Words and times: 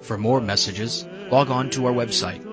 For 0.00 0.18
more 0.18 0.40
messages, 0.40 1.06
log 1.30 1.50
on 1.50 1.70
to 1.70 1.86
our 1.86 1.92
website, 1.92 2.44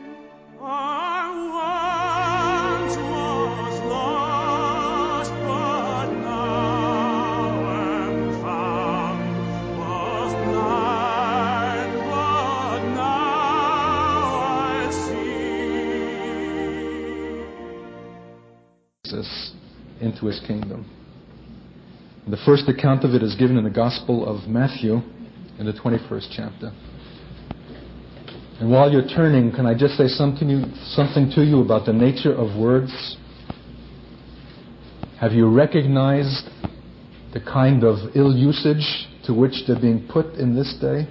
into 20.00 20.26
his 20.26 20.40
kingdom. 20.40 20.84
The 22.30 22.36
first 22.46 22.68
account 22.68 23.02
of 23.02 23.12
it 23.14 23.24
is 23.24 23.34
given 23.34 23.56
in 23.56 23.64
the 23.64 23.70
Gospel 23.70 24.24
of 24.24 24.48
Matthew 24.48 25.00
in 25.58 25.66
the 25.66 25.72
21st 25.72 26.28
chapter. 26.30 26.70
And 28.60 28.70
while 28.70 28.88
you're 28.92 29.08
turning, 29.08 29.50
can 29.50 29.66
I 29.66 29.74
just 29.74 29.94
say 29.94 30.06
something, 30.06 30.72
something 30.94 31.32
to 31.34 31.42
you 31.42 31.60
about 31.60 31.86
the 31.86 31.92
nature 31.92 32.32
of 32.32 32.56
words? 32.56 33.16
Have 35.18 35.32
you 35.32 35.50
recognized 35.50 36.48
the 37.32 37.40
kind 37.40 37.82
of 37.82 38.14
ill 38.14 38.32
usage 38.32 39.08
to 39.24 39.34
which 39.34 39.64
they're 39.66 39.80
being 39.80 40.06
put 40.08 40.34
in 40.34 40.54
this 40.54 40.72
day? 40.80 41.08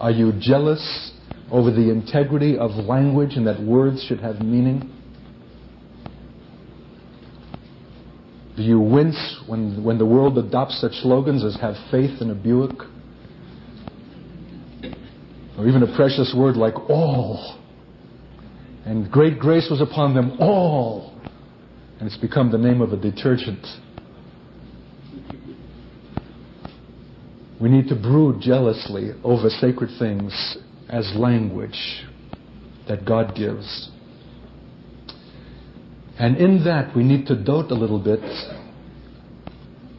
Are 0.00 0.10
you 0.10 0.32
jealous 0.40 1.12
over 1.52 1.70
the 1.70 1.92
integrity 1.92 2.58
of 2.58 2.72
language 2.72 3.36
and 3.36 3.46
that 3.46 3.62
words 3.62 4.04
should 4.08 4.18
have 4.18 4.40
meaning? 4.40 4.90
Do 8.56 8.62
you 8.62 8.78
wince 8.78 9.40
when, 9.46 9.82
when 9.82 9.98
the 9.98 10.06
world 10.06 10.38
adopts 10.38 10.80
such 10.80 10.92
slogans 11.02 11.44
as 11.44 11.56
have 11.60 11.74
faith 11.90 12.20
in 12.20 12.30
a 12.30 12.34
Buick? 12.34 12.78
Or 15.58 15.66
even 15.66 15.82
a 15.82 15.96
precious 15.96 16.34
word 16.36 16.56
like 16.56 16.74
all. 16.88 17.58
And 18.84 19.10
great 19.10 19.38
grace 19.38 19.68
was 19.70 19.80
upon 19.80 20.14
them 20.14 20.36
all. 20.38 21.18
And 21.98 22.06
it's 22.06 22.16
become 22.16 22.52
the 22.52 22.58
name 22.58 22.80
of 22.80 22.92
a 22.92 22.96
detergent. 22.96 23.64
We 27.60 27.68
need 27.68 27.88
to 27.88 27.96
brood 27.96 28.40
jealously 28.40 29.12
over 29.24 29.48
sacred 29.48 29.90
things 29.98 30.58
as 30.88 31.10
language 31.16 32.04
that 32.88 33.04
God 33.04 33.34
gives. 33.34 33.90
And 36.18 36.36
in 36.36 36.64
that, 36.64 36.94
we 36.94 37.02
need 37.02 37.26
to 37.26 37.34
dote 37.34 37.70
a 37.70 37.74
little 37.74 37.98
bit 37.98 38.20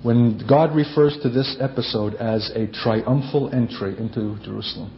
when 0.02 0.42
God 0.48 0.76
refers 0.76 1.18
to 1.24 1.30
this 1.30 1.58
episode 1.60 2.14
as 2.16 2.52
a 2.56 2.68
triumphal 2.68 3.50
entry 3.54 3.98
into 3.98 4.38
Jerusalem. 4.44 4.92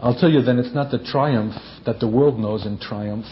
I'll 0.00 0.18
tell 0.18 0.30
you 0.30 0.40
then, 0.40 0.58
it's 0.58 0.74
not 0.74 0.90
the 0.90 0.98
triumph 0.98 1.54
that 1.84 1.98
the 2.00 2.08
world 2.08 2.38
knows 2.38 2.64
in 2.64 2.78
triumph, 2.78 3.26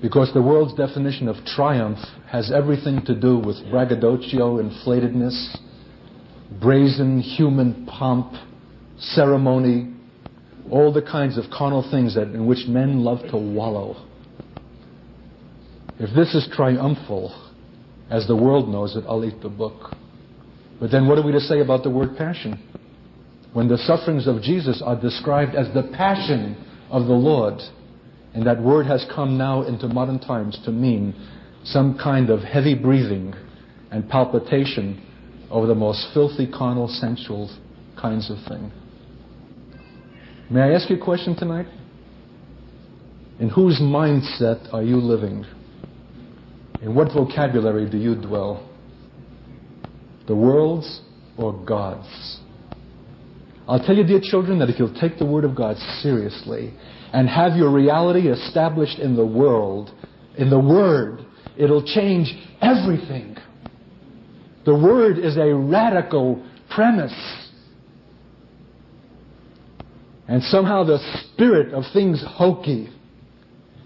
because 0.00 0.32
the 0.32 0.42
world's 0.42 0.74
definition 0.74 1.28
of 1.28 1.36
triumph 1.44 1.98
has 2.28 2.50
everything 2.50 3.04
to 3.04 3.14
do 3.14 3.38
with 3.38 3.56
braggadocio, 3.70 4.58
inflatedness, 4.62 5.58
brazen 6.60 7.20
human 7.20 7.86
pomp, 7.86 8.32
ceremony, 8.98 9.94
all 10.70 10.92
the 10.92 11.02
kinds 11.02 11.36
of 11.38 11.44
carnal 11.50 11.88
things 11.90 12.14
that, 12.14 12.28
in 12.28 12.46
which 12.46 12.66
men 12.66 13.04
love 13.04 13.18
to 13.30 13.36
wallow. 13.36 14.08
If 15.98 16.14
this 16.14 16.34
is 16.34 16.48
triumphal, 16.52 17.50
as 18.10 18.26
the 18.26 18.36
world 18.36 18.68
knows 18.68 18.96
it, 18.96 19.04
I'll 19.08 19.24
eat 19.24 19.40
the 19.42 19.48
book. 19.48 19.94
But 20.80 20.90
then 20.90 21.06
what 21.06 21.18
are 21.18 21.24
we 21.24 21.32
to 21.32 21.40
say 21.40 21.60
about 21.60 21.82
the 21.82 21.90
word 21.90 22.16
passion? 22.16 22.60
When 23.52 23.68
the 23.68 23.78
sufferings 23.78 24.26
of 24.26 24.42
Jesus 24.42 24.82
are 24.84 25.00
described 25.00 25.54
as 25.54 25.72
the 25.74 25.90
passion 25.94 26.56
of 26.90 27.06
the 27.06 27.12
Lord, 27.12 27.60
and 28.34 28.46
that 28.46 28.60
word 28.60 28.86
has 28.86 29.06
come 29.14 29.36
now 29.36 29.62
into 29.62 29.88
modern 29.88 30.18
times 30.18 30.58
to 30.64 30.72
mean 30.72 31.14
some 31.64 31.98
kind 31.98 32.30
of 32.30 32.40
heavy 32.40 32.74
breathing 32.74 33.34
and 33.90 34.08
palpitation 34.08 35.06
over 35.50 35.66
the 35.66 35.74
most 35.74 36.06
filthy, 36.14 36.50
carnal, 36.50 36.88
sensual 36.88 37.50
kinds 38.00 38.30
of 38.30 38.38
thing. 38.48 38.72
May 40.50 40.62
I 40.62 40.72
ask 40.72 40.88
you 40.90 40.96
a 40.96 41.04
question 41.04 41.36
tonight? 41.36 41.66
In 43.38 43.50
whose 43.50 43.78
mindset 43.80 44.72
are 44.72 44.82
you 44.82 44.96
living? 44.96 45.44
In 46.82 46.96
what 46.96 47.12
vocabulary 47.12 47.88
do 47.88 47.96
you 47.96 48.16
dwell? 48.16 48.68
The 50.26 50.34
world's 50.34 51.00
or 51.38 51.52
God's? 51.64 52.40
I'll 53.68 53.78
tell 53.78 53.94
you, 53.94 54.04
dear 54.04 54.20
children, 54.20 54.58
that 54.58 54.68
if 54.68 54.80
you'll 54.80 55.00
take 55.00 55.18
the 55.18 55.24
Word 55.24 55.44
of 55.44 55.54
God 55.54 55.76
seriously 56.00 56.74
and 57.12 57.28
have 57.28 57.56
your 57.56 57.70
reality 57.70 58.28
established 58.28 58.98
in 58.98 59.14
the 59.14 59.24
world, 59.24 59.92
in 60.36 60.50
the 60.50 60.58
Word, 60.58 61.24
it'll 61.56 61.84
change 61.84 62.34
everything. 62.60 63.36
The 64.64 64.74
Word 64.74 65.18
is 65.18 65.36
a 65.36 65.54
radical 65.54 66.44
premise. 66.68 67.14
And 70.26 70.42
somehow 70.42 70.82
the 70.82 70.98
spirit 71.26 71.72
of 71.72 71.84
things 71.92 72.24
hokey 72.26 72.88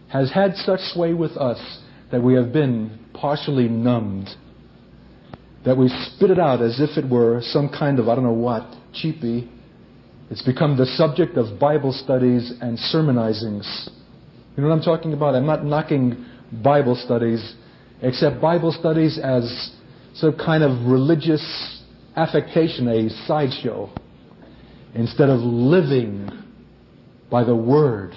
has 0.09 0.33
had 0.33 0.55
such 0.55 0.81
sway 0.95 1.13
with 1.13 1.33
us 1.33 1.83
that 2.11 2.23
we 2.23 2.35
have 2.35 2.53
been 2.53 2.99
partially 3.15 3.69
numbed, 3.69 4.29
that 5.65 5.77
we 5.77 5.89
spit 5.89 6.31
it 6.31 6.39
out 6.39 6.63
as 6.63 6.81
if 6.81 6.97
it 6.97 7.09
were 7.11 7.41
some 7.43 7.69
kind 7.69 7.99
of, 7.99 8.09
I 8.09 8.15
don't 8.15 8.25
know 8.25 8.33
what, 8.33 8.75
cheapy. 8.93 9.51
It's 10.31 10.43
become 10.43 10.77
the 10.77 10.87
subject 10.87 11.37
of 11.37 11.59
Bible 11.59 11.93
studies 11.93 12.53
and 12.61 12.79
sermonizings. 12.79 13.89
You 14.57 14.63
know 14.63 14.69
what 14.69 14.77
I'm 14.77 14.83
talking 14.83 15.13
about? 15.13 15.35
I'm 15.35 15.47
not 15.47 15.65
knocking 15.65 16.25
Bible 16.63 16.95
studies, 16.95 17.55
except 18.03 18.41
Bible 18.41 18.73
studies 18.73 19.19
as 19.23 19.73
some 20.15 20.37
kind 20.37 20.63
of 20.63 20.87
religious 20.87 21.83
affectation, 22.17 22.89
a 22.89 23.11
sideshow, 23.27 23.91
instead 24.95 25.29
of 25.29 25.41
living 25.41 26.31
by 27.31 27.45
the 27.45 27.55
Word 27.55 28.15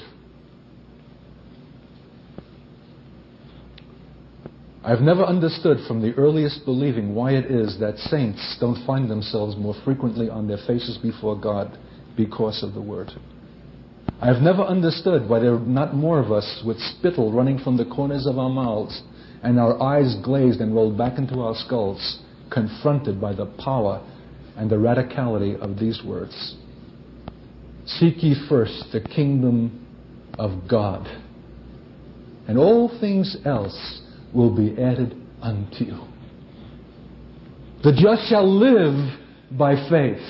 I've 4.89 5.01
never 5.01 5.23
understood 5.23 5.77
from 5.87 6.01
the 6.01 6.15
earliest 6.15 6.65
believing 6.65 7.13
why 7.13 7.33
it 7.33 7.45
is 7.45 7.79
that 7.79 7.99
saints 7.99 8.57
don't 8.59 8.83
find 8.87 9.07
themselves 9.07 9.55
more 9.55 9.75
frequently 9.85 10.31
on 10.31 10.47
their 10.47 10.57
faces 10.65 10.97
before 10.97 11.39
God 11.39 11.77
because 12.17 12.63
of 12.63 12.73
the 12.73 12.81
Word. 12.81 13.11
I've 14.19 14.41
never 14.41 14.63
understood 14.63 15.29
why 15.29 15.41
there 15.41 15.53
are 15.53 15.59
not 15.59 15.93
more 15.93 16.19
of 16.19 16.31
us 16.31 16.63
with 16.65 16.79
spittle 16.79 17.31
running 17.31 17.59
from 17.59 17.77
the 17.77 17.85
corners 17.85 18.25
of 18.25 18.39
our 18.39 18.49
mouths 18.49 19.03
and 19.43 19.59
our 19.59 19.79
eyes 19.79 20.15
glazed 20.23 20.59
and 20.59 20.73
rolled 20.73 20.97
back 20.97 21.19
into 21.19 21.39
our 21.39 21.53
skulls, 21.53 22.21
confronted 22.51 23.21
by 23.21 23.35
the 23.35 23.45
power 23.63 24.03
and 24.57 24.71
the 24.71 24.75
radicality 24.75 25.55
of 25.59 25.77
these 25.77 26.01
words. 26.03 26.55
Seek 27.85 28.23
ye 28.23 28.33
first 28.49 28.85
the 28.91 29.01
kingdom 29.01 29.85
of 30.39 30.67
God, 30.67 31.07
and 32.47 32.57
all 32.57 32.89
things 32.99 33.37
else 33.45 34.01
will 34.33 34.55
be 34.55 34.71
added 34.81 35.15
unto 35.41 35.85
you. 35.85 36.07
The 37.83 37.93
just 37.93 38.29
shall 38.29 38.47
live 38.47 39.19
by 39.51 39.75
faith. 39.89 40.21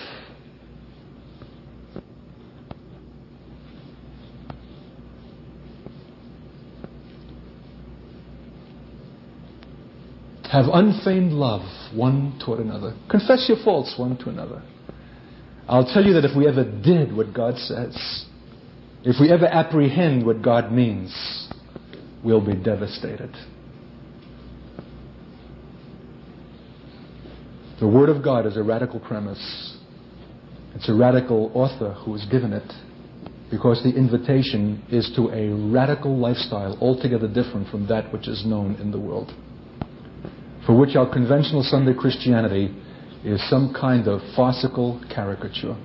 Have 10.51 10.65
unfeigned 10.73 11.33
love 11.33 11.61
one 11.93 12.39
toward 12.43 12.59
another. 12.59 12.95
Confess 13.09 13.45
your 13.47 13.63
faults 13.63 13.95
one 13.97 14.17
to 14.17 14.29
another. 14.29 14.63
I'll 15.67 15.85
tell 15.85 16.03
you 16.03 16.13
that 16.13 16.25
if 16.25 16.35
we 16.35 16.47
ever 16.47 16.63
did 16.63 17.15
what 17.15 17.33
God 17.35 17.55
says, 17.57 18.25
if 19.03 19.17
we 19.21 19.31
ever 19.31 19.45
apprehend 19.45 20.25
what 20.25 20.41
God 20.41 20.71
means, 20.71 21.49
we'll 22.23 22.43
be 22.43 22.55
devastated. 22.55 23.35
The 27.79 27.87
Word 27.87 28.09
of 28.09 28.21
God 28.21 28.45
is 28.45 28.57
a 28.57 28.63
radical 28.63 28.99
premise. 28.99 29.77
It's 30.75 30.89
a 30.89 30.93
radical 30.93 31.49
author 31.53 31.93
who 31.93 32.11
has 32.11 32.25
given 32.25 32.51
it 32.51 32.69
because 33.49 33.81
the 33.83 33.95
invitation 33.95 34.83
is 34.91 35.09
to 35.15 35.29
a 35.29 35.49
radical 35.71 36.17
lifestyle 36.17 36.77
altogether 36.81 37.27
different 37.27 37.69
from 37.69 37.87
that 37.87 38.11
which 38.11 38.27
is 38.27 38.45
known 38.45 38.75
in 38.75 38.91
the 38.91 38.99
world. 38.99 39.31
For 40.65 40.77
which 40.77 40.97
our 40.97 41.09
conventional 41.11 41.63
Sunday 41.63 41.93
Christianity 41.93 42.75
is 43.23 43.41
some 43.49 43.73
kind 43.73 44.09
of 44.09 44.19
farcical 44.35 45.01
caricature. 45.13 45.77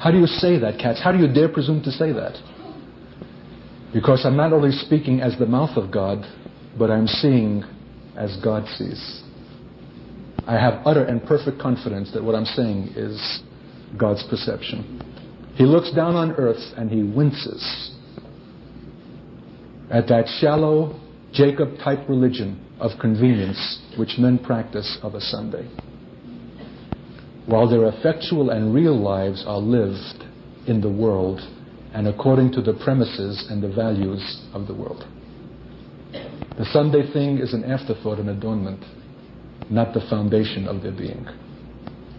How 0.00 0.10
do 0.10 0.18
you 0.18 0.26
say 0.26 0.58
that, 0.58 0.78
Katz? 0.80 1.00
How 1.00 1.12
do 1.12 1.18
you 1.18 1.32
dare 1.32 1.48
presume 1.48 1.82
to 1.84 1.92
say 1.92 2.12
that? 2.12 2.36
Because 3.92 4.26
I'm 4.26 4.36
not 4.36 4.52
only 4.52 4.72
speaking 4.72 5.20
as 5.20 5.38
the 5.38 5.46
mouth 5.46 5.76
of 5.76 5.92
God, 5.92 6.18
but 6.76 6.90
I'm 6.90 7.06
seeing 7.06 7.62
as 8.16 8.36
God 8.42 8.66
sees. 8.76 9.23
I 10.46 10.54
have 10.54 10.86
utter 10.86 11.04
and 11.04 11.24
perfect 11.24 11.58
confidence 11.58 12.12
that 12.12 12.22
what 12.22 12.34
I'm 12.34 12.44
saying 12.44 12.92
is 12.96 13.42
God's 13.96 14.22
perception. 14.28 15.00
He 15.54 15.64
looks 15.64 15.90
down 15.92 16.16
on 16.16 16.32
earth 16.32 16.62
and 16.76 16.90
he 16.90 17.02
winces 17.02 17.92
at 19.90 20.08
that 20.08 20.26
shallow 20.40 21.00
Jacob 21.32 21.78
type 21.78 22.08
religion 22.08 22.60
of 22.80 22.90
convenience 23.00 23.80
which 23.96 24.18
men 24.18 24.38
practice 24.38 24.98
of 25.02 25.14
a 25.14 25.20
Sunday, 25.20 25.68
while 27.46 27.68
their 27.68 27.86
effectual 27.86 28.50
and 28.50 28.74
real 28.74 28.96
lives 28.96 29.44
are 29.46 29.58
lived 29.58 30.24
in 30.66 30.80
the 30.80 30.90
world 30.90 31.40
and 31.94 32.08
according 32.08 32.50
to 32.52 32.60
the 32.60 32.74
premises 32.84 33.46
and 33.50 33.62
the 33.62 33.68
values 33.68 34.42
of 34.52 34.66
the 34.66 34.74
world. 34.74 35.04
The 36.58 36.64
Sunday 36.72 37.12
thing 37.12 37.38
is 37.38 37.54
an 37.54 37.64
afterthought, 37.64 38.18
an 38.18 38.28
adornment, 38.28 38.82
not 39.70 39.94
the 39.94 40.00
foundation 40.08 40.68
of 40.68 40.82
their 40.82 40.92
being. 40.92 41.26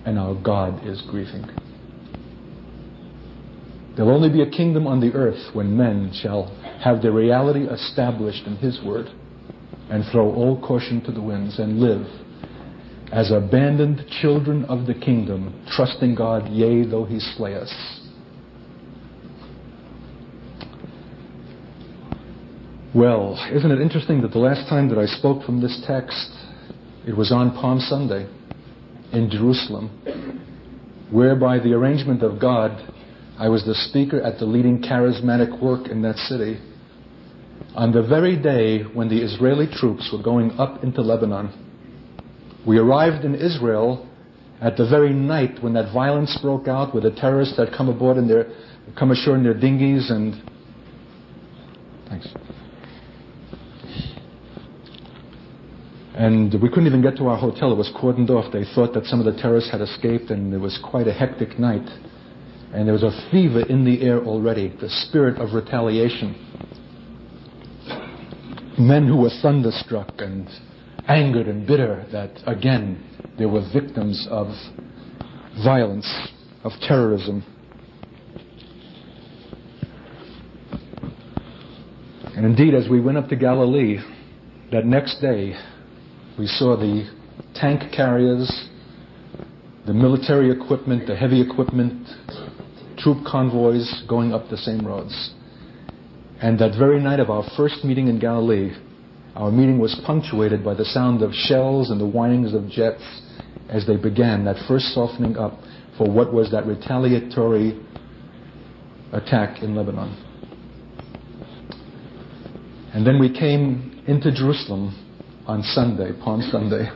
And 0.05 0.19
our 0.19 0.35
God 0.35 0.85
is 0.85 1.01
grieving. 1.09 1.45
There'll 3.95 4.13
only 4.13 4.29
be 4.29 4.41
a 4.41 4.49
kingdom 4.49 4.87
on 4.87 4.99
the 4.99 5.13
earth 5.13 5.53
when 5.53 5.75
men 5.75 6.11
shall 6.21 6.53
have 6.83 7.01
their 7.01 7.13
reality 7.13 7.65
established 7.65 8.45
in 8.45 8.57
His 8.57 8.79
Word 8.83 9.07
and 9.89 10.03
throw 10.11 10.33
all 10.33 10.59
caution 10.61 11.01
to 11.05 11.11
the 11.11 11.21
winds 11.21 11.59
and 11.59 11.79
live 11.79 12.05
as 13.11 13.31
abandoned 13.31 14.05
children 14.21 14.65
of 14.65 14.87
the 14.87 14.93
kingdom, 14.93 15.63
trusting 15.75 16.15
God, 16.15 16.49
yea, 16.49 16.85
though 16.85 17.05
He 17.05 17.19
slay 17.19 17.55
us. 17.55 17.73
Well, 22.93 23.37
isn't 23.51 23.71
it 23.71 23.81
interesting 23.81 24.21
that 24.21 24.31
the 24.31 24.39
last 24.39 24.69
time 24.69 24.89
that 24.89 24.97
I 24.97 25.05
spoke 25.05 25.43
from 25.43 25.61
this 25.61 25.83
text, 25.85 26.31
it 27.07 27.15
was 27.15 27.31
on 27.31 27.51
Palm 27.51 27.79
Sunday 27.79 28.27
in 29.13 29.29
Jerusalem, 29.29 29.89
where 31.11 31.35
by 31.35 31.59
the 31.59 31.73
arrangement 31.73 32.23
of 32.23 32.39
God, 32.39 32.91
I 33.37 33.49
was 33.49 33.63
the 33.65 33.75
speaker 33.75 34.21
at 34.21 34.39
the 34.39 34.45
leading 34.45 34.81
charismatic 34.81 35.61
work 35.61 35.87
in 35.87 36.01
that 36.01 36.15
city. 36.15 36.59
On 37.75 37.91
the 37.91 38.01
very 38.01 38.41
day 38.41 38.83
when 38.83 39.09
the 39.09 39.21
Israeli 39.21 39.67
troops 39.71 40.09
were 40.11 40.23
going 40.23 40.51
up 40.51 40.83
into 40.83 41.01
Lebanon, 41.01 41.51
we 42.65 42.79
arrived 42.79 43.23
in 43.23 43.35
Israel 43.35 44.09
at 44.61 44.77
the 44.77 44.87
very 44.89 45.13
night 45.13 45.61
when 45.61 45.73
that 45.73 45.93
violence 45.93 46.37
broke 46.41 46.67
out, 46.67 46.93
where 46.93 47.03
the 47.03 47.11
terrorists 47.11 47.57
had 47.57 47.69
come 47.75 47.89
aboard 47.89 48.17
in 48.17 48.27
their, 48.27 48.47
come 48.97 49.11
ashore 49.11 49.35
in 49.35 49.43
their 49.43 49.53
dinghies 49.53 50.09
and. 50.09 50.41
Thanks. 52.09 52.27
We 56.17 56.69
couldn't 56.69 56.87
even 56.87 57.01
get 57.01 57.17
to 57.17 57.27
our 57.27 57.37
hotel. 57.37 57.73
It 57.73 57.77
was 57.77 57.91
cordoned 57.95 58.29
off. 58.29 58.53
They 58.53 58.63
thought 58.73 58.93
that 58.93 59.05
some 59.05 59.19
of 59.19 59.25
the 59.25 59.39
terrorists 59.41 59.71
had 59.71 59.81
escaped, 59.81 60.31
and 60.31 60.53
it 60.53 60.57
was 60.57 60.79
quite 60.83 61.07
a 61.07 61.13
hectic 61.13 61.59
night. 61.59 61.87
And 62.73 62.87
there 62.87 62.93
was 62.93 63.03
a 63.03 63.29
fever 63.31 63.61
in 63.61 63.83
the 63.83 64.01
air 64.01 64.23
already, 64.23 64.69
the 64.79 64.89
spirit 64.89 65.39
of 65.39 65.53
retaliation. 65.53 66.41
Men 68.77 69.07
who 69.07 69.17
were 69.17 69.29
thunderstruck 69.41 70.13
and 70.19 70.47
angered 71.07 71.47
and 71.47 71.67
bitter 71.67 72.05
that, 72.11 72.31
again, 72.47 73.03
they 73.37 73.45
were 73.45 73.61
victims 73.73 74.27
of 74.29 74.47
violence, 75.63 76.09
of 76.63 76.71
terrorism. 76.81 77.43
And 82.35 82.45
indeed, 82.45 82.73
as 82.73 82.89
we 82.89 82.99
went 82.99 83.17
up 83.17 83.29
to 83.29 83.35
Galilee, 83.35 83.99
that 84.71 84.85
next 84.85 85.21
day, 85.21 85.55
we 86.37 86.47
saw 86.47 86.75
the 86.75 87.09
tank 87.53 87.93
carriers, 87.95 88.67
the 89.85 89.93
military 89.93 90.51
equipment, 90.51 91.07
the 91.07 91.15
heavy 91.15 91.41
equipment, 91.41 92.07
troop 92.97 93.25
convoys 93.25 94.03
going 94.09 94.33
up 94.33 94.49
the 94.49 94.57
same 94.57 94.85
roads. 94.85 95.33
And 96.41 96.59
that 96.59 96.77
very 96.77 96.99
night 96.99 97.21
of 97.21 97.29
our 97.29 97.43
first 97.55 97.85
meeting 97.85 98.09
in 98.09 98.19
Galilee, 98.19 98.71
our 99.35 99.49
meeting 99.49 99.79
was 99.79 99.99
punctuated 100.05 100.63
by 100.63 100.73
the 100.73 100.83
sound 100.83 101.21
of 101.21 101.31
shells 101.33 101.89
and 101.89 102.01
the 102.01 102.07
whinings 102.07 102.53
of 102.53 102.67
jets 102.69 103.03
as 103.69 103.87
they 103.87 103.95
began 103.95 104.43
that 104.45 104.57
first 104.67 104.93
softening 104.93 105.37
up 105.37 105.53
for 105.97 106.09
what 106.09 106.33
was 106.33 106.51
that 106.51 106.65
retaliatory 106.65 107.79
attack 109.13 109.63
in 109.63 109.75
Lebanon. 109.75 110.21
And 112.93 113.07
then 113.07 113.19
we 113.19 113.31
came 113.31 114.03
into 114.07 114.31
Jerusalem 114.31 115.04
on 115.47 115.61
Sunday, 115.63 116.11
Palm 116.23 116.41
Sunday. 116.41 116.89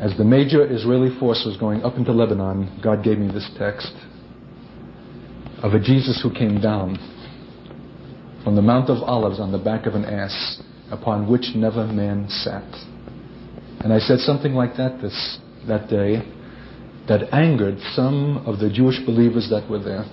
As 0.00 0.16
the 0.18 0.24
major 0.24 0.70
Israeli 0.70 1.16
force 1.18 1.42
was 1.46 1.56
going 1.56 1.82
up 1.82 1.96
into 1.96 2.12
Lebanon, 2.12 2.80
God 2.82 3.02
gave 3.02 3.18
me 3.18 3.28
this 3.28 3.50
text 3.58 3.92
of 5.62 5.72
a 5.72 5.80
Jesus 5.80 6.20
who 6.22 6.30
came 6.30 6.60
down 6.60 6.98
from 8.44 8.54
the 8.54 8.62
Mount 8.62 8.90
of 8.90 9.02
Olives 9.02 9.40
on 9.40 9.50
the 9.50 9.58
back 9.58 9.86
of 9.86 9.94
an 9.94 10.04
ass, 10.04 10.62
upon 10.90 11.30
which 11.30 11.56
never 11.56 11.86
man 11.86 12.28
sat. 12.28 12.62
And 13.80 13.92
I 13.92 13.98
said 13.98 14.18
something 14.18 14.52
like 14.52 14.76
that 14.76 15.00
this 15.00 15.38
that 15.66 15.88
day 15.88 16.22
that 17.08 17.32
angered 17.32 17.78
some 17.94 18.38
of 18.46 18.58
the 18.58 18.70
Jewish 18.70 19.00
believers 19.04 19.48
that 19.50 19.68
were 19.68 19.82
there, 19.82 20.04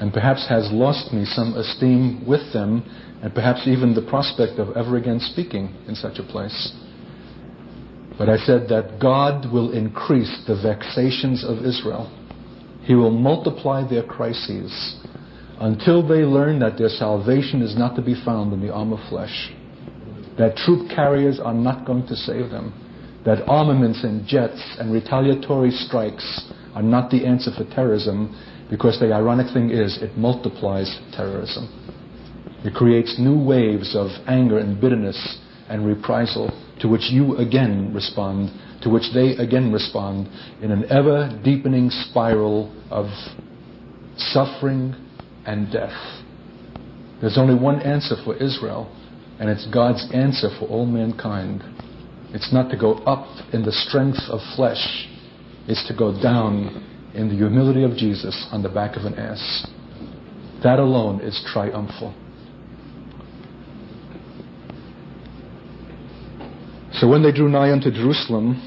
and 0.00 0.12
perhaps 0.12 0.46
has 0.48 0.70
lost 0.70 1.12
me 1.12 1.24
some 1.24 1.54
esteem 1.54 2.26
with 2.26 2.52
them, 2.52 2.82
and 3.22 3.34
perhaps 3.34 3.66
even 3.66 3.94
the 3.94 4.02
prospect 4.08 4.58
of 4.58 4.76
ever 4.76 4.96
again 4.96 5.20
speaking 5.20 5.74
in 5.88 5.94
such 5.94 6.18
a 6.18 6.22
place. 6.22 6.72
But 8.16 8.28
I 8.28 8.36
said 8.36 8.68
that 8.68 8.98
God 9.00 9.52
will 9.52 9.72
increase 9.72 10.42
the 10.46 10.60
vexations 10.60 11.44
of 11.44 11.64
Israel 11.64 12.10
he 12.88 12.94
will 12.94 13.10
multiply 13.10 13.86
their 13.86 14.02
crises 14.02 14.96
until 15.60 16.00
they 16.00 16.24
learn 16.24 16.58
that 16.60 16.78
their 16.78 16.88
salvation 16.88 17.60
is 17.60 17.76
not 17.76 17.94
to 17.96 18.00
be 18.00 18.14
found 18.24 18.50
in 18.54 18.62
the 18.62 18.72
arm 18.72 18.94
of 18.94 19.08
flesh, 19.10 19.52
that 20.38 20.56
troop 20.56 20.88
carriers 20.88 21.38
are 21.38 21.52
not 21.52 21.84
going 21.84 22.06
to 22.06 22.16
save 22.16 22.48
them, 22.48 22.72
that 23.26 23.46
armaments 23.46 24.02
and 24.04 24.26
jets 24.26 24.76
and 24.78 24.90
retaliatory 24.90 25.70
strikes 25.70 26.50
are 26.74 26.82
not 26.82 27.10
the 27.10 27.26
answer 27.26 27.50
for 27.54 27.64
terrorism, 27.74 28.34
because 28.70 28.98
the 29.00 29.12
ironic 29.12 29.52
thing 29.52 29.70
is 29.70 29.98
it 30.02 30.16
multiplies 30.16 30.98
terrorism. 31.12 31.68
It 32.64 32.74
creates 32.74 33.18
new 33.18 33.38
waves 33.38 33.94
of 33.96 34.08
anger 34.26 34.58
and 34.58 34.80
bitterness 34.80 35.38
and 35.68 35.86
reprisal 35.86 36.50
to 36.80 36.88
which 36.88 37.10
you 37.10 37.36
again 37.36 37.92
respond 37.94 38.50
to 38.82 38.90
which 38.90 39.12
they 39.12 39.30
again 39.42 39.72
respond 39.72 40.28
in 40.62 40.70
an 40.70 40.84
ever 40.90 41.40
deepening 41.44 41.90
spiral 41.90 42.72
of 42.90 43.06
suffering 44.16 44.94
and 45.46 45.72
death. 45.72 46.22
There's 47.20 47.38
only 47.38 47.60
one 47.60 47.82
answer 47.82 48.14
for 48.24 48.36
Israel, 48.36 48.94
and 49.40 49.50
it's 49.50 49.66
God's 49.72 50.06
answer 50.12 50.48
for 50.58 50.68
all 50.68 50.86
mankind. 50.86 51.62
It's 52.32 52.52
not 52.52 52.70
to 52.70 52.76
go 52.76 52.94
up 53.04 53.26
in 53.52 53.62
the 53.64 53.72
strength 53.72 54.20
of 54.28 54.40
flesh, 54.54 55.08
it's 55.66 55.86
to 55.88 55.96
go 55.96 56.12
down 56.22 56.84
in 57.18 57.28
the 57.28 57.34
humility 57.34 57.82
of 57.82 57.96
Jesus 57.96 58.46
on 58.52 58.62
the 58.62 58.68
back 58.68 58.96
of 58.96 59.04
an 59.04 59.14
ass. 59.14 59.66
That 60.62 60.78
alone 60.78 61.20
is 61.20 61.44
triumphal. 61.52 62.14
So 66.92 67.08
when 67.08 67.24
they 67.24 67.32
drew 67.32 67.48
nigh 67.48 67.72
unto 67.72 67.90
Jerusalem, 67.90 68.62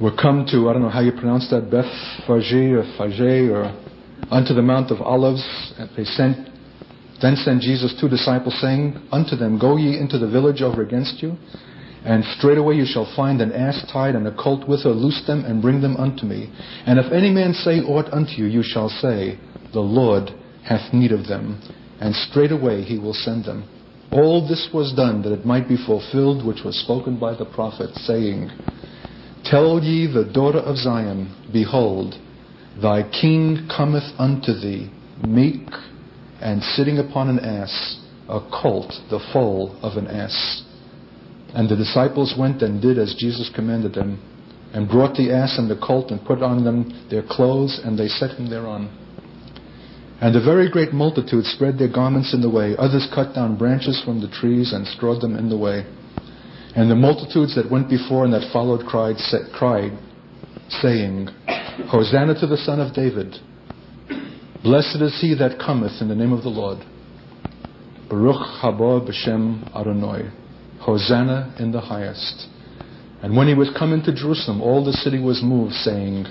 were 0.00 0.14
come 0.14 0.46
to, 0.50 0.70
I 0.70 0.72
don't 0.72 0.82
know 0.82 0.88
how 0.88 1.00
you 1.00 1.10
pronounce 1.10 1.50
that, 1.50 1.70
Beth 1.70 1.90
Phage 2.26 2.72
or 2.72 2.84
Phage 2.96 3.50
or 3.50 3.64
unto 4.30 4.54
the 4.54 4.62
Mount 4.62 4.92
of 4.92 5.00
Olives, 5.00 5.42
and 5.76 5.90
they 5.96 6.04
sent, 6.04 6.48
then 7.20 7.34
sent 7.34 7.62
Jesus 7.62 7.96
two 8.00 8.08
disciples, 8.08 8.58
saying 8.60 8.94
unto 9.10 9.34
them, 9.34 9.58
Go 9.58 9.76
ye 9.76 9.98
into 9.98 10.18
the 10.18 10.28
village 10.28 10.62
over 10.62 10.82
against 10.82 11.20
you, 11.20 11.36
and 12.04 12.24
straightway 12.38 12.76
you 12.76 12.86
shall 12.86 13.12
find 13.14 13.40
an 13.40 13.52
ass 13.52 13.84
tied 13.92 14.14
and 14.14 14.26
a 14.26 14.34
colt 14.34 14.66
with 14.68 14.84
her, 14.84 14.90
loose 14.90 15.22
them 15.26 15.44
and 15.44 15.60
bring 15.60 15.80
them 15.80 15.96
unto 15.96 16.24
me. 16.24 16.50
And 16.86 16.98
if 16.98 17.12
any 17.12 17.30
man 17.30 17.52
say 17.52 17.80
aught 17.80 18.12
unto 18.12 18.32
you, 18.32 18.46
you 18.46 18.62
shall 18.62 18.88
say, 18.88 19.38
The 19.72 19.80
Lord 19.80 20.30
hath 20.64 20.94
need 20.94 21.12
of 21.12 21.26
them, 21.26 21.60
and 22.00 22.14
straightway 22.14 22.82
he 22.82 22.98
will 22.98 23.12
send 23.12 23.44
them. 23.44 23.68
All 24.12 24.46
this 24.48 24.70
was 24.72 24.94
done 24.94 25.22
that 25.22 25.32
it 25.32 25.46
might 25.46 25.68
be 25.68 25.76
fulfilled 25.76 26.44
which 26.44 26.64
was 26.64 26.82
spoken 26.82 27.18
by 27.18 27.36
the 27.36 27.44
prophet, 27.44 27.94
saying, 27.94 28.50
Tell 29.44 29.82
ye 29.82 30.06
the 30.06 30.30
daughter 30.32 30.58
of 30.58 30.76
Zion, 30.76 31.34
Behold, 31.52 32.14
thy 32.80 33.02
king 33.20 33.68
cometh 33.74 34.14
unto 34.18 34.52
thee, 34.52 34.90
meek 35.22 35.68
and 36.40 36.62
sitting 36.62 36.98
upon 36.98 37.28
an 37.28 37.38
ass, 37.40 38.00
a 38.28 38.40
colt, 38.62 38.92
the 39.10 39.20
foal 39.32 39.78
of 39.82 39.96
an 39.96 40.06
ass. 40.06 40.64
And 41.54 41.68
the 41.68 41.76
disciples 41.76 42.34
went 42.38 42.62
and 42.62 42.80
did 42.80 42.98
as 42.98 43.14
Jesus 43.18 43.50
commanded 43.54 43.94
them, 43.94 44.20
and 44.72 44.88
brought 44.88 45.16
the 45.16 45.32
ass 45.32 45.58
and 45.58 45.70
the 45.70 45.76
colt, 45.76 46.10
and 46.10 46.24
put 46.24 46.42
on 46.42 46.64
them 46.64 47.06
their 47.10 47.24
clothes, 47.28 47.80
and 47.84 47.98
they 47.98 48.06
set 48.06 48.38
him 48.38 48.48
thereon. 48.48 48.88
And 50.20 50.36
a 50.36 50.44
very 50.44 50.70
great 50.70 50.92
multitude 50.92 51.44
spread 51.46 51.78
their 51.78 51.92
garments 51.92 52.34
in 52.34 52.42
the 52.42 52.50
way. 52.50 52.76
Others 52.76 53.08
cut 53.14 53.34
down 53.34 53.56
branches 53.56 54.00
from 54.04 54.20
the 54.20 54.28
trees 54.28 54.72
and 54.72 54.86
strawed 54.86 55.22
them 55.22 55.34
in 55.36 55.48
the 55.48 55.56
way. 55.56 55.86
And 56.76 56.90
the 56.90 56.94
multitudes 56.94 57.56
that 57.56 57.70
went 57.70 57.88
before 57.88 58.24
and 58.24 58.34
that 58.34 58.52
followed 58.52 58.86
cried, 58.86 59.16
cried 59.54 59.98
saying, 60.68 61.28
Hosanna 61.88 62.38
to 62.38 62.46
the 62.46 62.58
Son 62.58 62.80
of 62.80 62.94
David. 62.94 63.34
Blessed 64.62 65.00
is 65.00 65.18
he 65.20 65.34
that 65.34 65.58
cometh 65.58 66.02
in 66.02 66.08
the 66.08 66.14
name 66.14 66.32
of 66.32 66.42
the 66.42 66.50
Lord. 66.50 66.78
Baruch 68.10 68.60
haba 68.62 69.08
b'shem 69.08 69.74
Adonai. 69.74 70.30
Hosanna 70.90 71.54
in 71.58 71.70
the 71.70 71.80
highest. 71.80 72.48
And 73.22 73.36
when 73.36 73.46
he 73.46 73.54
was 73.54 73.70
come 73.78 73.92
into 73.92 74.12
Jerusalem, 74.12 74.60
all 74.60 74.84
the 74.84 74.92
city 74.92 75.20
was 75.20 75.40
moved, 75.42 75.74
saying, 75.74 76.26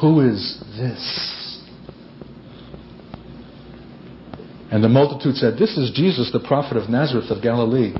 Who 0.00 0.20
is 0.20 0.62
this? 0.76 1.02
And 4.70 4.84
the 4.84 4.88
multitude 4.88 5.36
said, 5.36 5.58
This 5.58 5.76
is 5.76 5.90
Jesus, 5.94 6.30
the 6.32 6.46
prophet 6.46 6.76
of 6.76 6.88
Nazareth 6.88 7.30
of 7.30 7.42
Galilee. 7.42 7.94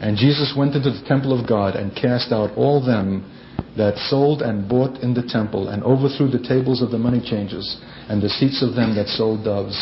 And 0.00 0.16
Jesus 0.16 0.54
went 0.56 0.74
into 0.74 0.90
the 0.90 1.04
temple 1.06 1.38
of 1.38 1.46
God 1.46 1.76
and 1.76 1.94
cast 1.94 2.32
out 2.32 2.56
all 2.56 2.84
them 2.84 3.30
that 3.76 3.96
sold 4.08 4.40
and 4.40 4.68
bought 4.68 5.00
in 5.00 5.12
the 5.12 5.22
temple, 5.28 5.68
and 5.68 5.82
overthrew 5.84 6.28
the 6.30 6.42
tables 6.48 6.80
of 6.80 6.90
the 6.90 6.98
money 6.98 7.20
changers, 7.20 7.78
and 8.08 8.22
the 8.22 8.28
seats 8.28 8.62
of 8.62 8.74
them 8.74 8.94
that 8.96 9.06
sold 9.06 9.44
doves, 9.44 9.76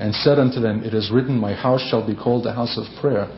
and 0.00 0.12
said 0.14 0.38
unto 0.38 0.60
them, 0.60 0.82
It 0.82 0.94
is 0.94 1.10
written, 1.12 1.38
My 1.38 1.54
house 1.54 1.86
shall 1.88 2.04
be 2.04 2.16
called 2.16 2.46
a 2.46 2.52
house 2.52 2.76
of 2.76 2.84
prayer, 3.00 3.30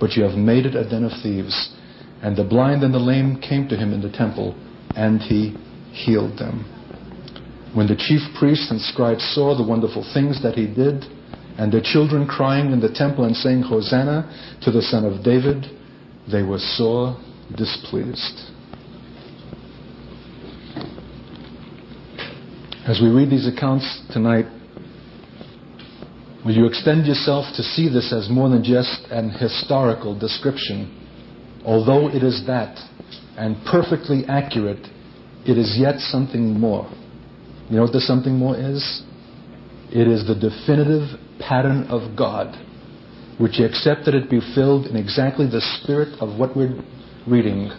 but 0.00 0.12
you 0.12 0.22
have 0.22 0.38
made 0.38 0.66
it 0.66 0.74
a 0.74 0.88
den 0.88 1.04
of 1.04 1.12
thieves. 1.22 1.74
And 2.22 2.36
the 2.36 2.44
blind 2.44 2.82
and 2.82 2.92
the 2.92 2.98
lame 2.98 3.40
came 3.40 3.68
to 3.68 3.76
him 3.76 3.92
in 3.92 4.00
the 4.00 4.10
temple, 4.10 4.54
and 4.96 5.20
he 5.20 5.56
healed 5.92 6.38
them. 6.38 6.64
When 7.74 7.86
the 7.86 7.96
chief 7.96 8.20
priests 8.38 8.70
and 8.70 8.80
scribes 8.80 9.22
saw 9.34 9.56
the 9.56 9.62
wonderful 9.66 10.04
things 10.14 10.42
that 10.42 10.54
he 10.54 10.66
did, 10.66 11.04
and 11.58 11.72
the 11.72 11.82
children 11.82 12.26
crying 12.26 12.72
in 12.72 12.80
the 12.80 12.92
temple 12.92 13.24
and 13.24 13.36
saying, 13.36 13.62
Hosanna 13.62 14.58
to 14.62 14.70
the 14.70 14.82
Son 14.82 15.04
of 15.04 15.24
David, 15.24 15.66
they 16.30 16.42
were 16.42 16.58
sore 16.58 17.16
displeased. 17.56 18.52
As 22.86 23.00
we 23.02 23.08
read 23.10 23.28
these 23.28 23.46
accounts 23.46 24.02
tonight, 24.10 24.46
will 26.48 26.56
you 26.56 26.66
extend 26.66 27.06
yourself 27.06 27.44
to 27.56 27.62
see 27.62 27.90
this 27.90 28.10
as 28.10 28.30
more 28.30 28.48
than 28.48 28.64
just 28.64 29.06
an 29.10 29.28
historical 29.28 30.18
description? 30.18 30.88
Although 31.62 32.08
it 32.08 32.22
is 32.22 32.42
that, 32.46 32.74
and 33.36 33.54
perfectly 33.70 34.24
accurate, 34.26 34.80
it 35.44 35.58
is 35.58 35.76
yet 35.78 36.00
something 36.00 36.58
more. 36.58 36.90
You 37.68 37.76
know 37.76 37.82
what 37.82 37.92
the 37.92 38.00
something 38.00 38.32
more 38.32 38.56
is? 38.56 39.02
It 39.90 40.08
is 40.08 40.26
the 40.26 40.34
definitive 40.34 41.20
pattern 41.38 41.84
of 41.90 42.16
God, 42.16 42.56
which 43.38 43.56
he 43.56 43.64
accepted 43.64 44.14
it 44.14 44.30
be 44.30 44.40
filled 44.54 44.86
in 44.86 44.96
exactly 44.96 45.44
the 45.44 45.60
spirit 45.82 46.18
of 46.18 46.38
what 46.38 46.56
we're 46.56 46.82
reading. 47.26 47.70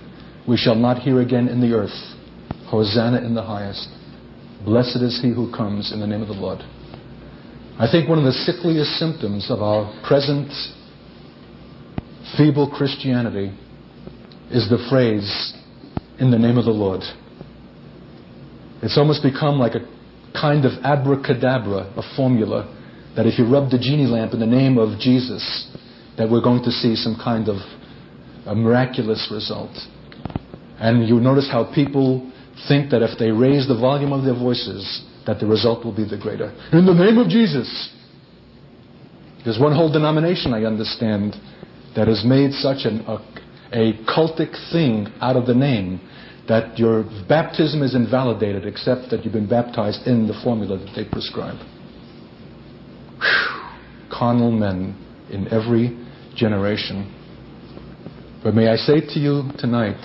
We 0.48 0.58
shall 0.58 0.76
not 0.76 1.00
hear 1.00 1.22
again 1.22 1.48
in 1.48 1.60
the 1.60 1.74
earth. 1.74 2.16
Hosanna 2.68 3.26
in 3.26 3.34
the 3.34 3.42
highest. 3.42 3.90
Blessed 4.64 5.02
is 5.02 5.20
he 5.24 5.34
who 5.34 5.52
comes 5.52 5.92
in 5.92 6.00
the 6.00 6.08
name 6.08 6.22
of 6.22 6.28
the 6.28 6.36
Lord. 6.36 6.64
I 7.80 7.90
think 7.90 8.10
one 8.10 8.18
of 8.18 8.26
the 8.26 8.34
sickliest 8.34 9.00
symptoms 9.00 9.50
of 9.50 9.62
our 9.62 9.88
present 10.06 10.52
feeble 12.36 12.70
Christianity 12.70 13.58
is 14.52 14.68
the 14.70 14.86
phrase, 14.90 15.54
in 16.20 16.30
the 16.30 16.38
name 16.38 16.58
of 16.58 16.66
the 16.66 16.72
Lord. 16.72 17.00
It's 18.84 18.98
almost 18.98 19.24
become 19.24 19.60
like 19.60 19.76
a 19.76 19.88
kind 20.34 20.66
of 20.66 20.74
abracadabra, 20.84 21.94
a 21.96 22.16
formula, 22.18 22.68
that 23.16 23.26
if 23.26 23.40
you 23.40 23.48
rub 23.48 23.72
the 23.72 23.80
genie 23.80 24.08
lamp 24.08 24.34
in 24.34 24.42
the 24.42 24.46
name 24.46 24.78
of 24.78 25.00
Jesus, 25.00 25.72
that 26.18 26.30
we're 26.30 26.44
going 26.44 26.64
to 26.66 26.72
see 26.72 26.98
some 26.98 27.16
kind 27.16 27.48
of 27.48 27.56
a 28.46 28.56
miraculous 28.56 29.30
result. 29.32 29.72
And 30.80 31.08
you 31.08 31.22
notice 31.22 31.48
how 31.50 31.72
people 31.74 32.30
think 32.68 32.92
that 32.92 33.02
if 33.02 33.18
they 33.18 33.32
raise 33.32 33.70
the 33.70 33.80
volume 33.80 34.12
of 34.12 34.26
their 34.26 34.38
voices, 34.38 35.06
that 35.30 35.40
the 35.40 35.46
result 35.46 35.86
will 35.86 35.96
be 35.96 36.10
the 36.10 36.18
greater. 36.18 36.50
In 36.74 36.88
the 36.88 36.94
name 36.94 37.20
of 37.20 37.30
Jesus. 37.30 37.70
There's 39.46 39.60
one 39.60 39.76
whole 39.76 39.92
denomination, 39.92 40.56
I 40.56 40.64
understand, 40.64 41.36
that 41.96 42.08
has 42.08 42.26
made 42.26 42.52
such 42.54 42.86
an, 42.86 43.02
a, 43.06 43.22
a 43.72 43.94
cultic 44.10 44.58
thing 44.72 45.06
out 45.22 45.36
of 45.36 45.46
the 45.46 45.54
name 45.54 46.02
that 46.48 46.80
your 46.80 47.04
baptism 47.30 47.84
is 47.84 47.94
invalidated 47.94 48.66
except 48.66 49.12
that 49.12 49.24
you've 49.24 49.34
been 49.34 49.48
baptized 49.48 50.08
in 50.08 50.28
the 50.28 50.34
formula 50.44 50.80
that 50.80 50.92
they 50.96 51.08
prescribe. 51.08 51.60
Whew. 53.20 54.10
Carnal 54.12 54.50
men 54.50 54.98
in 55.30 55.48
every 55.54 55.96
generation. 56.36 57.06
But 58.44 58.56
may 58.56 58.68
I 58.68 58.78
say 58.78 59.00
to 59.00 59.20
you 59.20 59.44
tonight 59.60 60.02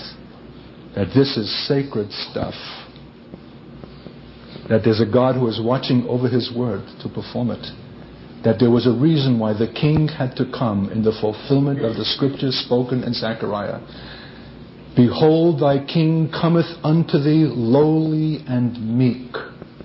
that 0.94 1.14
this 1.14 1.38
is 1.38 1.66
sacred 1.66 2.12
stuff. 2.12 2.54
That 4.68 4.82
there's 4.84 5.00
a 5.00 5.06
God 5.06 5.36
who 5.36 5.48
is 5.48 5.60
watching 5.62 6.06
over 6.08 6.28
his 6.28 6.52
word 6.54 6.82
to 7.02 7.08
perform 7.08 7.50
it. 7.50 7.66
That 8.44 8.58
there 8.58 8.70
was 8.70 8.86
a 8.86 8.92
reason 8.92 9.38
why 9.38 9.52
the 9.52 9.72
king 9.72 10.08
had 10.08 10.36
to 10.36 10.44
come 10.50 10.90
in 10.90 11.02
the 11.02 11.16
fulfillment 11.20 11.80
of 11.80 11.96
the 11.96 12.04
scriptures 12.04 12.56
spoken 12.64 13.02
in 13.02 13.14
Zechariah 13.14 13.80
Behold, 14.96 15.60
thy 15.60 15.84
king 15.84 16.30
cometh 16.30 16.70
unto 16.84 17.18
thee 17.18 17.46
lowly 17.50 18.44
and 18.46 18.96
meek, 18.96 19.34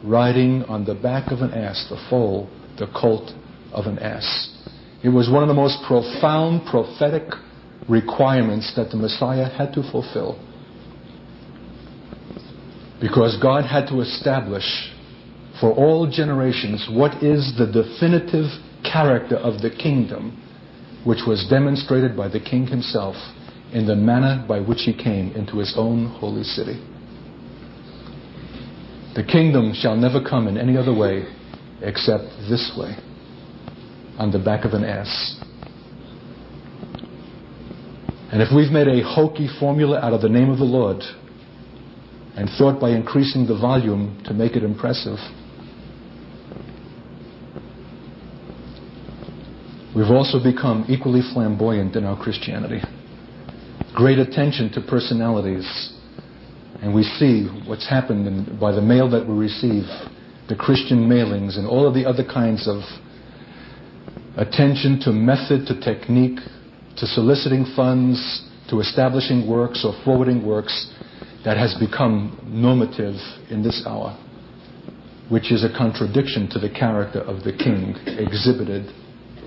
riding 0.04 0.64
on 0.66 0.86
the 0.86 0.94
back 0.94 1.32
of 1.32 1.40
an 1.40 1.52
ass, 1.52 1.88
the 1.90 1.98
foal, 2.10 2.48
the 2.78 2.86
colt 2.96 3.32
of 3.72 3.88
an 3.88 3.98
ass. 3.98 4.56
It 5.04 5.10
was 5.10 5.30
one 5.30 5.42
of 5.42 5.48
the 5.48 5.56
most 5.56 5.80
profound 5.88 6.68
prophetic 6.68 7.24
requirements 7.88 8.72
that 8.76 8.92
the 8.92 8.98
Messiah 8.98 9.50
had 9.50 9.74
to 9.74 9.92
fulfill. 9.92 10.38
Because 13.01 13.38
God 13.41 13.65
had 13.65 13.88
to 13.88 14.01
establish 14.01 14.94
for 15.60 15.72
all 15.72 16.10
generations 16.10 16.88
what 16.91 17.24
is 17.24 17.53
the 17.58 17.65
definitive 17.65 18.48
character 18.84 19.36
of 19.36 19.62
the 19.62 19.70
kingdom, 19.70 20.41
which 21.06 21.20
was 21.25 21.48
demonstrated 21.50 22.15
by 22.15 22.27
the 22.27 22.39
king 22.39 22.68
himself 22.68 23.15
in 23.72 23.86
the 23.86 23.96
manner 23.96 24.44
by 24.48 24.60
which 24.60 24.82
he 24.82 24.94
came 24.94 25.32
into 25.34 25.58
his 25.58 25.74
own 25.77 26.08
holy 26.20 26.44
city. 26.44 26.84
The 29.15 29.24
kingdom 29.24 29.74
shall 29.74 29.96
never 29.96 30.22
come 30.24 30.48
in 30.48 30.58
any 30.58 30.77
other 30.77 30.94
way 30.94 31.25
except 31.82 32.24
this 32.50 32.72
way, 32.77 32.96
on 34.18 34.32
the 34.32 34.39
back 34.39 34.65
of 34.65 34.74
an 34.74 34.84
ass. 34.84 35.39
And 38.32 38.41
if 38.41 38.50
we've 38.56 38.72
made 38.72 38.88
a 38.88 39.03
hokey 39.03 39.50
formula 39.60 40.00
out 40.00 40.13
of 40.13 40.22
the 40.22 40.29
name 40.29 40.50
of 40.50 40.60
the 40.60 40.65
Lord 40.65 41.01
and 42.36 42.50
thought 42.58 42.80
by 42.80 42.92
increasing 42.92 43.46
the 43.48 43.58
volume 43.58 44.22
to 44.26 44.34
make 44.34 44.56
it 44.56 44.64
impressive, 44.64 45.18
we've 49.96 50.12
also 50.12 50.42
become 50.42 50.86
equally 50.88 51.22
flamboyant 51.34 51.96
in 51.96 52.06
our 52.06 52.22
Christianity. 52.22 52.82
Great 53.96 54.20
attention 54.20 54.72
to 54.74 54.82
personalities. 54.82 55.94
And 56.82 56.96
we 56.96 57.04
see 57.04 57.46
what's 57.68 57.90
happened 57.90 58.28
in, 58.28 58.60
by 58.60 58.72
the 58.72 58.82
mail 58.82 59.10
that 59.10 59.28
we 59.28 59.36
receive, 59.36 59.84
the 60.48 60.56
Christian 60.58 61.10
mailings, 61.10 61.58
and 61.58 61.68
all 61.68 61.86
of 61.86 61.94
the 61.94 62.06
other 62.06 62.24
kinds 62.24 62.68
of 62.68 62.82
attention 64.38 65.02
to 65.02 65.12
method, 65.12 65.68
to 65.68 65.80
technique, 65.82 66.40
to 66.98 67.06
soliciting 67.06 67.66
funds, 67.76 68.46
to 68.70 68.80
establishing 68.80 69.50
works 69.50 69.84
or 69.84 69.94
forwarding 70.06 70.46
works 70.46 70.94
that 71.46 71.58
has 71.58 71.75
become 71.79 72.38
normative 72.48 73.15
in 73.50 73.63
this 73.63 73.84
hour, 73.86 74.17
which 75.29 75.51
is 75.51 75.63
a 75.63 75.77
contradiction 75.77 76.50
to 76.50 76.60
the 76.60 76.69
character 76.69 77.22
of 77.22 77.43
the 77.43 77.53
king 77.53 77.96
exhibited 78.05 78.93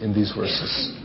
in 0.01 0.13
these 0.15 0.33
verses. 0.33 0.99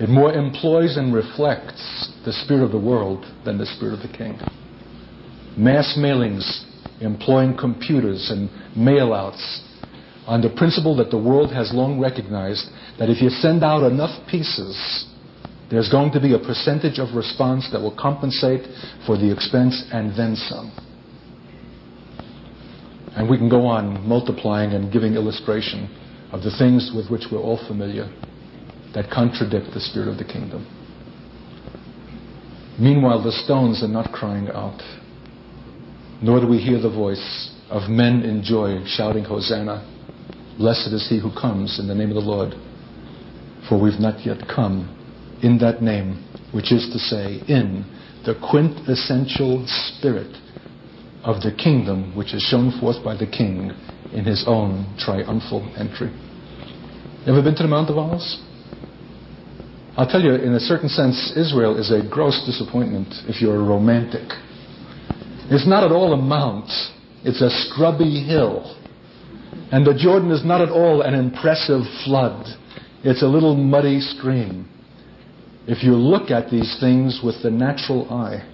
It 0.00 0.08
more 0.08 0.32
employs 0.32 0.96
and 0.96 1.14
reflects 1.14 2.08
the 2.24 2.32
spirit 2.32 2.64
of 2.64 2.72
the 2.72 2.80
world 2.80 3.24
than 3.44 3.58
the 3.58 3.66
spirit 3.66 3.94
of 3.94 4.00
the 4.00 4.16
king. 4.16 4.38
Mass 5.56 5.94
mailings 5.98 6.64
employing 7.00 7.56
computers 7.56 8.30
and 8.30 8.50
mail 8.76 9.12
outs 9.12 9.62
on 10.26 10.40
the 10.40 10.50
principle 10.50 10.96
that 10.96 11.10
the 11.10 11.18
world 11.18 11.52
has 11.52 11.72
long 11.72 11.98
recognized 11.98 12.66
that 12.98 13.10
if 13.10 13.22
you 13.22 13.30
send 13.30 13.64
out 13.64 13.90
enough 13.90 14.26
pieces, 14.28 15.06
there's 15.70 15.88
going 15.88 16.10
to 16.12 16.20
be 16.20 16.34
a 16.34 16.38
percentage 16.38 16.98
of 16.98 17.14
response 17.14 17.68
that 17.70 17.80
will 17.80 17.96
compensate 17.96 18.66
for 19.06 19.16
the 19.16 19.32
expense 19.32 19.84
and 19.92 20.10
then 20.18 20.34
some. 20.34 20.72
And 23.14 23.30
we 23.30 23.38
can 23.38 23.48
go 23.48 23.66
on 23.66 24.06
multiplying 24.06 24.72
and 24.72 24.92
giving 24.92 25.14
illustration 25.14 25.88
of 26.32 26.42
the 26.42 26.50
things 26.58 26.90
with 26.94 27.08
which 27.08 27.26
we're 27.30 27.38
all 27.38 27.64
familiar 27.68 28.10
that 28.94 29.10
contradict 29.10 29.72
the 29.72 29.80
spirit 29.80 30.08
of 30.08 30.18
the 30.18 30.24
kingdom. 30.24 30.66
Meanwhile, 32.78 33.22
the 33.22 33.32
stones 33.44 33.82
are 33.84 33.88
not 33.88 34.10
crying 34.12 34.48
out, 34.48 34.80
nor 36.20 36.40
do 36.40 36.48
we 36.48 36.58
hear 36.58 36.80
the 36.80 36.90
voice 36.90 37.52
of 37.68 37.88
men 37.88 38.22
in 38.22 38.42
joy 38.42 38.82
shouting, 38.86 39.24
Hosanna. 39.24 39.86
Blessed 40.58 40.92
is 40.92 41.06
he 41.08 41.20
who 41.20 41.30
comes 41.30 41.78
in 41.78 41.86
the 41.86 41.94
name 41.94 42.08
of 42.08 42.16
the 42.16 42.20
Lord. 42.20 42.54
For 43.68 43.80
we've 43.80 44.00
not 44.00 44.26
yet 44.26 44.48
come 44.48 44.96
in 45.42 45.58
that 45.58 45.82
name, 45.82 46.26
which 46.52 46.72
is 46.72 46.88
to 46.92 46.98
say, 46.98 47.40
in 47.48 47.84
the 48.24 48.34
quintessential 48.50 49.64
spirit 49.66 50.36
of 51.24 51.42
the 51.42 51.52
kingdom 51.52 52.16
which 52.16 52.34
is 52.34 52.42
shown 52.42 52.72
forth 52.80 53.02
by 53.04 53.16
the 53.16 53.26
king 53.26 53.72
in 54.12 54.24
his 54.24 54.44
own 54.46 54.94
triumphal 54.98 55.62
entry. 55.76 56.10
Ever 57.26 57.42
been 57.42 57.54
to 57.56 57.62
the 57.62 57.68
Mount 57.68 57.90
of 57.90 57.98
Olives? 57.98 58.42
I'll 59.96 60.08
tell 60.08 60.22
you, 60.22 60.34
in 60.34 60.54
a 60.54 60.60
certain 60.60 60.88
sense, 60.88 61.32
Israel 61.36 61.78
is 61.78 61.90
a 61.90 62.06
gross 62.08 62.42
disappointment 62.46 63.08
if 63.28 63.42
you're 63.42 63.56
a 63.56 63.62
romantic. 63.62 64.28
It's 65.50 65.66
not 65.66 65.84
at 65.84 65.92
all 65.92 66.12
a 66.12 66.16
mount, 66.16 66.70
it's 67.24 67.42
a 67.42 67.50
scrubby 67.50 68.22
hill. 68.24 68.76
And 69.72 69.86
the 69.86 69.94
Jordan 69.94 70.30
is 70.30 70.44
not 70.44 70.60
at 70.60 70.70
all 70.70 71.02
an 71.02 71.14
impressive 71.14 71.82
flood, 72.04 72.46
it's 73.04 73.22
a 73.22 73.26
little 73.26 73.56
muddy 73.56 74.00
stream. 74.00 74.68
If 75.70 75.84
you 75.84 75.94
look 75.94 76.32
at 76.32 76.50
these 76.50 76.78
things 76.80 77.20
with 77.22 77.44
the 77.44 77.50
natural 77.50 78.12
eye, 78.12 78.44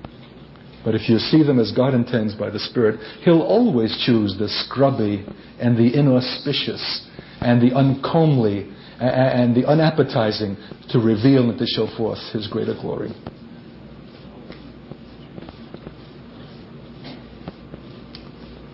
but 0.85 0.94
if 0.94 1.08
you 1.08 1.16
see 1.16 1.42
them 1.42 1.58
as 1.58 1.73
God 1.73 1.94
intends 1.94 2.35
by 2.35 2.50
the 2.50 2.58
Spirit, 2.58 3.00
He'll 3.25 3.40
always 3.40 3.96
choose 4.04 4.37
the 4.38 4.50
scrubby 4.50 5.25
and 5.58 5.78
the 5.78 5.99
inauspicious 5.99 7.08
and 7.40 7.62
the 7.62 7.75
uncomely 7.75 8.70
and 9.00 9.56
the 9.56 9.66
unappetizing 9.66 10.58
to 10.90 10.99
reveal 10.99 11.49
and 11.49 11.58
to 11.58 11.64
show 11.66 11.87
forth 11.96 12.18
His 12.35 12.49
greater 12.49 12.75
glory. 12.75 13.11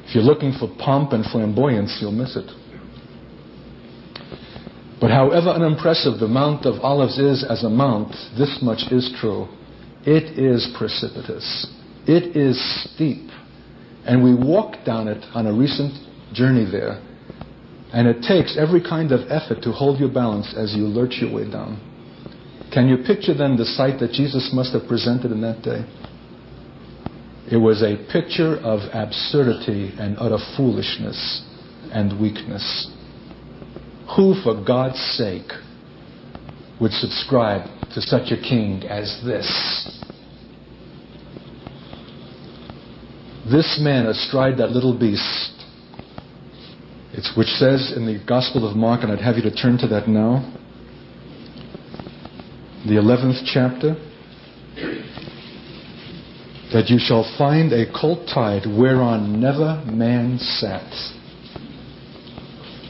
If 0.05 0.17
you're 0.17 0.25
looking 0.25 0.53
for 0.59 0.69
pomp 0.81 1.13
and 1.13 1.25
flamboyance, 1.25 1.97
you'll 2.01 2.11
miss 2.11 2.35
it. 2.35 2.51
But 5.03 5.11
however 5.11 5.49
unimpressive 5.49 6.21
the 6.21 6.29
Mount 6.29 6.65
of 6.65 6.79
Olives 6.81 7.19
is 7.19 7.43
as 7.43 7.65
a 7.65 7.69
mount, 7.69 8.13
this 8.39 8.61
much 8.63 8.93
is 8.93 9.13
true. 9.21 9.49
It 10.07 10.39
is 10.39 10.73
precipitous. 10.79 11.67
It 12.07 12.37
is 12.37 12.57
steep. 12.85 13.29
And 14.07 14.23
we 14.23 14.33
walked 14.33 14.87
down 14.87 15.09
it 15.09 15.25
on 15.35 15.49
a 15.49 15.53
recent 15.53 15.93
journey 16.33 16.71
there. 16.71 17.03
And 17.93 18.07
it 18.07 18.23
takes 18.23 18.57
every 18.57 18.81
kind 18.81 19.11
of 19.11 19.29
effort 19.29 19.65
to 19.65 19.73
hold 19.73 19.99
your 19.99 20.09
balance 20.09 20.55
as 20.57 20.73
you 20.73 20.85
lurch 20.85 21.19
your 21.21 21.35
way 21.35 21.51
down. 21.51 21.83
Can 22.73 22.87
you 22.87 22.99
picture 22.99 23.35
then 23.35 23.57
the 23.57 23.65
sight 23.65 23.99
that 23.99 24.13
Jesus 24.13 24.53
must 24.55 24.73
have 24.73 24.87
presented 24.87 25.33
in 25.33 25.41
that 25.41 25.63
day? 25.63 25.85
It 27.51 27.59
was 27.59 27.83
a 27.83 27.99
picture 28.13 28.55
of 28.59 28.79
absurdity 28.93 29.95
and 29.99 30.17
utter 30.17 30.39
foolishness 30.57 31.43
and 31.91 32.21
weakness. 32.21 32.89
Who, 34.17 34.35
for 34.43 34.63
God's 34.63 35.01
sake, 35.17 35.51
would 36.81 36.93
subscribe 36.93 37.63
to 37.95 38.01
such 38.03 38.31
a 38.31 38.37
king 38.37 38.83
as 38.83 39.23
this? 39.25 39.49
This 43.51 43.79
man 43.81 44.07
astride 44.07 44.59
that 44.59 44.71
little 44.71 44.99
beast, 44.99 45.65
it's 47.13 47.33
which 47.37 47.49
says 47.49 47.93
in 47.97 48.07
the 48.07 48.23
Gospel 48.27 48.69
of 48.69 48.77
Mark, 48.77 49.03
and 49.03 49.11
I'd 49.11 49.21
have 49.21 49.37
you 49.37 49.43
to 49.43 49.55
turn 49.55 49.79
to 49.79 49.87
that 49.89 50.09
now, 50.09 50.53
the 52.85 52.97
11th 52.97 53.43
chapter, 53.47 53.95
that 56.73 56.89
you 56.89 56.99
shall 56.99 57.25
find 57.39 57.73
a 57.73 57.91
colt 57.93 58.29
tied 58.33 58.67
whereon 58.67 59.41
never 59.41 59.83
man 59.87 60.39
sat. 60.39 60.91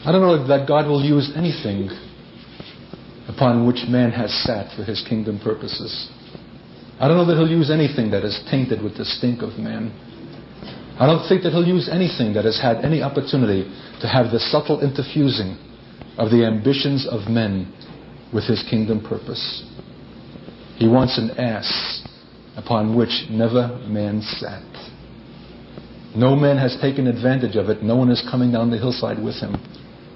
I 0.05 0.11
don't 0.11 0.19
know 0.19 0.47
that 0.47 0.67
God 0.67 0.87
will 0.87 1.01
use 1.01 1.31
anything 1.33 1.87
upon 3.29 3.65
which 3.65 3.87
man 3.87 4.11
has 4.11 4.33
sat 4.43 4.75
for 4.75 4.83
his 4.83 5.01
kingdom 5.07 5.39
purposes. 5.39 6.09
I 6.99 7.07
don't 7.07 7.15
know 7.15 7.25
that 7.25 7.37
he'll 7.37 7.49
use 7.49 7.71
anything 7.71 8.11
that 8.11 8.25
is 8.25 8.37
tainted 8.51 8.83
with 8.83 8.97
the 8.97 9.05
stink 9.05 9.41
of 9.41 9.57
man. 9.57 9.95
I 10.99 11.05
don't 11.05 11.25
think 11.29 11.43
that 11.43 11.51
he'll 11.51 11.65
use 11.65 11.87
anything 11.89 12.33
that 12.33 12.43
has 12.43 12.59
had 12.59 12.83
any 12.83 13.01
opportunity 13.01 13.63
to 14.01 14.07
have 14.07 14.31
the 14.31 14.39
subtle 14.39 14.79
interfusing 14.83 15.55
of 16.17 16.31
the 16.31 16.45
ambitions 16.45 17.07
of 17.07 17.31
men 17.31 17.71
with 18.33 18.43
his 18.43 18.61
kingdom 18.69 18.99
purpose. 18.99 19.63
He 20.75 20.87
wants 20.89 21.17
an 21.17 21.31
ass 21.39 22.03
upon 22.57 22.93
which 22.93 23.27
never 23.29 23.79
man 23.87 24.21
sat. 24.21 24.67
No 26.13 26.35
man 26.35 26.57
has 26.57 26.77
taken 26.81 27.07
advantage 27.07 27.55
of 27.55 27.69
it. 27.69 27.81
No 27.81 27.95
one 27.95 28.11
is 28.11 28.21
coming 28.29 28.51
down 28.51 28.69
the 28.69 28.77
hillside 28.77 29.23
with 29.23 29.35
him 29.35 29.55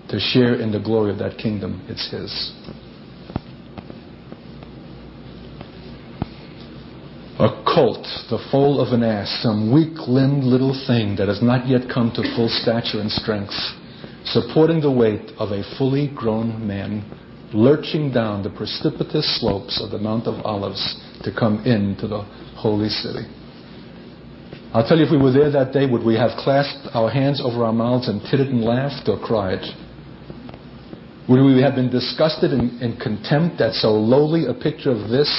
to 0.09 0.19
share 0.19 0.55
in 0.55 0.71
the 0.71 0.79
glory 0.79 1.11
of 1.11 1.19
that 1.19 1.37
kingdom. 1.37 1.85
It's 1.89 2.09
His. 2.11 2.53
A 7.39 7.63
colt, 7.63 8.07
the 8.31 8.43
foal 8.51 8.81
of 8.81 8.93
an 8.93 9.03
ass, 9.03 9.29
some 9.43 9.71
weak 9.71 10.07
limbed 10.07 10.43
little 10.43 10.73
thing 10.87 11.15
that 11.17 11.27
has 11.27 11.41
not 11.41 11.67
yet 11.67 11.81
come 11.93 12.11
to 12.15 12.23
full 12.35 12.49
stature 12.49 12.99
and 12.99 13.11
strength, 13.11 13.53
supporting 14.25 14.81
the 14.81 14.91
weight 14.91 15.31
of 15.37 15.51
a 15.51 15.61
fully 15.77 16.09
grown 16.15 16.65
man, 16.65 17.05
lurching 17.53 18.11
down 18.11 18.41
the 18.41 18.49
precipitous 18.49 19.39
slopes 19.39 19.79
of 19.83 19.91
the 19.91 19.99
Mount 19.99 20.25
of 20.25 20.43
Olives 20.45 20.99
to 21.23 21.31
come 21.31 21.63
into 21.63 22.07
the 22.07 22.23
holy 22.57 22.89
city. 22.89 23.29
I'll 24.73 24.87
tell 24.87 24.97
you, 24.97 25.05
if 25.05 25.11
we 25.11 25.17
were 25.17 25.31
there 25.31 25.51
that 25.51 25.71
day, 25.71 25.85
would 25.85 26.03
we 26.03 26.15
have 26.15 26.31
clasped 26.39 26.89
our 26.93 27.09
hands 27.09 27.39
over 27.43 27.63
our 27.63 27.73
mouths 27.73 28.09
and 28.09 28.19
tittered 28.21 28.47
and 28.47 28.63
laughed 28.63 29.07
or 29.07 29.19
cried? 29.19 29.61
Would 31.29 31.43
we 31.43 31.61
have 31.61 31.75
been 31.75 31.89
disgusted 31.89 32.51
and 32.53 32.99
contempt 33.01 33.59
at 33.59 33.73
so 33.73 33.91
lowly 33.91 34.45
a 34.45 34.53
picture 34.53 34.91
of 34.91 35.09
this 35.09 35.29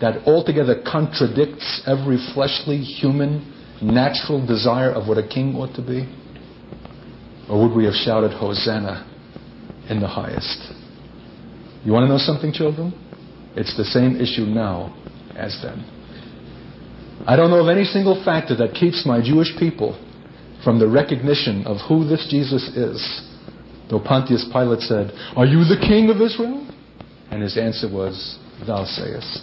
that 0.00 0.26
altogether 0.26 0.82
contradicts 0.90 1.82
every 1.86 2.16
fleshly, 2.32 2.78
human, 2.78 3.52
natural 3.82 4.44
desire 4.44 4.90
of 4.90 5.06
what 5.06 5.18
a 5.18 5.26
king 5.26 5.54
ought 5.56 5.74
to 5.74 5.82
be? 5.82 6.08
Or 7.50 7.60
would 7.62 7.76
we 7.76 7.84
have 7.84 7.92
shouted, 7.92 8.32
Hosanna 8.32 9.04
in 9.90 10.00
the 10.00 10.08
highest? 10.08 10.72
You 11.84 11.92
want 11.92 12.04
to 12.04 12.08
know 12.08 12.18
something, 12.18 12.50
children? 12.50 12.94
It's 13.54 13.76
the 13.76 13.84
same 13.84 14.16
issue 14.16 14.46
now 14.46 14.96
as 15.36 15.58
then. 15.62 15.84
I 17.26 17.36
don't 17.36 17.50
know 17.50 17.60
of 17.60 17.68
any 17.68 17.84
single 17.84 18.22
factor 18.24 18.56
that 18.56 18.74
keeps 18.74 19.04
my 19.04 19.20
Jewish 19.22 19.54
people 19.58 19.92
from 20.64 20.78
the 20.78 20.88
recognition 20.88 21.66
of 21.66 21.76
who 21.86 22.08
this 22.08 22.26
Jesus 22.30 22.62
is 22.74 23.30
Though 23.94 24.00
Pontius 24.00 24.44
Pilate 24.52 24.80
said, 24.80 25.12
Are 25.36 25.46
you 25.46 25.62
the 25.62 25.78
king 25.78 26.10
of 26.10 26.20
Israel? 26.20 26.66
And 27.30 27.40
his 27.40 27.56
answer 27.56 27.86
was, 27.88 28.40
Thou 28.66 28.84
sayest. 28.86 29.40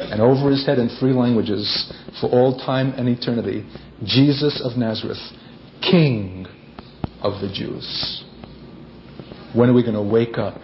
And 0.00 0.22
over 0.22 0.50
his 0.50 0.64
head 0.64 0.78
in 0.78 0.88
three 0.98 1.12
languages, 1.12 1.92
for 2.18 2.30
all 2.30 2.56
time 2.56 2.94
and 2.96 3.10
eternity, 3.10 3.68
Jesus 4.02 4.62
of 4.64 4.78
Nazareth, 4.78 5.18
King 5.82 6.46
of 7.20 7.42
the 7.42 7.52
Jews. 7.52 8.24
When 9.52 9.68
are 9.68 9.74
we 9.74 9.82
going 9.82 9.96
to 9.96 10.02
wake 10.02 10.38
up 10.38 10.62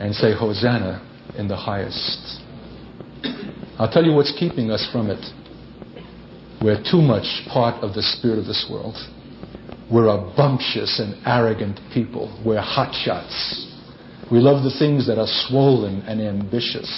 and 0.00 0.14
say, 0.14 0.32
Hosanna 0.34 1.06
in 1.36 1.48
the 1.48 1.56
highest? 1.56 2.40
I'll 3.78 3.92
tell 3.92 4.04
you 4.04 4.14
what's 4.14 4.34
keeping 4.38 4.70
us 4.70 4.88
from 4.90 5.10
it. 5.10 5.22
We're 6.62 6.82
too 6.82 7.02
much 7.02 7.46
part 7.52 7.84
of 7.84 7.92
the 7.92 8.02
spirit 8.02 8.38
of 8.38 8.46
this 8.46 8.66
world. 8.70 8.96
We're 9.92 10.08
a 10.08 10.32
bumptious 10.36 10.98
and 10.98 11.14
arrogant 11.26 11.78
people. 11.92 12.40
We're 12.44 12.62
hotshots. 12.62 13.70
We 14.32 14.38
love 14.38 14.64
the 14.64 14.74
things 14.78 15.06
that 15.06 15.18
are 15.18 15.26
swollen 15.48 16.00
and 16.02 16.20
ambitious. 16.20 16.88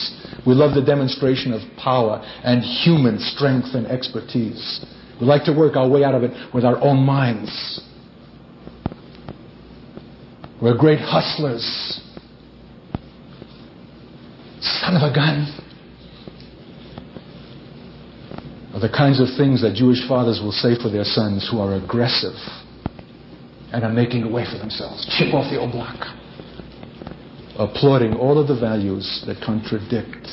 We 0.47 0.55
love 0.55 0.75
the 0.75 0.85
demonstration 0.85 1.53
of 1.53 1.61
power 1.77 2.23
and 2.45 2.63
human 2.63 3.19
strength 3.19 3.75
and 3.75 3.87
expertise. 3.87 4.87
We 5.21 5.27
like 5.27 5.45
to 5.45 5.53
work 5.53 5.77
our 5.77 5.89
way 5.89 6.05
out 6.05 6.15
of 6.15 6.23
it 6.23 6.55
with 6.55 6.65
our 6.65 6.81
own 6.81 7.05
minds. 7.05 7.81
We're 10.63 10.79
great 10.79 11.01
hustlers. 11.01 11.65
Son 14.61 14.95
of 14.95 15.03
a 15.03 15.15
gun. 15.15 15.63
Are 18.75 18.81
the 18.81 18.89
kinds 18.89 19.21
of 19.21 19.29
things 19.37 19.63
that 19.63 19.75
Jewish 19.75 20.07
fathers 20.07 20.41
will 20.41 20.53
say 20.53 20.81
for 20.81 20.91
their 20.91 21.05
sons 21.05 21.49
who 21.51 21.59
are 21.59 21.75
aggressive 21.75 22.35
and 23.73 23.85
are 23.85 23.93
making 23.93 24.23
a 24.23 24.31
way 24.31 24.45
for 24.51 24.59
themselves. 24.59 25.07
Chip 25.19 25.35
off 25.35 25.51
the 25.51 25.59
old 25.59 25.73
block. 25.73 25.97
Applauding 27.59 28.15
all 28.15 28.39
of 28.39 28.49
the 28.49 28.59
values 28.59 29.25
that 29.27 29.43
contradict 29.45 30.29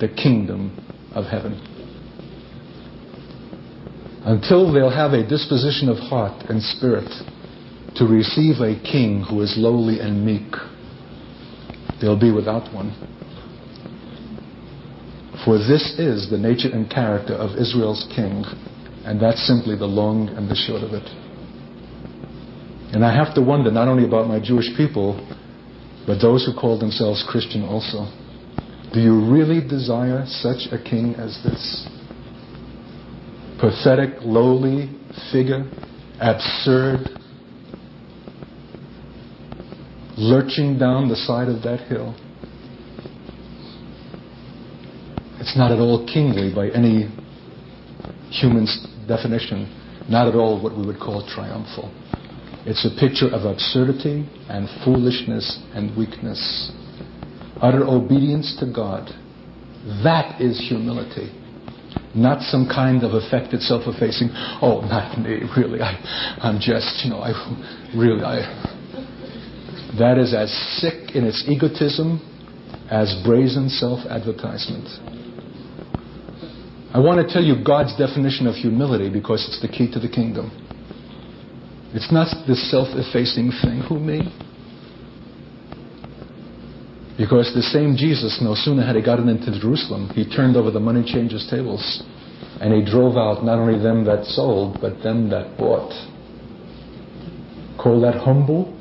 the 0.00 0.08
kingdom 0.08 0.76
of 1.12 1.24
heaven. 1.24 1.58
Until 4.24 4.72
they'll 4.72 4.90
have 4.90 5.12
a 5.12 5.26
disposition 5.26 5.88
of 5.88 5.96
heart 5.96 6.44
and 6.50 6.62
spirit 6.62 7.10
to 7.96 8.04
receive 8.04 8.60
a 8.60 8.78
king 8.80 9.24
who 9.28 9.40
is 9.40 9.54
lowly 9.56 10.00
and 10.00 10.24
meek, 10.24 10.52
they'll 12.00 12.20
be 12.20 12.30
without 12.30 12.72
one. 12.72 12.92
For 15.44 15.56
this 15.56 15.98
is 15.98 16.28
the 16.30 16.36
nature 16.36 16.68
and 16.70 16.90
character 16.90 17.32
of 17.32 17.56
Israel's 17.56 18.06
king, 18.14 18.44
and 19.04 19.20
that's 19.20 19.46
simply 19.46 19.76
the 19.76 19.86
long 19.86 20.28
and 20.28 20.50
the 20.50 20.54
short 20.54 20.82
of 20.82 20.92
it. 20.92 21.08
And 22.92 23.04
I 23.04 23.14
have 23.14 23.34
to 23.34 23.42
wonder 23.42 23.70
not 23.70 23.88
only 23.88 24.04
about 24.04 24.26
my 24.26 24.40
Jewish 24.40 24.76
people, 24.76 25.14
but 26.06 26.20
those 26.20 26.44
who 26.44 26.52
call 26.58 26.78
themselves 26.78 27.24
Christian 27.28 27.62
also. 27.62 28.10
Do 28.92 29.00
you 29.00 29.30
really 29.30 29.66
desire 29.66 30.24
such 30.26 30.66
a 30.72 30.82
king 30.82 31.14
as 31.14 31.40
this? 31.44 31.88
Pathetic, 33.60 34.14
lowly 34.22 34.90
figure, 35.30 35.70
absurd, 36.20 37.08
lurching 40.16 40.78
down 40.78 41.08
the 41.08 41.16
side 41.16 41.48
of 41.48 41.62
that 41.62 41.86
hill. 41.88 42.16
It's 45.38 45.56
not 45.56 45.70
at 45.70 45.78
all 45.78 46.06
kingly 46.06 46.52
by 46.52 46.70
any 46.70 47.08
human's 48.30 48.86
definition, 49.06 49.68
not 50.08 50.26
at 50.26 50.34
all 50.34 50.60
what 50.60 50.76
we 50.76 50.84
would 50.84 50.98
call 50.98 51.26
triumphal. 51.26 51.94
It's 52.66 52.84
a 52.84 52.92
picture 53.00 53.28
of 53.28 53.44
absurdity 53.44 54.28
and 54.48 54.68
foolishness 54.84 55.58
and 55.74 55.96
weakness. 55.96 56.70
Utter 57.60 57.84
obedience 57.84 58.56
to 58.60 58.70
God. 58.70 59.08
That 60.04 60.40
is 60.40 60.60
humility. 60.68 61.32
Not 62.14 62.42
some 62.42 62.68
kind 62.68 63.02
of 63.02 63.14
affected 63.14 63.62
self-effacing, 63.62 64.28
oh, 64.60 64.82
not 64.82 65.18
me, 65.18 65.42
really, 65.56 65.80
I, 65.80 65.94
I'm 66.42 66.60
just, 66.60 67.04
you 67.04 67.10
know, 67.10 67.20
I, 67.20 67.32
really, 67.96 68.22
I. 68.22 68.44
That 69.98 70.18
is 70.18 70.34
as 70.34 70.50
sick 70.80 71.14
in 71.16 71.24
its 71.24 71.44
egotism 71.48 72.20
as 72.90 73.14
brazen 73.24 73.68
self-advertisement. 73.68 74.86
I 76.92 76.98
want 76.98 77.26
to 77.26 77.32
tell 77.32 77.42
you 77.42 77.62
God's 77.64 77.96
definition 77.96 78.46
of 78.46 78.54
humility 78.54 79.08
because 79.08 79.46
it's 79.46 79.62
the 79.62 79.68
key 79.68 79.90
to 79.92 80.00
the 80.00 80.08
kingdom. 80.08 80.50
It's 81.92 82.12
not 82.12 82.46
this 82.46 82.70
self 82.70 82.88
effacing 82.92 83.50
thing, 83.62 83.82
who 83.88 83.98
me? 83.98 84.22
Because 87.18 87.52
the 87.54 87.62
same 87.62 87.96
Jesus, 87.96 88.38
no 88.40 88.54
sooner 88.54 88.86
had 88.86 88.96
he 88.96 89.02
gotten 89.02 89.28
into 89.28 89.58
Jerusalem, 89.60 90.08
he 90.14 90.24
turned 90.24 90.56
over 90.56 90.70
the 90.70 90.80
money 90.80 91.04
changers' 91.04 91.46
tables 91.50 92.02
and 92.60 92.72
he 92.72 92.84
drove 92.88 93.16
out 93.16 93.44
not 93.44 93.58
only 93.58 93.82
them 93.82 94.04
that 94.04 94.24
sold, 94.24 94.78
but 94.80 95.02
them 95.02 95.28
that 95.30 95.58
bought. 95.58 95.90
Call 97.82 98.00
that 98.02 98.14
humble? 98.14 98.76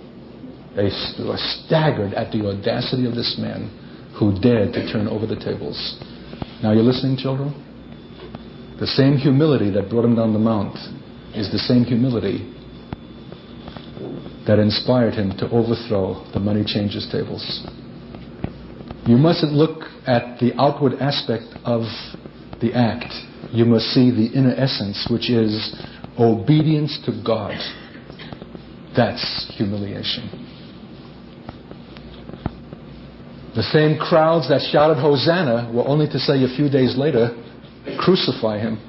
They 0.76 0.92
were 1.20 1.40
staggered 1.66 2.14
at 2.14 2.32
the 2.32 2.46
audacity 2.46 3.06
of 3.06 3.16
this 3.16 3.38
man 3.40 3.72
who 4.20 4.40
dared 4.40 4.74
to 4.74 4.92
turn 4.92 5.08
over 5.08 5.26
the 5.26 5.36
tables. 5.36 5.76
Now, 6.62 6.74
you're 6.74 6.84
listening, 6.84 7.18
children? 7.18 7.52
The 8.80 8.88
same 8.88 9.18
humility 9.18 9.72
that 9.72 9.90
brought 9.90 10.06
him 10.06 10.16
down 10.16 10.34
the 10.34 10.40
mount 10.40 10.76
is 11.36 11.52
the 11.52 11.60
same 11.60 11.84
humility 11.84 12.56
that 14.50 14.58
inspired 14.58 15.14
him 15.14 15.30
to 15.38 15.48
overthrow 15.52 16.26
the 16.34 16.40
money 16.40 16.64
changers' 16.66 17.08
tables. 17.12 17.64
You 19.06 19.16
mustn't 19.16 19.54
look 19.54 19.84
at 20.08 20.40
the 20.40 20.54
outward 20.58 20.94
aspect 20.94 21.54
of 21.66 21.82
the 22.60 22.74
act. 22.74 23.14
You 23.54 23.66
must 23.66 23.86
see 23.94 24.10
the 24.10 24.26
inner 24.36 24.56
essence, 24.58 25.06
which 25.08 25.30
is 25.30 25.80
obedience 26.18 27.00
to 27.06 27.22
God. 27.24 27.60
That's 28.98 29.54
humiliation. 29.56 30.26
The 33.56 33.70
same 33.72 34.00
crowds 34.00 34.50
that 34.50 34.68
shouted 34.72 35.00
Hosanna 35.00 35.72
were 35.72 35.88
only 35.88 36.08
to 36.08 36.18
say 36.18 36.44
a 36.44 36.56
few 36.58 36.72
days 36.72 36.98
later, 36.98 37.38
Crucify 38.00 38.58
him. 38.58 38.82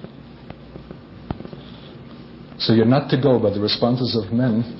So 2.58 2.72
you're 2.72 2.86
not 2.86 3.10
to 3.10 3.20
go 3.20 3.38
by 3.38 3.50
the 3.50 3.60
responses 3.60 4.16
of 4.16 4.32
men 4.32 4.79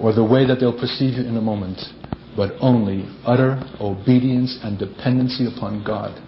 or 0.00 0.12
the 0.12 0.24
way 0.24 0.46
that 0.46 0.60
they'll 0.60 0.78
perceive 0.78 1.14
you 1.14 1.24
in 1.24 1.36
a 1.36 1.40
moment, 1.40 1.80
but 2.36 2.52
only 2.60 3.08
utter 3.24 3.62
obedience 3.80 4.58
and 4.62 4.78
dependency 4.78 5.46
upon 5.46 5.84
God. 5.84 6.20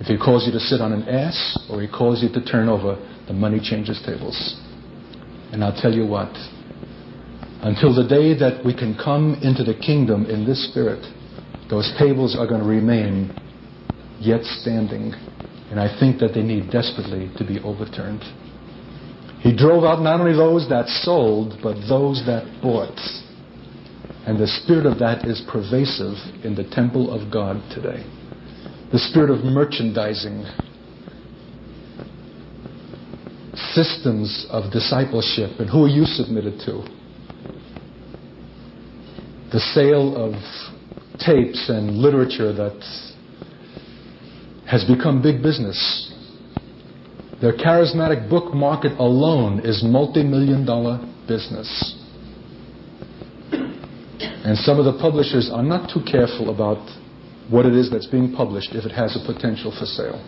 If 0.00 0.06
He 0.06 0.16
calls 0.16 0.46
you 0.46 0.52
to 0.52 0.60
sit 0.60 0.80
on 0.80 0.92
an 0.92 1.08
ass 1.08 1.66
or 1.70 1.82
He 1.82 1.88
calls 1.88 2.22
you 2.22 2.28
to 2.30 2.44
turn 2.44 2.68
over 2.68 2.96
the 3.26 3.32
money 3.32 3.60
changers' 3.60 4.00
tables. 4.06 4.56
And 5.52 5.64
I'll 5.64 5.80
tell 5.80 5.92
you 5.92 6.06
what, 6.06 6.30
until 7.62 7.94
the 7.94 8.06
day 8.06 8.38
that 8.38 8.64
we 8.64 8.72
can 8.72 8.96
come 8.96 9.34
into 9.42 9.64
the 9.64 9.74
kingdom 9.74 10.26
in 10.26 10.46
this 10.46 10.70
spirit, 10.70 11.02
those 11.68 11.92
tables 11.98 12.36
are 12.38 12.46
going 12.46 12.60
to 12.60 12.66
remain 12.68 13.34
yet 14.20 14.42
standing 14.44 15.14
and 15.70 15.78
I 15.78 15.98
think 16.00 16.18
that 16.20 16.32
they 16.32 16.42
need 16.42 16.70
desperately 16.70 17.30
to 17.36 17.44
be 17.44 17.60
overturned. 17.60 18.24
He 19.40 19.56
drove 19.56 19.84
out 19.84 20.02
not 20.02 20.20
only 20.20 20.32
those 20.32 20.68
that 20.68 20.88
sold, 20.88 21.58
but 21.62 21.74
those 21.88 22.22
that 22.26 22.60
bought. 22.60 22.98
And 24.26 24.38
the 24.38 24.46
spirit 24.46 24.84
of 24.84 24.98
that 24.98 25.24
is 25.26 25.40
pervasive 25.50 26.16
in 26.44 26.54
the 26.54 26.68
temple 26.72 27.10
of 27.10 27.32
God 27.32 27.62
today. 27.72 28.04
The 28.92 28.98
spirit 28.98 29.30
of 29.30 29.44
merchandising, 29.44 30.44
systems 33.72 34.46
of 34.50 34.72
discipleship, 34.72 35.60
and 35.60 35.70
who 35.70 35.84
are 35.84 35.88
you 35.88 36.04
submitted 36.04 36.58
to? 36.66 36.82
The 39.52 39.60
sale 39.60 40.16
of 40.16 40.34
tapes 41.20 41.68
and 41.68 41.96
literature 41.96 42.52
that 42.52 42.78
has 44.68 44.84
become 44.84 45.22
big 45.22 45.42
business. 45.42 46.07
Their 47.40 47.52
charismatic 47.52 48.28
book 48.28 48.52
market 48.52 48.98
alone 48.98 49.60
is 49.60 49.84
multi-million 49.84 50.66
dollar 50.66 50.98
business. 51.28 51.94
And 53.52 54.58
some 54.58 54.78
of 54.78 54.84
the 54.84 54.98
publishers 55.00 55.50
are 55.52 55.62
not 55.62 55.88
too 55.92 56.00
careful 56.10 56.50
about 56.50 56.78
what 57.48 57.64
it 57.64 57.74
is 57.74 57.90
that's 57.90 58.06
being 58.06 58.34
published 58.34 58.74
if 58.74 58.84
it 58.84 58.92
has 58.92 59.16
a 59.16 59.32
potential 59.32 59.70
for 59.70 59.86
sale. 59.86 60.18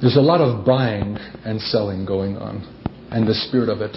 There's 0.00 0.16
a 0.16 0.20
lot 0.20 0.40
of 0.40 0.64
buying 0.64 1.16
and 1.44 1.60
selling 1.60 2.04
going 2.04 2.36
on, 2.36 2.62
and 3.10 3.26
the 3.26 3.34
spirit 3.34 3.68
of 3.68 3.80
it. 3.80 3.96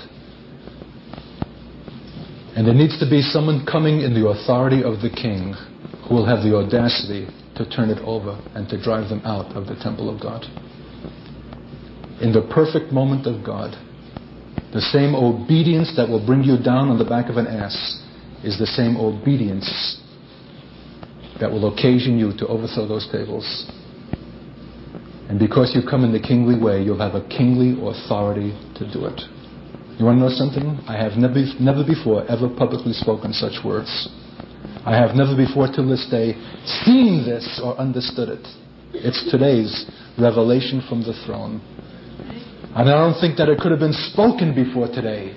And 2.56 2.66
there 2.66 2.74
needs 2.74 2.98
to 3.00 3.10
be 3.10 3.22
someone 3.22 3.66
coming 3.70 4.02
in 4.02 4.14
the 4.14 4.28
authority 4.30 4.82
of 4.82 5.02
the 5.02 5.10
king 5.10 5.54
who 6.08 6.16
will 6.16 6.26
have 6.26 6.44
the 6.44 6.56
audacity 6.56 7.28
to 7.60 7.70
turn 7.70 7.90
it 7.92 8.00
over 8.08 8.40
and 8.56 8.70
to 8.70 8.82
drive 8.82 9.10
them 9.10 9.22
out 9.26 9.52
of 9.52 9.68
the 9.68 9.76
temple 9.84 10.08
of 10.08 10.20
God. 10.20 10.48
In 12.24 12.32
the 12.32 12.48
perfect 12.56 12.92
moment 12.92 13.28
of 13.28 13.46
God, 13.46 13.76
the 14.72 14.80
same 14.80 15.14
obedience 15.14 15.94
that 15.98 16.08
will 16.08 16.26
bring 16.26 16.44
you 16.44 16.56
down 16.56 16.88
on 16.88 16.98
the 16.98 17.04
back 17.04 17.30
of 17.30 17.36
an 17.36 17.48
ass 17.48 17.76
is 18.44 18.58
the 18.58 18.66
same 18.66 18.96
obedience 18.96 20.00
that 21.40 21.52
will 21.52 21.68
occasion 21.74 22.18
you 22.18 22.32
to 22.38 22.48
overthrow 22.48 22.88
those 22.88 23.08
tables. 23.12 23.44
And 25.28 25.38
because 25.38 25.76
you 25.76 25.82
come 25.84 26.04
in 26.04 26.12
the 26.12 26.20
kingly 26.20 26.58
way, 26.58 26.82
you'll 26.82 27.00
have 27.00 27.16
a 27.16 27.28
kingly 27.28 27.76
authority 27.76 28.56
to 28.80 28.88
do 28.92 29.06
it. 29.06 29.20
You 30.00 30.06
want 30.06 30.16
to 30.16 30.24
know 30.24 30.32
something? 30.32 30.80
I 30.88 30.96
have 30.96 31.20
never, 31.20 31.44
never 31.60 31.84
before 31.84 32.24
ever 32.32 32.48
publicly 32.48 32.94
spoken 32.94 33.34
such 33.34 33.60
words. 33.66 33.92
I 34.86 34.96
have 34.96 35.16
never 35.16 35.36
before 35.36 35.68
till 35.68 35.88
this 35.88 36.08
day 36.10 36.34
seen 36.86 37.26
this 37.26 37.60
or 37.64 37.78
understood 37.78 38.30
it. 38.30 38.48
It's 38.94 39.30
today's 39.30 39.86
revelation 40.18 40.82
from 40.88 41.02
the 41.02 41.14
throne. 41.26 41.62
And 42.76 42.90
I 42.90 42.98
don't 42.98 43.20
think 43.20 43.38
that 43.38 43.50
it 43.50 43.60
could 43.60 43.72
have 43.72 43.80
been 43.80 43.98
spoken 44.14 44.54
before 44.54 44.88
today 44.88 45.36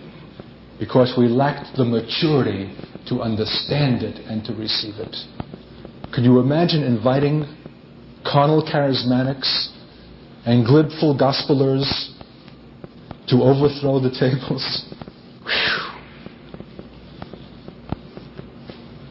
because 0.79 1.15
we 1.17 1.29
lacked 1.29 1.77
the 1.77 1.85
maturity 1.85 2.77
to 3.09 3.23
understand 3.23 4.03
it 4.03 4.19
and 4.27 4.45
to 4.45 4.53
receive 4.55 4.95
it. 4.97 5.17
Could 6.13 6.25
you 6.25 6.41
imagine 6.41 6.83
inviting 6.83 7.45
carnal 8.25 8.63
charismatics 8.63 9.71
and 10.45 10.67
glibful 10.67 11.19
gospelers 11.19 11.89
to 13.29 13.43
overthrow 13.43 13.99
the 14.01 14.11
tables? 14.11 14.85
Whew. 15.45 15.92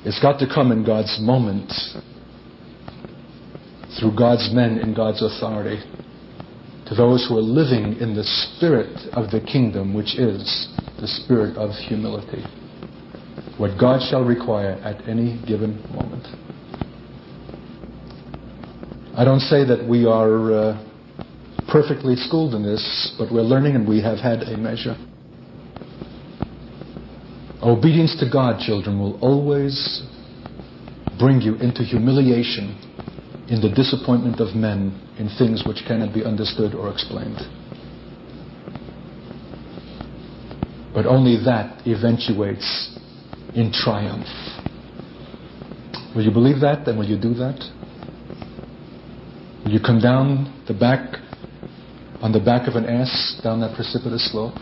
It's 0.03 0.19
got 0.19 0.39
to 0.39 0.47
come 0.47 0.71
in 0.71 0.83
God's 0.83 1.19
moment 1.21 1.71
through 3.99 4.15
God's 4.17 4.49
men 4.51 4.79
in 4.79 4.95
God's 4.95 5.21
authority 5.21 5.79
to 6.87 6.95
those 6.95 7.25
who 7.29 7.37
are 7.37 7.41
living 7.41 7.97
in 8.01 8.15
the 8.15 8.23
spirit 8.23 8.97
of 9.13 9.29
the 9.31 9.39
kingdom, 9.39 9.93
which 9.93 10.17
is 10.17 10.67
the 10.99 11.07
spirit 11.07 11.55
of 11.55 11.69
humility. 11.87 12.43
What 13.57 13.79
God 13.79 14.01
shall 14.09 14.23
require 14.25 14.71
at 14.83 15.07
any 15.07 15.41
given 15.47 15.81
moment. 15.93 16.25
I 19.15 19.23
don't 19.23 19.39
say 19.39 19.63
that 19.65 19.87
we 19.87 20.05
are 20.05 20.51
uh, 20.51 20.85
perfectly 21.71 22.15
schooled 22.15 22.55
in 22.55 22.63
this, 22.63 23.13
but 23.19 23.31
we're 23.31 23.41
learning 23.41 23.75
and 23.75 23.87
we 23.87 24.01
have 24.01 24.17
had 24.17 24.41
a 24.43 24.57
measure. 24.57 24.95
Obedience 27.63 28.15
to 28.19 28.27
God, 28.27 28.59
children, 28.59 28.99
will 28.99 29.19
always 29.21 30.01
bring 31.19 31.41
you 31.41 31.55
into 31.55 31.83
humiliation 31.83 32.75
in 33.49 33.61
the 33.61 33.69
disappointment 33.69 34.39
of 34.39 34.55
men 34.55 34.99
in 35.19 35.29
things 35.37 35.63
which 35.67 35.83
cannot 35.87 36.11
be 36.11 36.25
understood 36.25 36.73
or 36.73 36.91
explained. 36.91 37.37
But 40.91 41.05
only 41.05 41.37
that 41.45 41.85
eventuates 41.85 42.97
in 43.53 43.71
triumph. 43.71 44.25
Will 46.15 46.23
you 46.23 46.31
believe 46.31 46.61
that? 46.61 46.85
Then 46.85 46.97
will 46.97 47.05
you 47.05 47.19
do 47.19 47.35
that? 47.35 47.59
Will 49.63 49.71
you 49.71 49.79
come 49.79 49.99
down 49.99 50.63
the 50.67 50.73
back, 50.73 51.19
on 52.21 52.31
the 52.31 52.39
back 52.39 52.67
of 52.67 52.73
an 52.73 52.85
ass, 52.85 53.39
down 53.43 53.61
that 53.61 53.75
precipitous 53.75 54.31
slope? 54.31 54.57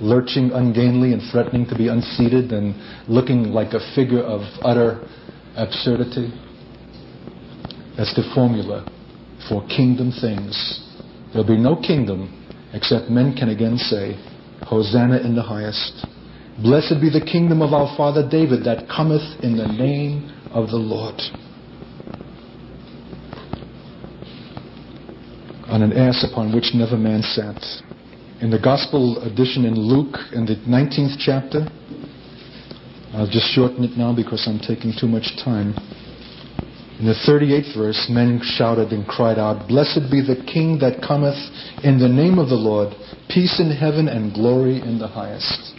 Lurching 0.00 0.50
ungainly 0.52 1.12
and 1.12 1.22
threatening 1.30 1.66
to 1.66 1.76
be 1.76 1.88
unseated 1.88 2.52
and 2.52 2.74
looking 3.08 3.52
like 3.52 3.72
a 3.72 3.94
figure 3.94 4.22
of 4.22 4.40
utter 4.64 5.06
absurdity. 5.56 6.32
That's 7.96 8.14
the 8.14 8.28
formula 8.34 8.88
for 9.48 9.66
kingdom 9.68 10.12
things. 10.20 10.80
There'll 11.32 11.46
be 11.46 11.56
no 11.56 11.76
kingdom 11.76 12.40
except 12.72 13.08
men 13.08 13.36
can 13.36 13.50
again 13.50 13.78
say, 13.78 14.16
Hosanna 14.66 15.18
in 15.18 15.34
the 15.34 15.42
highest. 15.42 16.06
Blessed 16.62 17.00
be 17.00 17.10
the 17.10 17.24
kingdom 17.24 17.62
of 17.62 17.72
our 17.72 17.96
father 17.96 18.28
David 18.28 18.64
that 18.64 18.88
cometh 18.88 19.42
in 19.42 19.56
the 19.56 19.66
name 19.66 20.32
of 20.50 20.70
the 20.70 20.76
Lord. 20.76 21.20
On 25.68 25.82
an 25.82 25.92
ass 25.92 26.24
upon 26.30 26.54
which 26.54 26.70
never 26.74 26.96
man 26.96 27.22
sat 27.22 27.56
in 28.40 28.50
the 28.50 28.58
Gospel 28.58 29.22
edition 29.22 29.64
in 29.64 29.74
Luke, 29.74 30.16
in 30.32 30.44
the 30.44 30.56
19th 30.66 31.16
chapter. 31.18 31.66
I'll 33.14 33.30
just 33.30 33.46
shorten 33.54 33.84
it 33.84 33.96
now 33.96 34.14
because 34.14 34.46
I'm 34.48 34.58
taking 34.58 34.92
too 34.98 35.06
much 35.06 35.36
time. 35.44 35.74
In 36.98 37.06
the 37.06 37.14
38th 37.26 37.76
verse, 37.76 38.06
men 38.10 38.40
shouted 38.42 38.90
and 38.90 39.06
cried 39.06 39.38
out, 39.38 39.68
Blessed 39.68 40.10
be 40.10 40.20
the 40.20 40.42
King 40.50 40.78
that 40.80 41.02
cometh 41.06 41.38
in 41.84 41.98
the 41.98 42.08
name 42.08 42.38
of 42.38 42.48
the 42.48 42.54
Lord, 42.54 42.94
peace 43.28 43.60
in 43.60 43.70
heaven 43.70 44.08
and 44.08 44.34
glory 44.34 44.80
in 44.80 44.98
the 44.98 45.08
highest. 45.08 45.72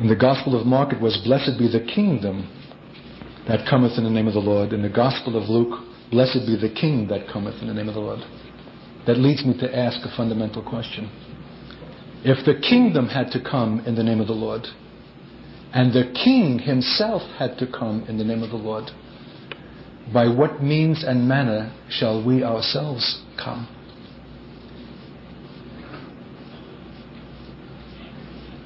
In 0.00 0.08
the 0.08 0.16
Gospel 0.16 0.58
of 0.58 0.66
Mark, 0.66 0.92
it 0.92 1.00
was, 1.00 1.16
Blessed 1.24 1.58
be 1.58 1.70
the 1.70 1.84
kingdom 1.84 2.48
that 3.48 3.68
cometh 3.68 3.98
in 3.98 4.04
the 4.04 4.10
name 4.10 4.28
of 4.28 4.34
the 4.34 4.40
Lord. 4.40 4.72
In 4.72 4.82
the 4.82 4.88
Gospel 4.88 5.36
of 5.36 5.48
Luke, 5.48 5.80
blessed 6.10 6.46
be 6.46 6.56
the 6.56 6.72
King 6.72 7.08
that 7.08 7.28
cometh 7.32 7.60
in 7.60 7.68
the 7.68 7.74
name 7.74 7.88
of 7.88 7.94
the 7.94 8.00
Lord. 8.00 8.20
That 9.06 9.18
leads 9.18 9.44
me 9.44 9.58
to 9.58 9.76
ask 9.76 10.00
a 10.06 10.16
fundamental 10.16 10.62
question. 10.62 11.10
If 12.24 12.44
the 12.46 12.54
kingdom 12.60 13.08
had 13.08 13.32
to 13.32 13.42
come 13.42 13.80
in 13.84 13.96
the 13.96 14.04
name 14.04 14.20
of 14.20 14.28
the 14.28 14.32
Lord, 14.32 14.62
and 15.72 15.92
the 15.92 16.12
King 16.12 16.60
himself 16.60 17.22
had 17.38 17.58
to 17.58 17.66
come 17.66 18.04
in 18.08 18.16
the 18.16 18.24
name 18.24 18.42
of 18.42 18.50
the 18.50 18.56
Lord, 18.56 18.90
by 20.12 20.28
what 20.28 20.62
means 20.62 21.02
and 21.04 21.26
manner 21.26 21.72
shall 21.88 22.24
we 22.24 22.44
ourselves 22.44 23.22
come? 23.42 23.66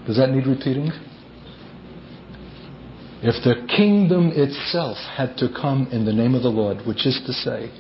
Does 0.07 0.19
that 0.19 0.31
need 0.31 0.47
repeating? 0.47 0.91
If 3.23 3.43
the 3.45 3.67
kingdom 3.75 4.31
itself 4.35 4.99
had 5.17 5.37
to 5.39 5.49
come 5.49 5.89
in 5.91 6.05
the 6.05 6.13
name 6.13 6.35
of 6.35 6.43
the 6.43 6.51
Lord, 6.51 6.87
which 6.87 7.07
is 7.07 7.21
to 7.27 7.33
say, 7.33 7.71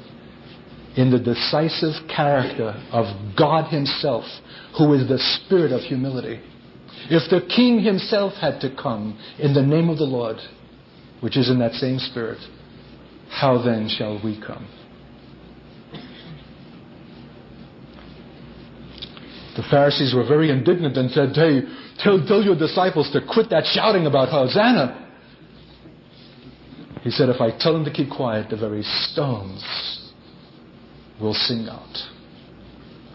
in 0.96 1.10
the 1.10 1.18
decisive 1.18 2.08
character 2.08 2.74
of 2.90 3.36
God 3.36 3.70
Himself, 3.70 4.24
who 4.78 4.94
is 4.94 5.06
the 5.08 5.18
spirit 5.18 5.72
of 5.72 5.82
humility, 5.82 6.40
if 7.10 7.30
the 7.30 7.46
King 7.54 7.80
Himself 7.80 8.32
had 8.40 8.60
to 8.60 8.74
come 8.74 9.18
in 9.38 9.52
the 9.52 9.62
name 9.62 9.90
of 9.90 9.98
the 9.98 10.04
Lord, 10.04 10.38
which 11.20 11.36
is 11.36 11.50
in 11.50 11.58
that 11.58 11.72
same 11.72 11.98
spirit, 11.98 12.38
how 13.28 13.62
then 13.62 13.88
shall 13.88 14.20
we 14.24 14.40
come? 14.40 14.66
The 19.56 19.64
Pharisees 19.70 20.14
were 20.14 20.26
very 20.26 20.50
indignant 20.50 20.96
and 20.96 21.10
said, 21.10 21.30
Hey, 21.34 21.60
tell, 22.02 22.24
tell 22.26 22.42
your 22.42 22.58
disciples 22.58 23.10
to 23.12 23.20
quit 23.20 23.50
that 23.50 23.64
shouting 23.64 24.06
about 24.06 24.28
Hosanna. 24.28 25.05
He 27.06 27.12
said, 27.12 27.28
If 27.28 27.40
I 27.40 27.56
tell 27.56 27.72
them 27.72 27.84
to 27.84 27.92
keep 27.92 28.10
quiet, 28.10 28.50
the 28.50 28.56
very 28.56 28.82
stones 28.82 29.62
will 31.20 31.34
sing 31.34 31.68
out. 31.70 31.96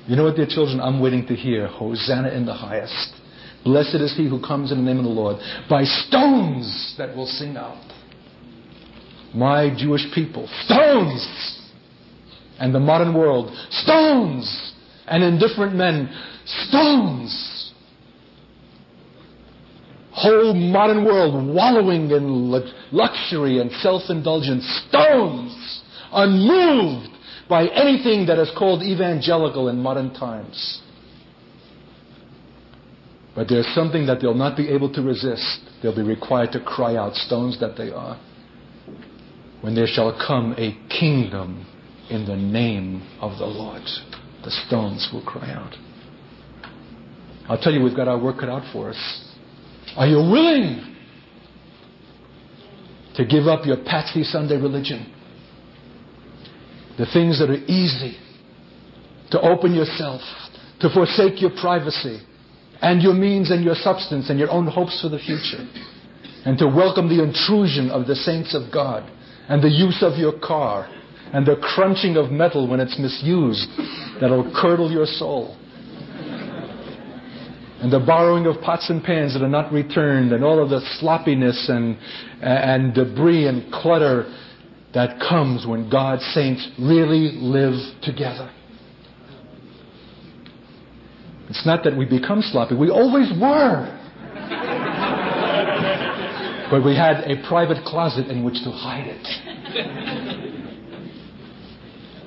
You 0.08 0.16
know 0.16 0.24
what, 0.24 0.38
dear 0.38 0.48
children? 0.48 0.80
I'm 0.80 1.02
waiting 1.02 1.28
to 1.28 1.36
hear 1.36 1.68
Hosanna 1.68 2.30
in 2.30 2.46
the 2.46 2.54
highest. 2.54 3.14
Blessed 3.66 3.96
is 3.96 4.16
he 4.16 4.30
who 4.30 4.42
comes 4.42 4.72
in 4.72 4.78
the 4.78 4.84
name 4.86 4.98
of 5.00 5.04
the 5.04 5.10
Lord. 5.10 5.42
By 5.70 5.84
stones 5.84 6.96
that 6.98 7.14
will 7.18 7.26
sing 7.26 7.58
out. 7.58 7.84
My 9.36 9.76
Jewish 9.78 10.06
people, 10.16 10.48
stones! 10.64 11.60
And 12.62 12.74
the 12.74 12.80
modern 12.80 13.14
world, 13.14 13.54
stones! 13.72 14.72
And 15.06 15.22
indifferent 15.22 15.76
men, 15.76 16.18
stones! 16.46 17.51
Whole 20.22 20.54
modern 20.54 21.04
world 21.04 21.34
wallowing 21.56 22.12
in 22.12 22.52
luxury 22.92 23.60
and 23.60 23.72
self-indulgence, 23.72 24.64
stones, 24.88 25.82
unmoved 26.12 27.10
by 27.50 27.68
anything 27.68 28.28
that 28.28 28.38
is 28.38 28.52
called 28.58 28.84
evangelical 28.84 29.68
in 29.70 29.78
modern 29.82 30.14
times. 30.14 30.82
But 33.36 33.48
there's 33.48 33.68
something 33.74 34.06
that 34.08 34.22
they'll 34.22 34.34
not 34.34 34.58
be 34.58 34.70
able 34.70 34.92
to 34.94 35.02
resist. 35.02 35.62
They'll 35.82 35.96
be 35.96 36.04
required 36.04 36.52
to 36.52 36.60
cry 36.60 36.96
out, 36.96 37.16
stones 37.16 37.60
that 37.60 37.78
they 37.78 37.92
are. 37.92 38.20
When 39.62 39.74
there 39.76 39.88
shall 39.88 40.12
come 40.28 40.54
a 40.58 40.78
kingdom 40.90 41.66
in 42.10 42.26
the 42.26 42.36
name 42.36 43.08
of 43.22 43.38
the 43.38 43.46
Lord, 43.46 43.84
the 44.44 44.52
stones 44.68 45.10
will 45.14 45.24
cry 45.24 45.52
out. 45.52 45.76
I'll 47.48 47.60
tell 47.60 47.74
you, 47.74 47.82
we've 47.82 47.96
got 47.96 48.08
our 48.08 48.20
work 48.22 48.40
cut 48.40 48.50
out 48.50 48.64
for 48.74 48.90
us. 48.90 49.31
Are 49.98 50.08
you 50.08 50.18
willing 50.18 50.96
to 53.16 53.26
give 53.26 53.48
up 53.48 53.66
your 53.66 53.78
Patsy 53.78 54.24
Sunday 54.24 54.56
religion? 54.56 55.14
The 56.98 57.06
things 57.08 57.40
that 57.40 57.50
are 57.50 57.64
easy, 57.66 58.18
to 59.32 59.42
open 59.42 59.74
yourself, 59.74 60.22
to 60.80 60.90
forsake 60.90 61.42
your 61.42 61.52
privacy 61.60 62.22
and 62.82 63.02
your 63.02 63.14
means 63.14 63.52
and 63.52 63.64
your 63.64 63.76
substance 63.76 64.30
and 64.30 64.40
your 64.40 64.50
own 64.50 64.68
hopes 64.68 65.02
for 65.02 65.10
the 65.10 65.20
future, 65.20 65.68
and 66.46 66.58
to 66.58 66.68
welcome 66.68 67.10
the 67.10 67.24
intrusion 67.24 67.90
of 67.92 68.08
the 68.08 68.16
saints 68.16 68.56
of 68.56 68.72
God 68.72 69.10
and 69.50 69.62
the 69.62 69.70
use 69.70 70.02
of 70.02 70.18
your 70.18 70.40
car 70.40 70.88
and 71.34 71.46
the 71.46 71.58
crunching 71.58 72.18
of 72.18 72.32
metal 72.32 72.68
when 72.68 72.80
it's 72.80 72.98
misused 72.98 73.70
that'll 74.20 74.52
curdle 74.56 74.92
your 74.92 75.06
soul 75.06 75.58
and 77.82 77.92
the 77.92 78.00
borrowing 78.00 78.46
of 78.46 78.62
pots 78.62 78.92
and 78.92 79.04
pans 79.04 79.34
that 79.34 79.42
are 79.42 79.50
not 79.50 79.74
returned, 79.74 80.34
and 80.34 80.44
all 80.44 80.62
of 80.62 80.70
the 80.70 80.82
sloppiness 81.00 81.68
and, 81.68 81.98
and 82.40 82.94
debris 82.94 83.48
and 83.48 83.74
clutter 83.74 84.32
that 84.94 85.20
comes 85.20 85.66
when 85.66 85.90
God's 85.90 86.24
saints 86.36 86.70
really 86.78 87.32
live 87.42 87.74
together. 88.04 88.52
It's 91.50 91.66
not 91.66 91.84
that 91.84 91.98
we 91.98 92.06
become 92.06 92.44
sloppy, 92.44 92.76
we 92.76 92.92
always 92.92 93.32
were. 93.42 93.98
but 96.70 96.86
we 96.86 96.96
had 96.96 97.24
a 97.26 97.42
private 97.48 97.84
closet 97.84 98.28
in 98.28 98.44
which 98.44 98.64
to 98.64 98.70
hide 98.70 99.08
it. 99.08 99.28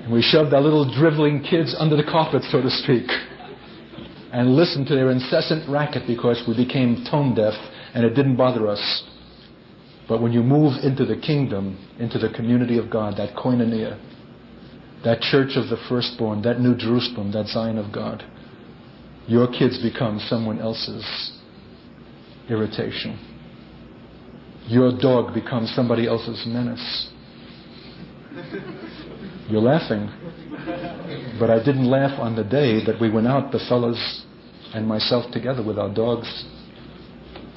And 0.03 0.12
we 0.12 0.21
shoved 0.21 0.53
our 0.53 0.61
little 0.61 0.93
driveling 0.93 1.45
kids 1.49 1.77
under 1.79 1.97
the 1.97 2.03
carpet, 2.03 2.43
so 2.51 2.61
to 2.61 2.71
speak 2.71 3.09
and 4.35 4.57
listened 4.57 4.88
to 4.88 4.97
their 4.97 5.12
incessant 5.12 5.68
racket 5.70 6.03
because 6.09 6.42
we 6.49 6.57
became 6.57 7.07
tone 7.09 7.37
deaf 7.37 7.55
and 7.94 8.05
it 8.05 8.14
didn't 8.14 8.35
bother 8.37 8.66
us. 8.66 9.05
But 10.09 10.20
when 10.20 10.33
you 10.33 10.42
move 10.42 10.83
into 10.83 11.07
the 11.07 11.16
kingdom, 11.16 11.79
into 12.01 12.18
the 12.18 12.29
community 12.35 12.77
of 12.79 12.90
God, 12.90 13.16
that 13.16 13.37
koinonia, 13.37 13.97
that 15.05 15.20
church 15.20 15.53
of 15.55 15.68
the 15.68 15.77
firstborn, 15.88 16.42
that 16.42 16.59
new 16.59 16.75
Jerusalem, 16.77 17.31
that 17.31 17.47
Zion 17.47 17.79
of 17.79 17.92
God, 17.92 18.25
your 19.29 19.47
kids 19.47 19.81
become 19.81 20.18
someone 20.29 20.59
else's 20.59 21.31
irritation. 22.51 23.16
your 24.66 24.99
dog 24.99 25.33
becomes 25.33 25.73
somebody 25.75 26.09
else's 26.09 26.44
menace. 26.47 27.11
You're 29.49 29.61
laughing. 29.61 30.09
But 31.38 31.51
I 31.51 31.59
didn't 31.59 31.87
laugh 31.87 32.18
on 32.20 32.37
the 32.37 32.44
day 32.44 32.85
that 32.85 33.01
we 33.01 33.11
went 33.11 33.27
out, 33.27 33.51
the 33.51 33.59
fellows 33.68 34.25
and 34.73 34.87
myself 34.87 35.31
together 35.33 35.62
with 35.62 35.79
our 35.79 35.92
dogs 35.92 36.44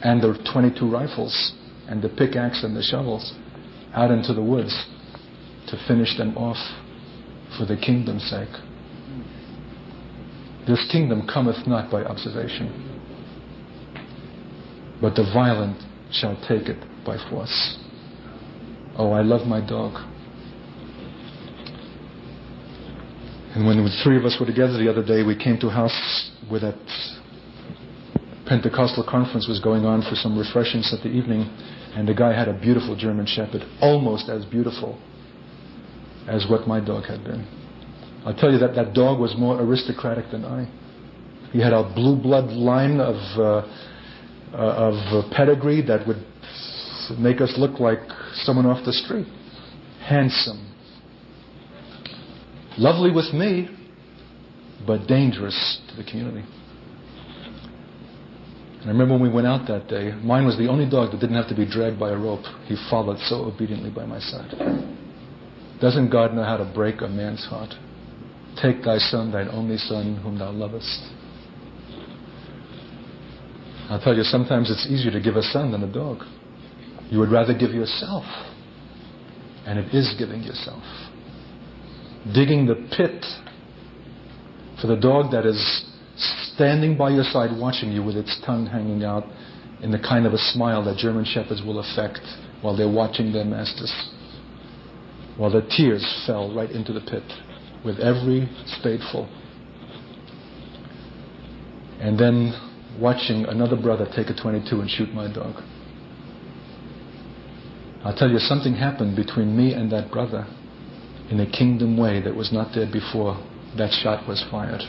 and 0.04 0.22
the 0.22 0.38
22 0.52 0.90
rifles 0.90 1.54
and 1.88 2.02
the 2.02 2.10
pickaxe 2.10 2.64
and 2.64 2.76
the 2.76 2.82
shovels 2.82 3.34
out 3.94 4.12
into 4.12 4.34
the 4.34 4.42
woods 4.42 4.86
to 5.68 5.78
finish 5.88 6.18
them 6.18 6.38
off 6.38 6.58
for 7.58 7.66
the 7.66 7.78
kingdom's 7.78 8.24
sake. 8.30 8.54
This 10.68 10.86
kingdom 10.92 11.28
cometh 11.32 11.66
not 11.66 11.90
by 11.90 12.04
observation, 12.04 12.70
but 15.02 15.16
the 15.16 15.24
violent 15.34 15.82
shall 16.12 16.36
take 16.48 16.68
it 16.68 16.78
by 17.06 17.18
force. 17.30 17.78
Oh, 18.98 19.12
I 19.12 19.22
love 19.22 19.48
my 19.48 19.66
dog. 19.66 19.94
And 23.58 23.66
when 23.66 23.84
the 23.84 23.90
three 24.04 24.18
of 24.18 24.24
us 24.24 24.38
were 24.40 24.46
together 24.46 24.78
the 24.78 24.88
other 24.88 25.04
day, 25.04 25.24
we 25.24 25.36
came 25.36 25.58
to 25.62 25.68
a 25.70 25.72
house 25.72 26.30
where 26.48 26.60
that 26.60 26.78
Pentecostal 28.46 29.04
conference 29.04 29.48
was 29.48 29.60
going 29.60 29.84
on 29.84 30.04
for 30.04 30.14
some 30.14 30.38
refreshments 30.38 30.94
at 30.94 31.02
the 31.02 31.10
evening, 31.10 31.42
and 31.96 32.08
the 32.08 32.14
guy 32.14 32.38
had 32.38 32.48
a 32.48 32.54
beautiful 32.54 32.96
German 32.96 33.26
Shepherd, 33.26 33.64
almost 33.82 34.30
as 34.30 34.46
beautiful 34.46 35.02
as 36.28 36.46
what 36.48 36.68
my 36.68 36.80
dog 36.80 37.06
had 37.06 37.24
been. 37.24 37.48
I'll 38.28 38.36
tell 38.36 38.52
you 38.52 38.60
that 38.60 38.76
that 38.76 38.94
dog 38.94 39.20
was 39.20 39.34
more 39.36 39.60
aristocratic 39.60 40.30
than 40.30 40.46
I. 40.46 40.70
He 41.52 41.60
had 41.60 41.74
a 41.74 41.82
blue 41.96 42.16
blood 42.16 42.52
line 42.52 43.00
of 43.00 43.16
uh, 43.40 43.68
uh, 44.54 44.92
of 44.94 45.32
pedigree 45.32 45.82
that 45.82 46.06
would 46.06 46.24
make 47.18 47.42
us 47.42 47.56
look 47.58 47.80
like 47.80 48.06
someone 48.36 48.68
off 48.68 48.86
the 48.86 48.94
street. 48.94 49.26
Handsome, 50.06 50.67
lovely 52.78 53.12
with 53.12 53.34
me, 53.34 53.70
but 54.86 55.08
dangerous 55.08 55.82
to 55.90 55.96
the 55.96 56.10
community. 56.10 56.46
And 58.82 58.86
I 58.86 58.88
remember 58.90 59.16
when 59.16 59.24
we 59.24 59.30
went 59.30 59.48
out 59.48 59.68
that 59.68 59.88
day, 59.88 60.12
mine 60.24 60.46
was 60.46 60.58
the 60.58 60.68
only 60.68 60.90
dog 60.90 61.12
that 61.12 61.20
didn't 61.20 61.36
have 61.36 61.50
to 61.50 61.56
be 61.56 61.66
dragged 61.66 62.00
by 62.00 62.12
a 62.12 62.18
rope. 62.18 62.46
He 62.66 62.76
followed 62.90 63.18
so 63.28 63.46
obediently 63.46 63.90
by 63.90 64.06
my 64.06 64.20
side. 64.20 64.54
Doesn't 65.82 66.10
God 66.10 66.34
know 66.34 66.44
how 66.44 66.58
to 66.58 66.72
break 66.74 67.02
a 67.02 67.08
man's 67.08 67.46
heart? 67.46 67.74
Take 68.62 68.84
thy 68.84 68.98
son, 68.98 69.32
thine 69.32 69.50
only 69.50 69.78
son, 69.78 70.18
whom 70.24 70.40
thou 70.40 70.52
lovest. 70.52 71.12
I'll 73.90 74.02
tell 74.02 74.16
you, 74.16 74.24
sometimes 74.24 74.70
it's 74.70 74.88
easier 74.88 75.12
to 75.12 75.22
give 75.22 75.36
a 75.36 75.44
son 75.44 75.72
than 75.72 75.84
a 75.84 75.92
dog. 75.92 76.24
You 77.10 77.20
would 77.20 77.32
rather 77.32 77.54
give 77.54 77.72
yourself. 77.72 78.26
And 79.66 79.80
it 79.80 79.94
is 79.94 80.14
giving 80.18 80.44
yourself. 80.44 80.84
Digging 82.34 82.66
the 82.66 82.76
pit 82.96 83.26
for 84.82 84.88
the 84.88 84.96
dog 84.96 85.32
that 85.32 85.46
is 85.46 85.86
standing 86.54 86.98
by 86.98 87.10
your 87.10 87.24
side 87.24 87.58
watching 87.58 87.92
you 87.92 88.04
with 88.04 88.16
its 88.16 88.40
tongue 88.46 88.66
hanging 88.66 89.04
out 89.04 89.24
in 89.82 89.92
the 89.92 90.00
kind 90.00 90.26
of 90.26 90.34
a 90.34 90.38
smile 90.38 90.84
that 90.84 90.98
German 90.98 91.26
shepherds 91.26 91.62
will 91.62 91.80
affect 91.80 92.22
while 92.62 92.76
they're 92.76 92.92
watching 92.92 93.32
their 93.32 93.46
masters. 93.46 93.94
While 95.38 95.52
the 95.52 95.62
tears 95.62 96.04
fell 96.26 96.54
right 96.54 96.72
into 96.72 96.94
the 96.94 97.02
pit 97.02 97.24
with 97.86 98.00
every 98.00 98.50
spadeful. 98.66 99.30
And 102.00 102.20
then 102.20 102.54
watching 103.00 103.46
another 103.46 103.76
brother 103.76 104.08
take 104.16 104.30
a 104.30 104.34
22 104.34 104.82
and 104.82 104.90
shoot 104.90 105.14
my 105.14 105.32
dog. 105.32 105.62
I'll 108.04 108.16
tell 108.16 108.30
you, 108.30 108.40
something 108.40 108.74
happened 108.74 109.16
between 109.16 109.56
me 109.56 109.74
and 109.74 109.92
that 109.92 110.12
brother 110.12 110.48
in 111.30 111.40
a 111.40 111.50
kingdom 111.50 111.98
way 111.98 112.22
that 112.22 112.36
was 112.36 112.52
not 112.52 112.74
there 112.74 112.90
before 112.92 113.38
that 113.78 113.92
shot 113.92 114.28
was 114.28 114.44
fired. 114.50 114.82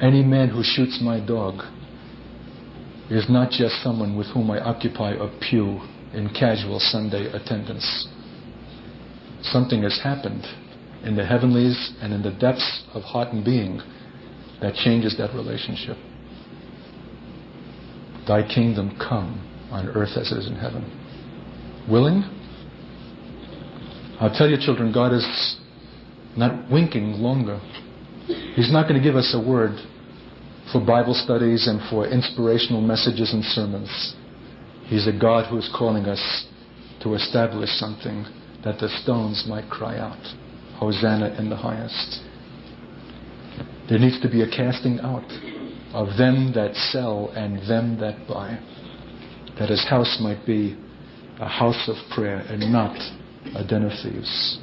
Any 0.00 0.22
man 0.22 0.48
who 0.48 0.62
shoots 0.64 1.00
my 1.02 1.20
dog 1.20 1.62
is 3.10 3.28
not 3.28 3.50
just 3.50 3.82
someone 3.82 4.16
with 4.16 4.26
whom 4.28 4.50
I 4.50 4.58
occupy 4.58 5.12
a 5.12 5.28
pew 5.40 5.80
in 6.14 6.30
casual 6.38 6.80
Sunday 6.80 7.26
attendance. 7.26 8.08
Something 9.42 9.82
has 9.82 10.00
happened 10.02 10.44
in 11.04 11.16
the 11.16 11.26
heavenlies 11.26 11.92
and 12.00 12.12
in 12.12 12.22
the 12.22 12.30
depths 12.30 12.84
of 12.94 13.02
heart 13.02 13.32
and 13.32 13.44
being 13.44 13.80
that 14.60 14.74
changes 14.74 15.16
that 15.18 15.34
relationship. 15.34 15.96
Thy 18.26 18.42
kingdom 18.42 18.96
come 18.98 19.48
on 19.70 19.88
earth 19.88 20.16
as 20.16 20.30
it 20.30 20.38
is 20.38 20.46
in 20.46 20.54
heaven. 20.54 20.84
Willing? 21.90 22.22
I'll 24.22 24.32
tell 24.32 24.48
you, 24.48 24.56
children, 24.56 24.92
God 24.92 25.12
is 25.12 25.56
not 26.36 26.70
winking 26.70 27.14
longer. 27.14 27.58
He's 28.54 28.70
not 28.70 28.86
going 28.88 28.94
to 28.94 29.04
give 29.04 29.16
us 29.16 29.34
a 29.34 29.40
word 29.44 29.72
for 30.70 30.80
Bible 30.80 31.14
studies 31.14 31.66
and 31.66 31.80
for 31.90 32.06
inspirational 32.06 32.80
messages 32.80 33.34
and 33.34 33.42
sermons. 33.42 34.14
He's 34.84 35.08
a 35.08 35.12
God 35.12 35.50
who 35.50 35.58
is 35.58 35.68
calling 35.76 36.04
us 36.04 36.46
to 37.02 37.14
establish 37.14 37.70
something 37.70 38.24
that 38.62 38.78
the 38.78 38.88
stones 39.02 39.44
might 39.48 39.68
cry 39.68 39.98
out, 39.98 40.22
Hosanna 40.76 41.34
in 41.36 41.50
the 41.50 41.56
highest. 41.56 42.20
There 43.88 43.98
needs 43.98 44.20
to 44.20 44.30
be 44.30 44.42
a 44.42 44.48
casting 44.48 45.00
out 45.00 45.26
of 45.92 46.16
them 46.16 46.52
that 46.54 46.76
sell 46.92 47.30
and 47.34 47.68
them 47.68 47.98
that 47.98 48.28
buy, 48.28 48.56
that 49.58 49.68
his 49.68 49.84
house 49.90 50.18
might 50.20 50.46
be 50.46 50.78
a 51.40 51.48
house 51.48 51.88
of 51.88 51.96
prayer 52.14 52.38
and 52.48 52.72
not 52.72 52.96
a 53.54 53.64
den 53.64 53.84
of 53.84 53.92
thieves. 54.02 54.58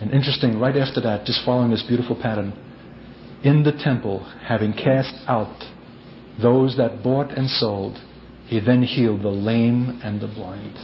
And 0.00 0.12
interesting, 0.12 0.58
right 0.58 0.76
after 0.76 1.00
that, 1.02 1.26
just 1.26 1.44
following 1.44 1.70
this 1.70 1.84
beautiful 1.86 2.16
pattern, 2.20 2.52
in 3.44 3.62
the 3.62 3.72
temple, 3.72 4.24
having 4.42 4.72
cast 4.72 5.14
out 5.26 5.64
those 6.40 6.76
that 6.76 7.02
bought 7.02 7.30
and 7.32 7.48
sold, 7.48 7.98
he 8.46 8.60
then 8.60 8.82
healed 8.82 9.22
the 9.22 9.28
lame 9.28 10.00
and 10.02 10.20
the 10.20 10.26
blind. 10.26 10.76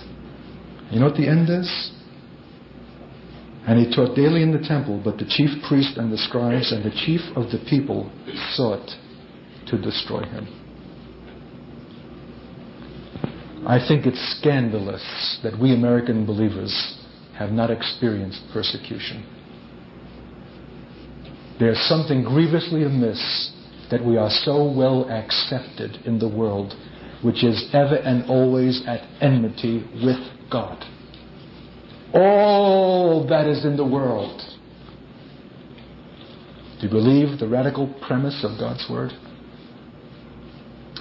You 0.90 1.00
know 1.00 1.06
what 1.06 1.16
the 1.16 1.28
end 1.28 1.48
is? 1.50 1.92
And 3.66 3.84
he 3.84 3.94
taught 3.94 4.14
daily 4.14 4.42
in 4.42 4.52
the 4.52 4.66
temple, 4.66 5.00
but 5.02 5.18
the 5.18 5.26
chief 5.28 5.50
priest 5.66 5.96
and 5.96 6.12
the 6.12 6.18
scribes 6.18 6.70
and 6.72 6.84
the 6.84 6.94
chief 7.04 7.20
of 7.34 7.50
the 7.50 7.58
people 7.68 8.10
sought 8.54 8.88
to 9.66 9.80
destroy 9.80 10.22
him. 10.22 10.65
I 13.66 13.84
think 13.84 14.06
it's 14.06 14.38
scandalous 14.38 15.40
that 15.42 15.58
we 15.58 15.74
American 15.74 16.24
believers 16.24 16.96
have 17.36 17.50
not 17.50 17.68
experienced 17.68 18.40
persecution. 18.52 19.26
There's 21.58 21.80
something 21.88 22.22
grievously 22.22 22.84
amiss 22.84 23.50
that 23.90 24.04
we 24.04 24.18
are 24.18 24.30
so 24.30 24.72
well 24.72 25.10
accepted 25.10 25.96
in 26.06 26.20
the 26.20 26.28
world, 26.28 26.74
which 27.24 27.42
is 27.42 27.68
ever 27.72 27.96
and 27.96 28.30
always 28.30 28.84
at 28.86 29.00
enmity 29.20 29.84
with 29.94 30.20
God. 30.48 30.84
All 32.14 33.26
that 33.28 33.48
is 33.48 33.64
in 33.64 33.76
the 33.76 33.84
world. 33.84 34.42
Do 36.80 36.86
you 36.86 36.88
believe 36.88 37.40
the 37.40 37.48
radical 37.48 37.92
premise 38.06 38.44
of 38.44 38.60
God's 38.60 38.86
Word? 38.88 39.10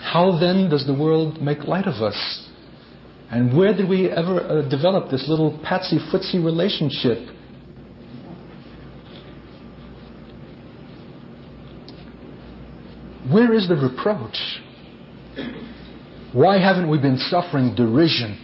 How 0.01 0.39
then 0.39 0.67
does 0.69 0.87
the 0.87 0.95
world 0.95 1.39
make 1.39 1.59
light 1.65 1.85
of 1.85 2.01
us? 2.01 2.49
And 3.31 3.57
where 3.57 3.73
did 3.73 3.89
we 3.89 4.09
ever 4.09 4.39
uh, 4.39 4.69
develop 4.69 5.09
this 5.09 5.25
little 5.27 5.59
patsy 5.63 5.97
footsie 6.11 6.43
relationship 6.43 7.35
Where 13.31 13.53
is 13.53 13.67
the 13.67 13.75
reproach? 13.75 14.37
Why 16.31 16.59
haven't 16.59 16.89
we 16.89 16.99
been 16.99 17.17
suffering 17.17 17.73
derision? 17.73 18.39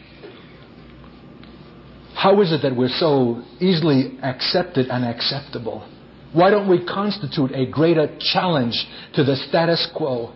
How 2.15 2.41
is 2.41 2.51
it 2.51 2.61
that 2.63 2.75
we're 2.75 2.89
so 2.89 3.43
easily 3.59 4.17
accepted 4.23 4.87
and 4.87 5.05
acceptable? 5.05 5.88
Why 6.34 6.49
don't 6.49 6.69
we 6.69 6.84
constitute 6.84 7.51
a 7.51 7.65
greater 7.67 8.09
challenge 8.34 8.88
to 9.13 9.23
the 9.23 9.36
status 9.36 9.88
quo 9.95 10.34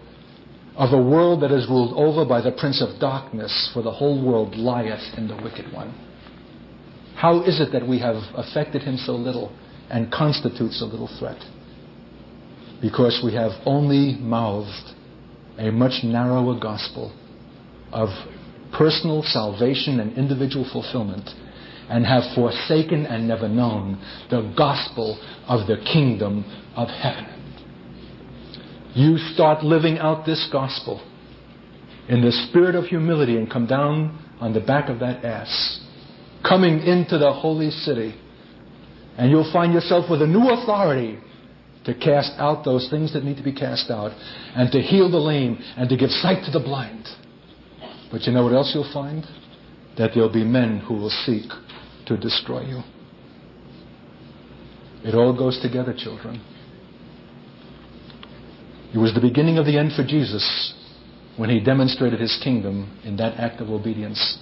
of 0.76 0.93
a 0.93 1.01
world 1.01 1.41
that 1.41 1.51
is 1.51 1.67
ruled 1.69 1.93
over 1.95 2.26
by 2.26 2.41
the 2.41 2.51
prince 2.51 2.82
of 2.82 2.99
darkness, 2.99 3.71
for 3.73 3.82
the 3.82 3.91
whole 3.91 4.23
world 4.23 4.55
lieth 4.55 5.17
in 5.17 5.28
the 5.28 5.36
wicked 5.36 5.71
one? 5.73 5.93
How 7.15 7.41
is 7.43 7.61
it 7.61 7.71
that 7.71 7.88
we 7.88 7.99
have 7.99 8.21
affected 8.36 8.82
him 8.84 8.97
so 8.97 9.13
little 9.13 9.55
and 9.89 10.11
constitute 10.11 10.73
so 10.73 10.86
little 10.86 11.09
threat? 11.19 11.41
because 12.82 13.21
we 13.23 13.34
have 13.34 13.51
only 13.65 14.15
mouthed 14.19 14.93
a 15.57 15.71
much 15.71 16.03
narrower 16.03 16.59
gospel 16.59 17.11
of 17.91 18.09
personal 18.78 19.23
salvation 19.23 19.99
and 19.99 20.17
individual 20.17 20.67
fulfillment 20.71 21.30
and 21.89 22.05
have 22.05 22.23
forsaken 22.36 23.05
and 23.05 23.28
never 23.28 23.47
known 23.47 23.99
the 24.30 24.53
gospel 24.57 25.17
of 25.47 25.65
the 25.67 25.78
kingdom 25.91 26.43
of 26.76 26.89
heaven. 26.89 27.26
You 28.95 29.17
start 29.17 29.63
living 29.63 29.99
out 29.99 30.25
this 30.25 30.47
gospel 30.51 31.05
in 32.07 32.21
the 32.21 32.31
spirit 32.31 32.75
of 32.75 32.85
humility 32.85 33.35
and 33.35 33.51
come 33.51 33.67
down 33.67 34.17
on 34.39 34.53
the 34.53 34.61
back 34.61 34.89
of 34.89 34.99
that 34.99 35.25
ass, 35.25 35.81
coming 36.47 36.79
into 36.79 37.17
the 37.17 37.33
holy 37.33 37.71
city. 37.71 38.15
And 39.17 39.29
you'll 39.29 39.51
find 39.51 39.73
yourself 39.73 40.09
with 40.09 40.21
a 40.21 40.27
new 40.27 40.49
authority 40.49 41.19
to 41.83 41.93
cast 41.93 42.31
out 42.37 42.63
those 42.63 42.89
things 42.89 43.13
that 43.13 43.23
need 43.23 43.37
to 43.37 43.43
be 43.43 43.53
cast 43.53 43.91
out, 43.91 44.11
and 44.55 44.71
to 44.71 44.81
heal 44.81 45.11
the 45.11 45.17
lame, 45.17 45.57
and 45.77 45.87
to 45.89 45.95
give 45.97 46.09
sight 46.09 46.43
to 46.45 46.51
the 46.51 46.59
blind. 46.59 47.05
But 48.11 48.21
you 48.23 48.33
know 48.33 48.43
what 48.43 48.53
else 48.53 48.71
you'll 48.73 48.91
find? 48.91 49.23
That 49.97 50.11
there'll 50.15 50.33
be 50.33 50.43
men 50.43 50.79
who 50.79 50.95
will 50.95 51.11
seek 51.25 51.49
to 52.07 52.17
destroy 52.17 52.61
you. 52.61 52.81
It 55.03 55.13
all 55.15 55.37
goes 55.37 55.59
together, 55.61 55.93
children. 55.95 56.41
It 58.95 58.99
was 58.99 59.13
the 59.13 59.19
beginning 59.19 59.57
of 59.57 59.65
the 59.65 59.77
end 59.77 59.91
for 59.91 60.05
Jesus 60.05 60.73
when 61.35 61.49
he 61.49 61.59
demonstrated 61.59 62.21
his 62.21 62.39
kingdom 62.41 62.97
in 63.03 63.17
that 63.17 63.37
act 63.37 63.59
of 63.59 63.69
obedience. 63.69 64.39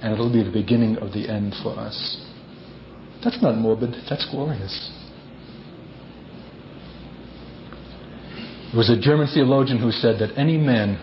And 0.00 0.14
it'll 0.14 0.32
be 0.32 0.42
the 0.42 0.50
beginning 0.50 0.96
of 0.96 1.12
the 1.12 1.28
end 1.28 1.54
for 1.62 1.78
us. 1.78 2.16
That's 3.22 3.42
not 3.42 3.56
morbid, 3.56 3.94
that's 4.08 4.26
glorious. 4.30 4.90
There 8.70 8.78
was 8.78 8.88
a 8.88 8.98
German 8.98 9.26
theologian 9.26 9.78
who 9.78 9.92
said 9.92 10.18
that 10.20 10.38
any 10.38 10.56
man 10.56 10.96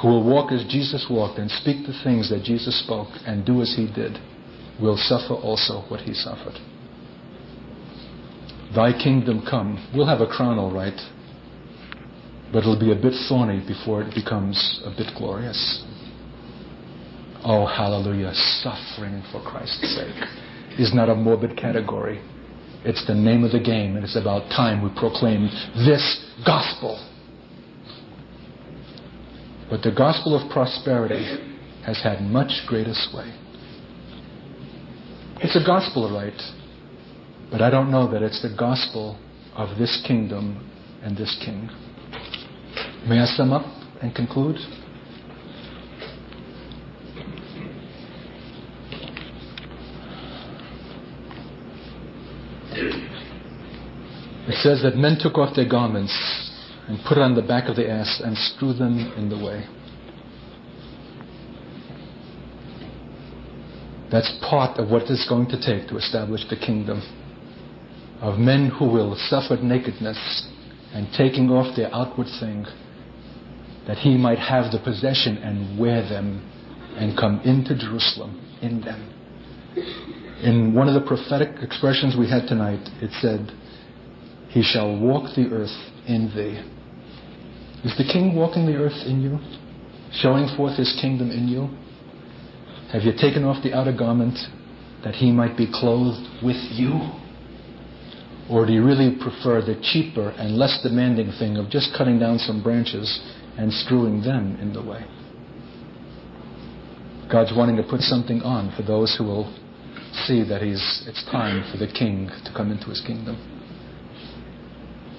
who 0.00 0.08
will 0.08 0.24
walk 0.24 0.52
as 0.52 0.64
Jesus 0.70 1.06
walked 1.10 1.38
and 1.38 1.50
speak 1.50 1.86
the 1.86 2.00
things 2.02 2.30
that 2.30 2.44
Jesus 2.44 2.82
spoke 2.82 3.08
and 3.26 3.44
do 3.44 3.60
as 3.60 3.74
he 3.76 3.92
did 3.92 4.16
will 4.80 4.96
suffer 4.96 5.34
also 5.34 5.82
what 5.90 6.00
he 6.00 6.14
suffered. 6.14 6.54
Thy 8.74 8.92
kingdom 8.92 9.44
come. 9.44 9.90
We'll 9.94 10.06
have 10.06 10.22
a 10.22 10.26
crown, 10.26 10.58
all 10.58 10.72
right, 10.72 10.98
but 12.52 12.60
it'll 12.60 12.78
be 12.78 12.92
a 12.92 12.94
bit 12.94 13.12
thorny 13.28 13.62
before 13.66 14.02
it 14.02 14.14
becomes 14.14 14.80
a 14.84 14.90
bit 14.90 15.14
glorious. 15.16 15.84
Oh, 17.44 17.66
hallelujah. 17.66 18.32
Suffering 18.62 19.22
for 19.30 19.40
Christ's 19.42 19.94
sake 19.94 20.24
is 20.78 20.94
not 20.94 21.08
a 21.08 21.14
morbid 21.14 21.56
category. 21.56 22.20
It's 22.84 23.06
the 23.06 23.14
name 23.14 23.44
of 23.44 23.52
the 23.52 23.60
game, 23.60 23.96
and 23.96 24.04
it's 24.04 24.16
about 24.16 24.48
time 24.50 24.82
we 24.82 24.90
proclaim 24.98 25.48
this 25.74 26.24
gospel. 26.46 27.04
But 29.68 29.82
the 29.82 29.92
gospel 29.92 30.34
of 30.34 30.50
prosperity 30.50 31.24
has 31.84 32.00
had 32.02 32.22
much 32.22 32.66
greater 32.66 32.94
sway. 32.94 33.32
It's 35.40 35.56
a 35.56 35.64
gospel, 35.64 36.10
right? 36.12 36.40
But 37.50 37.62
I 37.62 37.70
don't 37.70 37.90
know 37.90 38.10
that 38.10 38.22
it's 38.22 38.42
the 38.42 38.54
gospel 38.56 39.18
of 39.54 39.78
this 39.78 40.02
kingdom 40.06 40.68
and 41.02 41.16
this 41.16 41.36
king. 41.44 41.68
May 43.08 43.20
I 43.20 43.24
sum 43.24 43.54
up 43.54 43.64
and 44.02 44.14
conclude? 44.14 44.56
It 54.46 54.56
says 54.62 54.82
that 54.82 54.96
men 54.96 55.16
took 55.18 55.38
off 55.38 55.56
their 55.56 55.66
garments 55.66 56.12
and 56.86 56.98
put 57.08 57.16
it 57.16 57.22
on 57.22 57.34
the 57.34 57.40
back 57.40 57.70
of 57.70 57.76
the 57.76 57.90
ass 57.90 58.20
and 58.22 58.36
strew 58.36 58.74
them 58.74 59.10
in 59.16 59.30
the 59.30 59.42
way. 59.42 59.66
That's 64.10 64.30
part 64.42 64.78
of 64.78 64.90
what 64.90 65.04
it's 65.04 65.26
going 65.26 65.48
to 65.48 65.56
take 65.56 65.88
to 65.88 65.96
establish 65.96 66.42
the 66.50 66.56
kingdom 66.56 67.00
of 68.20 68.38
men 68.38 68.68
who 68.68 68.84
will 68.84 69.16
suffer 69.30 69.56
nakedness 69.56 70.46
and 70.92 71.08
taking 71.16 71.48
off 71.50 71.74
their 71.74 71.94
outward 71.94 72.26
thing 72.38 72.66
that 73.88 73.96
he 73.96 74.16
might 74.16 74.38
have 74.38 74.70
the 74.70 74.78
possession 74.78 75.38
and 75.38 75.78
wear 75.78 76.06
them 76.06 76.44
and 76.96 77.16
come 77.16 77.40
into 77.40 77.74
Jerusalem 77.74 78.38
in 78.60 78.82
them. 78.82 79.14
In 80.42 80.74
one 80.74 80.88
of 80.88 80.94
the 80.94 81.06
prophetic 81.08 81.62
expressions 81.62 82.14
we 82.16 82.28
had 82.28 82.46
tonight, 82.46 82.86
it 83.00 83.10
said, 83.20 83.50
He 84.50 84.62
shall 84.62 84.94
walk 84.94 85.34
the 85.34 85.48
earth 85.50 85.74
in 86.06 86.30
thee. 86.36 86.60
Is 87.82 87.96
the 87.96 88.04
king 88.04 88.36
walking 88.36 88.66
the 88.66 88.76
earth 88.76 89.06
in 89.06 89.22
you? 89.22 89.38
Showing 90.12 90.54
forth 90.54 90.76
his 90.76 90.96
kingdom 91.00 91.30
in 91.30 91.48
you? 91.48 91.68
Have 92.92 93.02
you 93.02 93.12
taken 93.12 93.44
off 93.44 93.62
the 93.62 93.72
outer 93.72 93.96
garment 93.96 94.38
that 95.02 95.14
he 95.14 95.32
might 95.32 95.56
be 95.56 95.66
clothed 95.66 96.42
with 96.42 96.56
you? 96.72 96.92
Or 98.50 98.66
do 98.66 98.72
you 98.72 98.84
really 98.84 99.16
prefer 99.16 99.62
the 99.62 99.80
cheaper 99.80 100.30
and 100.30 100.56
less 100.56 100.80
demanding 100.82 101.32
thing 101.38 101.56
of 101.56 101.70
just 101.70 101.94
cutting 101.96 102.18
down 102.18 102.38
some 102.38 102.62
branches 102.62 103.20
and 103.58 103.72
strewing 103.72 104.22
them 104.22 104.56
in 104.60 104.72
the 104.72 104.82
way? 104.82 105.04
God's 107.30 107.52
wanting 107.54 107.76
to 107.76 107.82
put 107.82 108.00
something 108.00 108.40
on 108.40 108.72
for 108.74 108.82
those 108.82 109.14
who 109.18 109.24
will 109.24 109.52
see 110.26 110.42
that 110.48 110.62
he's, 110.62 111.04
it's 111.06 111.24
time 111.30 111.70
for 111.70 111.76
the 111.76 111.92
king 111.92 112.30
to 112.44 112.52
come 112.56 112.72
into 112.72 112.86
his 112.86 113.02
kingdom. 113.06 113.36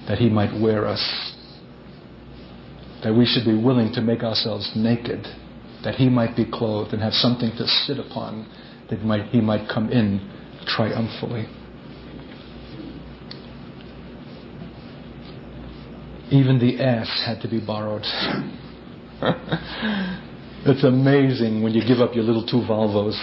That 0.07 0.17
he 0.17 0.29
might 0.29 0.59
wear 0.59 0.87
us. 0.87 1.35
That 3.03 3.13
we 3.13 3.25
should 3.25 3.45
be 3.45 3.55
willing 3.55 3.93
to 3.93 4.01
make 4.01 4.23
ourselves 4.23 4.71
naked 4.75 5.27
that 5.83 5.95
he 5.95 6.09
might 6.09 6.35
be 6.35 6.45
clothed 6.45 6.93
and 6.93 7.01
have 7.01 7.13
something 7.13 7.51
to 7.57 7.65
sit 7.67 7.99
upon, 7.99 8.47
that 8.89 9.01
might, 9.03 9.25
he 9.27 9.39
might 9.39 9.69
come 9.69 9.89
in 9.89 10.19
triumphantly. 10.67 11.47
Even 16.31 16.59
the 16.59 16.79
ass 16.83 17.23
had 17.25 17.41
to 17.41 17.47
be 17.47 17.59
borrowed. 17.59 18.03
it's 20.65 20.83
amazing 20.83 21.63
when 21.63 21.73
you 21.73 21.81
give 21.87 21.99
up 21.99 22.13
your 22.13 22.23
little 22.23 22.45
two 22.45 22.61
Volvos, 22.69 23.17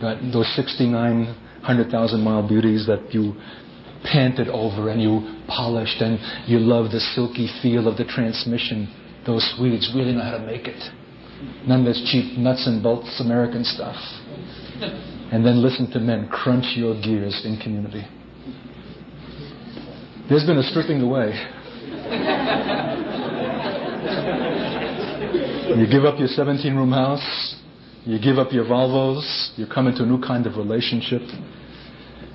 that 0.00 0.20
those 0.32 0.46
6,900,000 0.56 2.22
mile 2.22 2.46
beauties 2.46 2.86
that 2.86 3.12
you 3.12 3.34
panted 4.04 4.48
over 4.48 4.90
and 4.90 5.02
you 5.02 5.42
polished 5.48 6.00
and 6.00 6.18
you 6.48 6.58
love 6.58 6.92
the 6.92 7.00
silky 7.00 7.48
feel 7.62 7.88
of 7.88 7.96
the 7.96 8.04
transmission. 8.04 8.88
Those 9.26 9.42
Swedes 9.56 9.90
really 9.96 10.12
know 10.12 10.22
how 10.22 10.38
to 10.38 10.46
make 10.46 10.68
it. 10.68 10.80
None 11.66 11.80
of 11.80 11.86
this 11.86 12.08
cheap 12.10 12.38
nuts 12.38 12.66
and 12.66 12.82
bolts 12.82 13.20
American 13.20 13.64
stuff. 13.64 13.96
And 15.32 15.44
then 15.44 15.62
listen 15.62 15.90
to 15.92 15.98
men 15.98 16.28
crunch 16.28 16.76
your 16.76 16.94
gears 17.02 17.42
in 17.44 17.58
community. 17.58 18.04
There's 20.28 20.46
been 20.46 20.58
a 20.58 20.62
stripping 20.62 21.00
away. 21.02 21.32
you 25.78 25.86
give 25.90 26.04
up 26.04 26.18
your 26.18 26.28
17 26.28 26.74
room 26.74 26.92
house, 26.92 27.56
you 28.04 28.18
give 28.18 28.38
up 28.38 28.52
your 28.52 28.64
Volvos, 28.64 29.56
you 29.56 29.66
come 29.66 29.86
into 29.86 30.02
a 30.02 30.06
new 30.06 30.20
kind 30.20 30.46
of 30.46 30.56
relationship. 30.56 31.22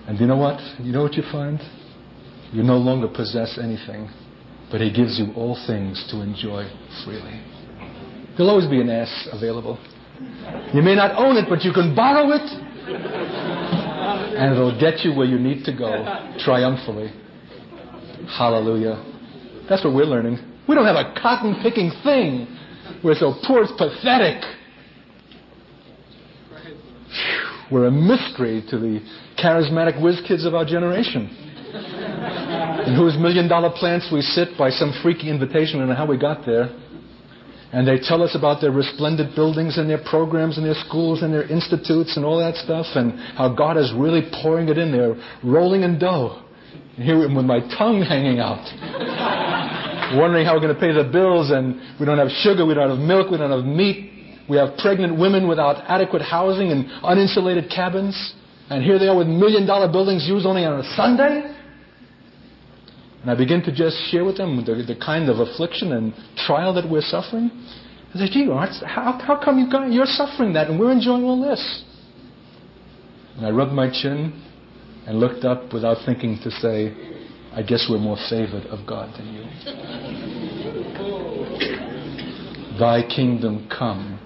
And 0.07 0.19
you 0.19 0.25
know 0.25 0.37
what? 0.37 0.59
You 0.79 0.91
know 0.91 1.03
what 1.03 1.13
you 1.13 1.23
find? 1.31 1.59
You 2.51 2.63
no 2.63 2.77
longer 2.77 3.07
possess 3.07 3.59
anything, 3.61 4.09
but 4.71 4.81
He 4.81 4.91
gives 4.91 5.19
you 5.19 5.31
all 5.35 5.55
things 5.67 6.03
to 6.09 6.21
enjoy 6.21 6.67
freely. 7.05 7.39
There'll 8.35 8.49
always 8.49 8.67
be 8.67 8.81
an 8.81 8.89
ass 8.89 9.29
available. 9.31 9.77
You 10.73 10.81
may 10.81 10.95
not 10.95 11.15
own 11.15 11.37
it, 11.37 11.45
but 11.47 11.63
you 11.63 11.71
can 11.71 11.95
borrow 11.95 12.31
it. 12.31 12.41
And 14.39 14.53
it'll 14.53 14.79
get 14.79 15.05
you 15.05 15.13
where 15.13 15.27
you 15.27 15.37
need 15.37 15.65
to 15.65 15.75
go 15.75 16.03
triumphantly. 16.39 17.11
Hallelujah. 18.27 19.03
That's 19.69 19.83
what 19.83 19.93
we're 19.93 20.05
learning. 20.05 20.39
We 20.67 20.75
don't 20.75 20.85
have 20.85 20.95
a 20.95 21.13
cotton 21.21 21.59
picking 21.61 21.91
thing. 22.03 22.47
We're 23.03 23.15
so 23.15 23.35
poor, 23.45 23.63
it's 23.63 23.71
pathetic. 23.73 24.43
We're 27.71 27.85
a 27.85 27.91
mystery 27.91 28.63
to 28.69 28.79
the 28.79 28.99
charismatic 29.37 30.01
whiz 30.01 30.21
kids 30.27 30.45
of 30.45 30.55
our 30.55 30.65
generation. 30.65 31.29
In 32.87 32.95
whose 32.95 33.15
million 33.17 33.47
dollar 33.47 33.69
plants 33.69 34.09
we 34.11 34.21
sit 34.21 34.57
by 34.57 34.71
some 34.71 34.91
freaky 35.03 35.29
invitation 35.29 35.81
and 35.81 35.91
how 35.95 36.07
we 36.07 36.17
got 36.17 36.45
there. 36.45 36.69
And 37.71 37.87
they 37.87 37.99
tell 37.99 38.23
us 38.23 38.35
about 38.35 38.61
their 38.61 38.71
resplendent 38.71 39.35
buildings 39.35 39.77
and 39.77 39.87
their 39.87 40.03
programs 40.03 40.57
and 40.57 40.65
their 40.65 40.81
schools 40.87 41.21
and 41.21 41.31
their 41.31 41.43
institutes 41.43 42.17
and 42.17 42.25
all 42.25 42.39
that 42.39 42.55
stuff 42.55 42.87
and 42.95 43.19
how 43.37 43.53
God 43.53 43.77
is 43.77 43.93
really 43.95 44.23
pouring 44.41 44.69
it 44.69 44.79
in 44.79 44.91
there, 44.91 45.13
rolling 45.43 45.83
in 45.83 45.99
dough. 45.99 46.41
And 46.99 47.07
here 47.07 47.17
with 47.17 47.31
my 47.31 47.61
tongue 47.79 48.01
hanging 48.03 48.39
out. 48.43 48.59
Wondering 50.19 50.45
how 50.45 50.55
we're 50.55 50.59
going 50.59 50.75
to 50.75 50.81
pay 50.81 50.91
the 50.91 51.07
bills 51.07 51.49
and 51.49 51.79
we 51.97 52.05
don't 52.05 52.17
have 52.17 52.27
sugar, 52.43 52.65
we 52.65 52.73
don't 52.73 52.89
have 52.89 52.99
milk, 52.99 53.31
we 53.31 53.37
don't 53.37 53.55
have 53.55 53.63
meat. 53.63 54.11
We 54.49 54.57
have 54.57 54.75
pregnant 54.79 55.17
women 55.17 55.47
without 55.47 55.85
adequate 55.87 56.21
housing 56.21 56.71
and 56.71 56.87
uninsulated 57.01 57.73
cabins. 57.73 58.33
And 58.69 58.83
here 58.83 58.99
they 58.99 59.07
are 59.07 59.15
with 59.15 59.27
million 59.27 59.65
dollar 59.65 59.89
buildings 59.89 60.27
used 60.27 60.45
only 60.45 60.65
on 60.65 60.81
a 60.81 60.83
Sunday. 60.97 61.55
And 63.21 63.31
I 63.31 63.35
begin 63.35 63.63
to 63.63 63.73
just 63.73 63.95
share 64.11 64.25
with 64.25 64.35
them 64.35 64.57
the, 64.65 64.83
the 64.83 64.99
kind 64.99 65.29
of 65.29 65.39
affliction 65.39 65.93
and 65.93 66.13
trial 66.35 66.73
that 66.73 66.89
we're 66.89 66.99
suffering. 66.99 67.49
I 68.13 68.17
say, 68.17 68.29
gee, 68.29 68.45
how, 68.47 69.17
how 69.23 69.41
come 69.41 69.57
you 69.57 69.71
got, 69.71 69.89
you're 69.89 70.05
suffering 70.05 70.51
that 70.51 70.69
and 70.69 70.77
we're 70.77 70.91
enjoying 70.91 71.23
all 71.23 71.41
this? 71.41 71.63
And 73.37 73.45
I 73.45 73.51
rubbed 73.51 73.71
my 73.71 73.89
chin 73.89 74.47
and 75.09 75.19
looked 75.19 75.43
up 75.43 75.73
without 75.73 75.97
thinking 76.05 76.37
to 76.43 76.51
say, 76.51 76.93
I 77.51 77.63
guess 77.63 77.87
we're 77.89 77.97
more 77.97 78.17
favored 78.29 78.67
of 78.67 78.85
God 78.85 79.11
than 79.17 79.33
you. 79.33 79.41
Thy 82.77 83.01
kingdom 83.01 83.67
come. 83.75 84.19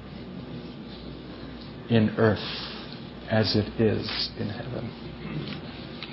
in 1.90 2.10
earth 2.18 2.40
as 3.30 3.56
it 3.56 3.80
is 3.80 4.30
in 4.40 4.50
heaven. 4.50 4.90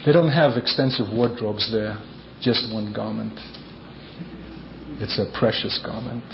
They 0.06 0.12
don't 0.12 0.30
have 0.30 0.56
extensive 0.56 1.06
wardrobes 1.12 1.70
there, 1.72 1.98
just 2.40 2.72
one 2.72 2.92
garment. 2.92 3.38
It's 5.00 5.18
a 5.18 5.26
precious 5.36 5.80
garment. 5.84 6.24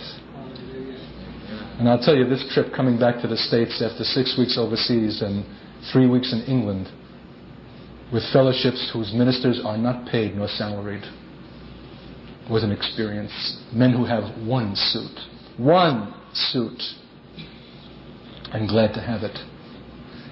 And 1.78 1.89
I'll 1.89 2.01
tell 2.03 2.16
you, 2.16 2.28
this 2.28 2.45
trip 2.53 2.74
coming 2.74 2.99
back 2.99 3.22
to 3.22 3.28
the 3.28 3.37
States 3.37 3.82
after 3.82 4.05
six 4.05 4.37
weeks 4.39 4.59
overseas 4.59 5.22
and 5.22 5.45
three 5.93 6.07
weeks 6.07 6.32
in 6.32 6.43
England 6.43 6.89
with 8.13 8.23
fellowships 8.33 8.91
whose 8.93 9.13
ministers 9.13 9.61
are 9.65 9.77
not 9.77 10.07
paid 10.09 10.35
nor 10.35 10.49
salaried 10.49 11.05
was 12.51 12.63
an 12.63 12.71
experience. 12.71 13.33
Men 13.73 13.93
who 13.93 14.05
have 14.05 14.47
one 14.47 14.75
suit. 14.77 15.19
One 15.59 16.15
suit. 16.33 16.81
I'm 18.53 18.67
glad 18.67 18.95
to 18.95 19.01
have 19.01 19.23
it. 19.23 19.37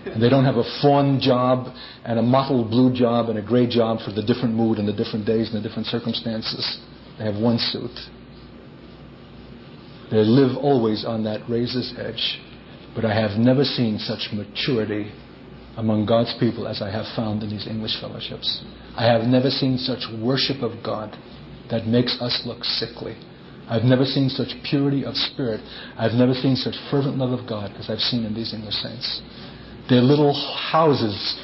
And 0.06 0.22
they 0.22 0.28
don't 0.28 0.44
have 0.44 0.56
a 0.56 0.80
fawn 0.82 1.18
job 1.20 1.74
and 2.04 2.18
a 2.18 2.22
mottled 2.22 2.70
blue 2.70 2.94
job 2.94 3.30
and 3.30 3.38
a 3.38 3.42
gray 3.42 3.66
job 3.66 3.98
for 4.04 4.12
the 4.12 4.22
different 4.22 4.54
mood 4.54 4.78
and 4.78 4.86
the 4.86 4.92
different 4.92 5.26
days 5.26 5.52
and 5.52 5.62
the 5.62 5.66
different 5.66 5.88
circumstances. 5.88 6.78
They 7.18 7.24
have 7.24 7.36
one 7.36 7.58
suit. 7.58 7.98
They 10.10 10.18
live 10.18 10.56
always 10.56 11.04
on 11.04 11.24
that 11.24 11.48
razor's 11.48 11.94
edge. 11.98 12.40
But 12.94 13.04
I 13.04 13.18
have 13.18 13.38
never 13.38 13.64
seen 13.64 13.98
such 13.98 14.28
maturity 14.32 15.10
among 15.76 16.06
God's 16.06 16.34
people 16.38 16.68
as 16.68 16.80
I 16.80 16.90
have 16.90 17.06
found 17.16 17.42
in 17.42 17.50
these 17.50 17.66
English 17.66 18.00
fellowships. 18.00 18.64
I 18.96 19.04
have 19.06 19.22
never 19.22 19.50
seen 19.50 19.76
such 19.76 20.04
worship 20.22 20.62
of 20.62 20.84
God 20.84 21.16
that 21.70 21.86
makes 21.86 22.20
us 22.20 22.42
look 22.46 22.64
sickly. 22.64 23.16
I've 23.68 23.84
never 23.84 24.04
seen 24.04 24.28
such 24.28 24.48
purity 24.62 25.04
of 25.04 25.14
spirit. 25.14 25.60
I've 25.96 26.12
never 26.12 26.34
seen 26.34 26.54
such 26.56 26.74
fervent 26.90 27.16
love 27.16 27.38
of 27.38 27.48
God 27.48 27.72
as 27.78 27.88
I've 27.88 27.98
seen 27.98 28.24
in 28.24 28.34
these 28.34 28.52
English 28.52 28.74
saints. 28.74 29.22
Their 29.88 30.02
little 30.02 30.34
houses, 30.34 31.40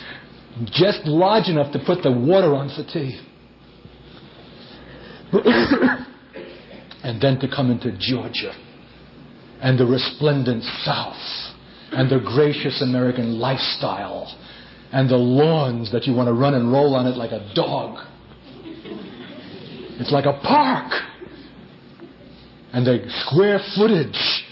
just 0.66 1.04
large 1.06 1.48
enough 1.48 1.72
to 1.72 1.78
put 1.84 2.02
the 2.02 2.12
water 2.12 2.54
on 2.54 2.68
for 2.68 2.84
tea. 2.84 3.20
and 7.02 7.20
then 7.20 7.38
to 7.40 7.48
come 7.48 7.70
into 7.70 7.96
Georgia 7.98 8.52
and 9.62 9.78
the 9.78 9.86
resplendent 9.86 10.64
South 10.84 11.16
and 11.92 12.10
the 12.10 12.20
gracious 12.20 12.82
American 12.82 13.38
lifestyle 13.38 14.36
and 14.92 15.08
the 15.08 15.16
lawns 15.16 15.92
that 15.92 16.06
you 16.06 16.14
want 16.14 16.28
to 16.28 16.32
run 16.32 16.54
and 16.54 16.72
roll 16.72 16.94
on 16.94 17.06
it 17.06 17.16
like 17.16 17.32
a 17.32 17.52
dog. 17.54 18.06
It's 20.00 20.12
like 20.12 20.24
a 20.24 20.38
park. 20.42 20.92
And 22.72 22.86
the 22.86 23.04
square 23.26 23.58
footage 23.76 24.44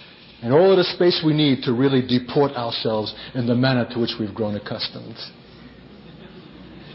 and 0.43 0.53
all 0.53 0.70
of 0.70 0.78
the 0.78 0.84
space 0.84 1.22
we 1.24 1.32
need 1.32 1.62
to 1.64 1.72
really 1.72 2.07
deport 2.07 2.53
ourselves 2.53 3.14
in 3.34 3.47
the 3.47 3.55
manner 3.55 3.89
to 3.93 3.99
which 3.99 4.12
we've 4.18 4.34
grown 4.34 4.55
accustomed. 4.57 5.16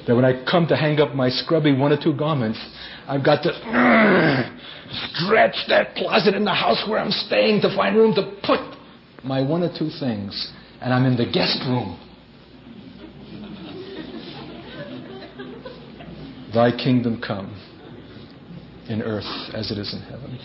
That 0.08 0.16
when 0.16 0.26
I 0.26 0.44
come 0.50 0.68
to 0.68 0.76
hang 0.76 1.00
up 1.00 1.16
my 1.16 1.30
scrubby 1.30 1.74
one 1.74 1.92
or 1.92 2.02
two 2.02 2.14
garments, 2.14 2.60
I've 3.08 3.24
got 3.24 3.44
to 3.44 3.52
stretch 5.14 5.56
that 5.70 5.96
closet 5.96 6.36
in 6.36 6.44
the 6.44 6.54
house 6.54 6.84
where 6.88 7.00
I'm 7.00 7.12
staying 7.12 7.62
to 7.62 7.76
find 7.76 7.96
room 7.96 8.14
to 8.16 8.33
my 9.24 9.42
one 9.42 9.64
or 9.64 9.70
two 9.70 9.90
things. 10.00 10.52
And 10.82 10.94
I'm 10.94 11.06
in 11.06 11.16
the 11.16 11.26
guest 11.26 11.60
room. 11.66 12.00
Thy 16.54 16.72
kingdom 16.72 17.22
come 17.26 17.60
in 18.90 19.02
earth 19.02 19.26
as 19.54 19.72
it 19.72 19.78
is 19.78 19.94
in 19.94 20.02
heaven. 20.02 20.38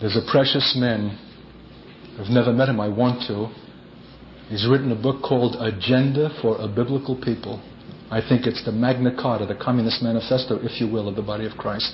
There's 0.00 0.16
a 0.16 0.30
precious 0.30 0.76
man. 0.78 1.18
I've 2.18 2.30
never 2.30 2.52
met 2.52 2.68
him. 2.68 2.80
I 2.80 2.88
want 2.88 3.26
to. 3.26 3.52
He's 4.48 4.66
written 4.68 4.90
a 4.92 5.00
book 5.00 5.22
called 5.22 5.56
Agenda 5.60 6.30
for 6.40 6.56
a 6.58 6.66
Biblical 6.66 7.20
People. 7.20 7.62
I 8.10 8.20
think 8.26 8.46
it's 8.46 8.64
the 8.64 8.72
Magna 8.72 9.14
Carta, 9.14 9.46
the 9.46 9.54
Communist 9.54 10.02
Manifesto, 10.02 10.58
if 10.62 10.80
you 10.80 10.88
will, 10.88 11.08
of 11.08 11.16
the 11.16 11.22
body 11.22 11.46
of 11.46 11.52
Christ. 11.52 11.92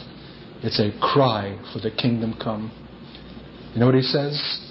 It's 0.62 0.80
a 0.80 0.90
cry 1.00 1.58
for 1.72 1.80
the 1.80 1.90
kingdom 1.90 2.34
come. 2.42 2.70
You 3.74 3.80
know 3.80 3.86
what 3.86 3.94
he 3.94 4.02
says? 4.02 4.65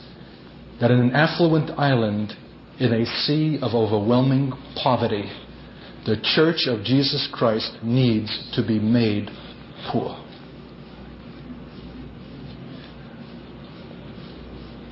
That 0.82 0.92
in 0.92 1.00
an 1.00 1.12
affluent 1.14 1.72
island, 1.80 2.34
in 2.80 2.94
a 2.94 3.06
sea 3.06 3.60
of 3.62 3.74
overwhelming 3.74 4.52
poverty, 4.82 5.32
the 6.06 6.18
church 6.36 6.68
of 6.68 6.84
Jesus 6.84 7.28
Christ 7.32 7.78
needs 7.82 8.52
to 8.56 8.66
be 8.66 8.80
made 8.80 9.30
poor. 9.92 10.22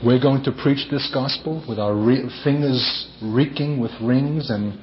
We're 0.04 0.20
going 0.20 0.44
to 0.44 0.52
preach 0.52 0.90
this 0.92 1.10
gospel 1.14 1.64
with 1.68 1.80
our 1.80 1.96
re- 1.96 2.30
fingers 2.44 3.08
reeking 3.22 3.80
with 3.80 3.92
rings 4.02 4.50
and 4.50 4.78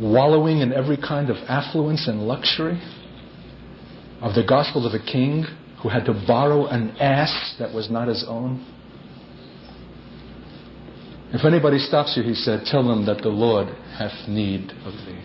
wallowing 0.00 0.60
in 0.60 0.72
every 0.72 0.96
kind 0.96 1.28
of 1.30 1.36
affluence 1.48 2.06
and 2.06 2.28
luxury. 2.28 2.80
Of 4.20 4.34
the 4.34 4.44
gospel 4.44 4.86
of 4.86 4.94
a 4.94 5.04
king 5.04 5.44
who 5.82 5.88
had 5.88 6.04
to 6.04 6.24
borrow 6.26 6.66
an 6.66 6.90
ass 6.98 7.56
that 7.58 7.72
was 7.74 7.90
not 7.90 8.08
his 8.08 8.24
own. 8.26 8.64
If 11.30 11.44
anybody 11.44 11.78
stops 11.78 12.16
you, 12.16 12.22
he 12.22 12.34
said, 12.34 12.64
tell 12.64 12.86
them 12.86 13.04
that 13.06 13.22
the 13.22 13.28
Lord 13.28 13.68
hath 13.98 14.28
need 14.28 14.70
of 14.84 14.92
thee. 15.06 15.22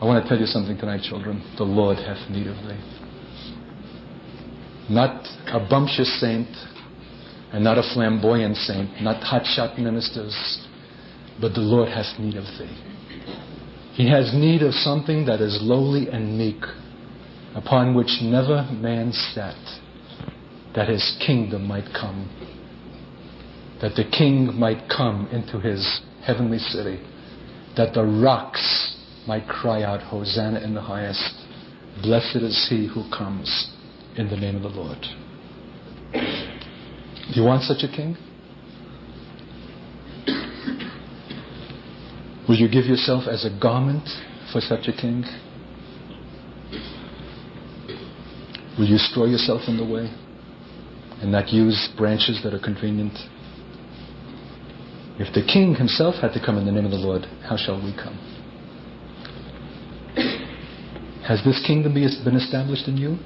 I 0.00 0.06
want 0.06 0.24
to 0.24 0.28
tell 0.28 0.38
you 0.38 0.46
something 0.46 0.78
tonight, 0.78 1.02
children. 1.02 1.42
The 1.58 1.64
Lord 1.64 1.98
hath 1.98 2.30
need 2.30 2.46
of 2.46 2.56
thee. 2.66 2.80
Not 4.88 5.26
a 5.48 5.60
bumptious 5.68 6.20
saint 6.20 6.48
and 7.52 7.62
not 7.62 7.76
a 7.76 7.82
flamboyant 7.94 8.56
saint, 8.56 9.02
not 9.02 9.22
hotshot 9.22 9.78
ministers, 9.78 10.66
but 11.38 11.52
the 11.52 11.60
Lord 11.60 11.88
hath 11.88 12.18
need 12.18 12.36
of 12.36 12.44
thee. 12.58 12.76
He 13.92 14.08
has 14.08 14.32
need 14.32 14.62
of 14.62 14.72
something 14.72 15.26
that 15.26 15.40
is 15.42 15.58
lowly 15.60 16.08
and 16.08 16.38
meek, 16.38 16.62
upon 17.54 17.94
which 17.94 18.22
never 18.22 18.66
man 18.72 19.12
sat, 19.12 19.58
that 20.74 20.88
his 20.88 21.16
kingdom 21.26 21.66
might 21.66 21.86
come, 21.92 22.30
that 23.80 23.94
the 23.96 24.04
king 24.04 24.54
might 24.58 24.88
come 24.88 25.26
into 25.32 25.58
his 25.58 26.00
heavenly 26.24 26.58
city, 26.58 27.00
that 27.76 27.94
the 27.94 28.04
rocks 28.04 28.96
might 29.26 29.46
cry 29.48 29.82
out, 29.82 30.02
Hosanna 30.02 30.60
in 30.60 30.74
the 30.74 30.82
highest. 30.82 31.34
Blessed 32.02 32.36
is 32.36 32.66
he 32.68 32.86
who 32.86 33.08
comes 33.10 33.72
in 34.16 34.28
the 34.28 34.36
name 34.36 34.56
of 34.56 34.62
the 34.62 34.68
Lord. 34.68 34.98
Do 36.12 37.40
you 37.40 37.44
want 37.44 37.62
such 37.62 37.82
a 37.82 37.88
king? 37.88 38.16
Will 42.48 42.56
you 42.56 42.68
give 42.68 42.86
yourself 42.86 43.24
as 43.28 43.44
a 43.44 43.60
garment 43.60 44.08
for 44.52 44.60
such 44.60 44.88
a 44.88 44.92
king? 44.92 45.24
Will 48.76 48.86
you 48.86 48.98
straw 48.98 49.26
yourself 49.26 49.62
in 49.68 49.76
the 49.76 49.84
way 49.84 50.10
and 51.22 51.30
not 51.30 51.52
use 51.52 51.88
branches 51.96 52.40
that 52.42 52.52
are 52.52 52.58
convenient? 52.58 53.16
If 55.20 55.34
the 55.34 55.42
king 55.42 55.74
himself 55.74 56.14
had 56.14 56.32
to 56.32 56.40
come 56.40 56.56
in 56.56 56.64
the 56.64 56.72
name 56.72 56.86
of 56.86 56.92
the 56.92 56.96
Lord, 56.96 57.26
how 57.46 57.58
shall 57.58 57.76
we 57.76 57.92
come? 57.92 58.16
Has 61.28 61.44
this 61.44 61.62
kingdom 61.66 61.92
been 61.92 62.36
established 62.36 62.88
in 62.88 62.96
you? 62.96 63.18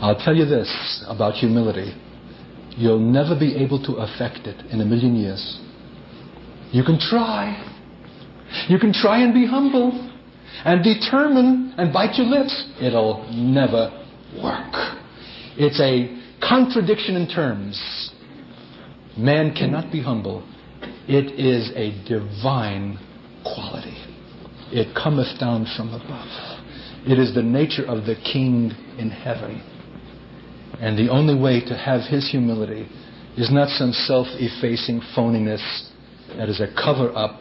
I'll 0.00 0.16
tell 0.16 0.36
you 0.36 0.44
this 0.44 1.04
about 1.08 1.34
humility. 1.34 1.92
You'll 2.76 3.00
never 3.00 3.36
be 3.36 3.56
able 3.56 3.82
to 3.82 3.94
affect 3.94 4.46
it 4.46 4.64
in 4.70 4.80
a 4.80 4.84
million 4.84 5.16
years. 5.16 5.58
You 6.70 6.84
can 6.84 7.00
try. 7.00 7.58
You 8.68 8.78
can 8.78 8.92
try 8.92 9.24
and 9.24 9.34
be 9.34 9.44
humble 9.44 9.90
and 10.64 10.84
determine 10.84 11.74
and 11.76 11.92
bite 11.92 12.14
your 12.14 12.28
lips. 12.28 12.70
It'll 12.80 13.28
never 13.32 13.90
work. 14.40 14.72
It's 15.56 15.80
a 15.80 16.16
contradiction 16.40 17.16
in 17.16 17.26
terms. 17.26 18.07
Man 19.18 19.52
cannot 19.52 19.90
be 19.90 20.00
humble. 20.00 20.46
It 21.08 21.40
is 21.40 21.72
a 21.74 21.90
divine 22.08 23.00
quality. 23.42 23.96
It 24.70 24.94
cometh 24.94 25.40
down 25.40 25.66
from 25.76 25.88
above. 25.88 26.28
It 27.04 27.18
is 27.18 27.34
the 27.34 27.42
nature 27.42 27.84
of 27.84 28.06
the 28.06 28.14
King 28.14 28.70
in 28.96 29.10
heaven. 29.10 29.60
And 30.78 30.96
the 30.96 31.10
only 31.10 31.34
way 31.34 31.60
to 31.66 31.76
have 31.76 32.02
his 32.02 32.30
humility 32.30 32.88
is 33.36 33.50
not 33.50 33.70
some 33.70 33.92
self 33.92 34.28
effacing 34.38 35.00
phoniness 35.16 35.90
that 36.36 36.48
is 36.48 36.60
a 36.60 36.72
cover 36.80 37.10
up 37.16 37.40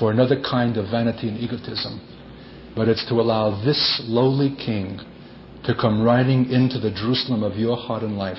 for 0.00 0.10
another 0.10 0.42
kind 0.42 0.76
of 0.76 0.90
vanity 0.90 1.28
and 1.28 1.38
egotism, 1.38 2.00
but 2.74 2.88
it's 2.88 3.06
to 3.08 3.14
allow 3.20 3.62
this 3.64 4.02
lowly 4.04 4.56
King 4.56 4.98
to 5.64 5.76
come 5.80 6.02
riding 6.02 6.50
into 6.50 6.80
the 6.80 6.90
Jerusalem 6.90 7.44
of 7.44 7.56
your 7.56 7.76
heart 7.76 8.02
and 8.02 8.18
life 8.18 8.38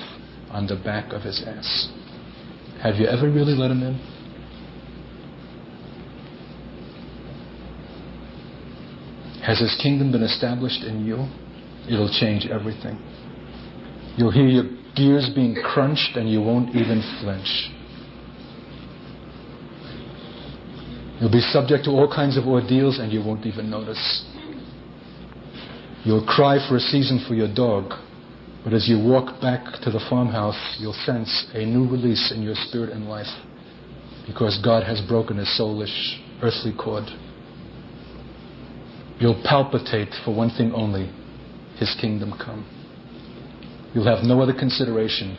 on 0.50 0.66
the 0.66 0.76
back 0.76 1.14
of 1.14 1.22
his 1.22 1.42
ass. 1.46 1.99
Have 2.82 2.96
you 2.96 3.06
ever 3.06 3.30
really 3.30 3.54
let 3.54 3.70
him 3.70 3.82
in? 3.82 3.94
Has 9.42 9.58
His 9.58 9.76
kingdom 9.82 10.12
been 10.12 10.22
established 10.22 10.84
in 10.84 11.04
you? 11.04 11.26
It'll 11.92 12.12
change 12.20 12.46
everything. 12.46 12.98
You'll 14.16 14.30
hear 14.30 14.46
your 14.46 14.64
gears 14.96 15.30
being 15.34 15.56
crunched 15.62 16.16
and 16.16 16.30
you 16.30 16.40
won't 16.40 16.70
even 16.74 17.02
flinch. 17.20 17.70
You'll 21.20 21.32
be 21.32 21.40
subject 21.40 21.84
to 21.84 21.90
all 21.90 22.10
kinds 22.12 22.38
of 22.38 22.46
ordeals 22.46 22.98
and 22.98 23.12
you 23.12 23.22
won't 23.22 23.44
even 23.44 23.68
notice. 23.68 24.24
You'll 26.04 26.24
cry 26.24 26.66
for 26.66 26.76
a 26.76 26.80
season 26.80 27.24
for 27.28 27.34
your 27.34 27.52
dog, 27.52 27.92
but 28.64 28.74
as 28.74 28.88
you 28.88 28.98
walk 28.98 29.40
back 29.40 29.80
to 29.82 29.90
the 29.90 30.00
farmhouse, 30.10 30.76
you'll 30.78 30.92
sense 30.92 31.46
a 31.54 31.64
new 31.64 31.88
release 31.88 32.32
in 32.34 32.42
your 32.42 32.54
spirit 32.54 32.90
and 32.90 33.08
life 33.08 33.30
because 34.26 34.60
God 34.62 34.84
has 34.84 35.00
broken 35.08 35.38
his 35.38 35.48
soulish, 35.58 36.20
earthly 36.42 36.72
cord. 36.78 37.04
You'll 39.18 39.42
palpitate 39.44 40.08
for 40.24 40.34
one 40.34 40.50
thing 40.50 40.72
only 40.72 41.10
his 41.78 41.94
kingdom 42.00 42.32
come. 42.32 42.64
You'll 43.94 44.06
have 44.06 44.24
no 44.24 44.40
other 44.40 44.52
consideration. 44.52 45.36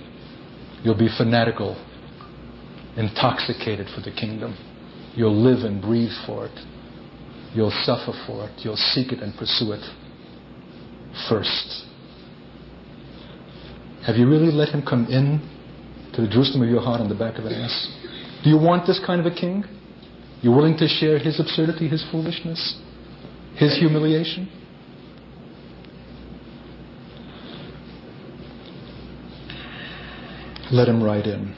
You'll 0.84 0.98
be 0.98 1.10
fanatical, 1.16 1.78
intoxicated 2.98 3.88
for 3.94 4.02
the 4.02 4.12
kingdom. 4.12 4.58
You'll 5.16 5.36
live 5.36 5.64
and 5.64 5.82
breathe 5.82 6.12
for 6.26 6.48
it. 6.48 6.60
You'll 7.54 7.74
suffer 7.84 8.14
for 8.26 8.50
it. 8.50 8.52
You'll 8.64 8.78
seek 8.78 9.12
it 9.12 9.20
and 9.20 9.38
pursue 9.38 9.74
it 9.74 9.84
first. 11.30 11.91
Have 14.06 14.16
you 14.16 14.28
really 14.28 14.52
let 14.52 14.70
him 14.70 14.82
come 14.82 15.06
in 15.06 15.40
to 16.14 16.22
the 16.22 16.28
Jerusalem 16.28 16.64
of 16.64 16.70
your 16.70 16.82
heart 16.82 17.02
on 17.02 17.10
the 17.10 17.16
back 17.16 17.38
of 17.38 17.46
an 17.46 17.54
ass? 17.54 17.88
Do 18.44 18.50
you 18.50 18.58
want 18.58 18.88
this 18.88 19.00
kind 19.06 19.20
of 19.20 19.32
a 19.32 19.36
king? 19.36 19.64
You 20.42 20.52
willing 20.52 20.76
to 20.78 20.88
share 20.88 21.20
his 21.20 21.40
absurdity, 21.40 21.88
his 21.88 22.04
foolishness, 22.12 22.82
his 23.56 23.78
humiliation? 23.78 24.50
Let 30.72 30.88
him 30.88 31.04
ride 31.04 31.28
in 31.28 31.54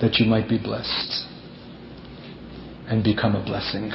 that 0.00 0.14
you 0.14 0.26
might 0.26 0.48
be 0.48 0.56
blessed 0.56 1.26
and 2.88 3.04
become 3.04 3.34
a 3.34 3.44
blessing. 3.44 3.92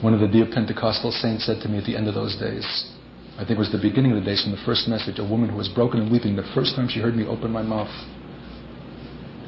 One 0.00 0.14
of 0.14 0.20
the 0.20 0.28
dear 0.28 0.46
Pentecostal 0.52 1.10
saints 1.10 1.46
said 1.46 1.60
to 1.62 1.68
me 1.68 1.78
at 1.78 1.84
the 1.84 1.96
end 1.96 2.08
of 2.08 2.14
those 2.14 2.36
days, 2.36 2.92
I 3.36 3.44
think 3.44 3.52
it 3.52 3.58
was 3.58 3.72
the 3.72 3.78
beginning 3.78 4.12
of 4.12 4.18
the 4.18 4.24
days 4.24 4.42
from 4.42 4.52
the 4.52 4.62
first 4.64 4.88
message, 4.88 5.18
a 5.18 5.24
woman 5.24 5.48
who 5.48 5.56
was 5.56 5.68
broken 5.68 6.00
and 6.00 6.10
weeping 6.10 6.36
the 6.36 6.48
first 6.54 6.76
time 6.76 6.88
she 6.88 7.00
heard 7.00 7.16
me 7.16 7.26
open 7.26 7.50
my 7.50 7.62
mouth. 7.62 7.90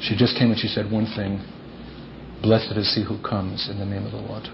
She 0.01 0.17
just 0.17 0.37
came 0.37 0.51
and 0.51 0.59
she 0.59 0.69
said 0.69 0.91
one 0.91 1.07
thing 1.07 1.41
Blessed 2.43 2.73
is 2.77 2.93
he 2.95 3.05
who 3.05 3.23
comes 3.23 3.69
in 3.71 3.79
the 3.79 3.87
name 3.87 4.05
of 4.05 4.11
the 4.11 4.19
Lord. 4.19 4.49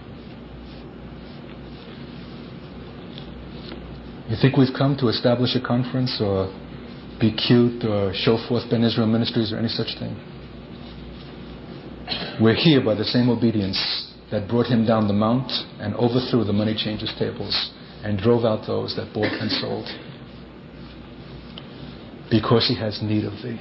You 4.29 4.37
think 4.37 4.59
we've 4.59 4.76
come 4.76 4.95
to 4.99 5.09
establish 5.09 5.57
a 5.57 5.61
conference 5.61 6.20
or 6.20 6.53
be 7.18 7.33
cute 7.33 7.83
or 7.85 8.12
show 8.12 8.37
forth 8.47 8.68
Ben 8.68 8.85
Israel 8.85 9.07
Ministries 9.07 9.53
or 9.53 9.59
any 9.59 9.68
such 9.68 9.99
thing? 9.99 10.14
We're 12.39 12.55
here 12.55 12.85
by 12.85 12.95
the 12.95 13.05
same 13.05 13.31
obedience 13.31 14.12
that 14.31 14.49
brought 14.49 14.66
him 14.66 14.85
down 14.85 15.09
the 15.09 15.14
mount 15.14 15.51
and 15.81 15.95
overthrew 15.95 16.45
the 16.45 16.53
money 16.53 16.74
changers' 16.76 17.14
tables 17.18 17.70
and 18.03 18.18
drove 18.18 18.44
out 18.44 18.66
those 18.66 18.94
that 18.96 19.12
bought 19.12 19.32
and 19.32 19.51
sold. 19.51 19.86
Because 22.30 22.68
he 22.68 22.76
has 22.78 23.01
need 23.03 23.24
of 23.24 23.32
thee. 23.42 23.59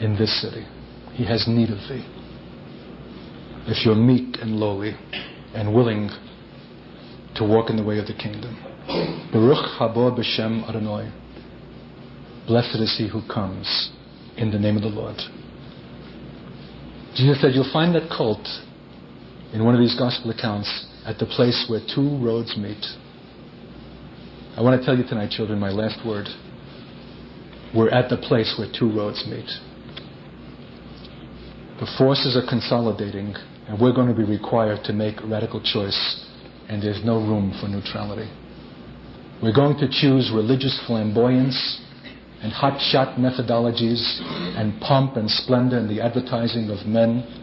In 0.00 0.16
this 0.16 0.40
city, 0.40 0.66
he 1.12 1.24
has 1.26 1.46
need 1.46 1.70
of 1.70 1.78
thee. 1.88 2.06
If 3.66 3.84
you're 3.84 3.94
meek 3.94 4.38
and 4.40 4.56
lowly 4.56 4.96
and 5.54 5.74
willing 5.74 6.08
to 7.36 7.44
walk 7.44 7.70
in 7.70 7.76
the 7.76 7.84
way 7.84 7.98
of 7.98 8.06
the 8.06 8.14
kingdom. 8.14 8.56
Baruch 9.32 9.78
habo 9.78 10.16
b'shem 10.16 10.68
Adonai. 10.68 11.12
Blessed 12.46 12.80
is 12.80 12.94
he 12.98 13.08
who 13.08 13.22
comes 13.32 13.90
in 14.36 14.50
the 14.50 14.58
name 14.58 14.76
of 14.76 14.82
the 14.82 14.88
Lord. 14.88 15.16
Jesus 17.14 17.40
said, 17.40 17.52
You'll 17.54 17.70
find 17.72 17.94
that 17.94 18.08
cult 18.10 18.46
in 19.52 19.64
one 19.64 19.74
of 19.74 19.80
these 19.80 19.96
gospel 19.98 20.30
accounts 20.30 20.86
at 21.04 21.18
the 21.18 21.26
place 21.26 21.66
where 21.68 21.80
two 21.94 22.18
roads 22.24 22.56
meet. 22.56 22.84
I 24.56 24.62
want 24.62 24.80
to 24.80 24.84
tell 24.84 24.96
you 24.96 25.04
tonight, 25.04 25.30
children, 25.30 25.58
my 25.58 25.70
last 25.70 26.04
word. 26.06 26.28
We're 27.74 27.90
at 27.90 28.10
the 28.10 28.16
place 28.16 28.54
where 28.58 28.68
two 28.70 28.90
roads 28.94 29.24
meet. 29.26 29.48
The 31.78 31.86
forces 31.96 32.36
are 32.36 32.46
consolidating, 32.46 33.34
and 33.68 33.80
we're 33.80 33.94
going 33.94 34.08
to 34.08 34.14
be 34.14 34.24
required 34.24 34.84
to 34.84 34.92
make 34.92 35.20
a 35.20 35.26
radical 35.26 35.62
choice, 35.62 36.26
and 36.68 36.82
there's 36.82 37.02
no 37.04 37.16
room 37.16 37.56
for 37.60 37.68
neutrality. 37.68 38.30
We're 39.42 39.54
going 39.54 39.78
to 39.78 39.88
choose 39.88 40.30
religious 40.34 40.78
flamboyance 40.86 41.80
and 42.42 42.52
hotshot 42.52 43.18
methodologies 43.18 44.20
and 44.58 44.78
pomp 44.80 45.16
and 45.16 45.30
splendor 45.30 45.78
in 45.78 45.88
the 45.88 46.02
advertising 46.02 46.68
of 46.68 46.86
men, 46.86 47.39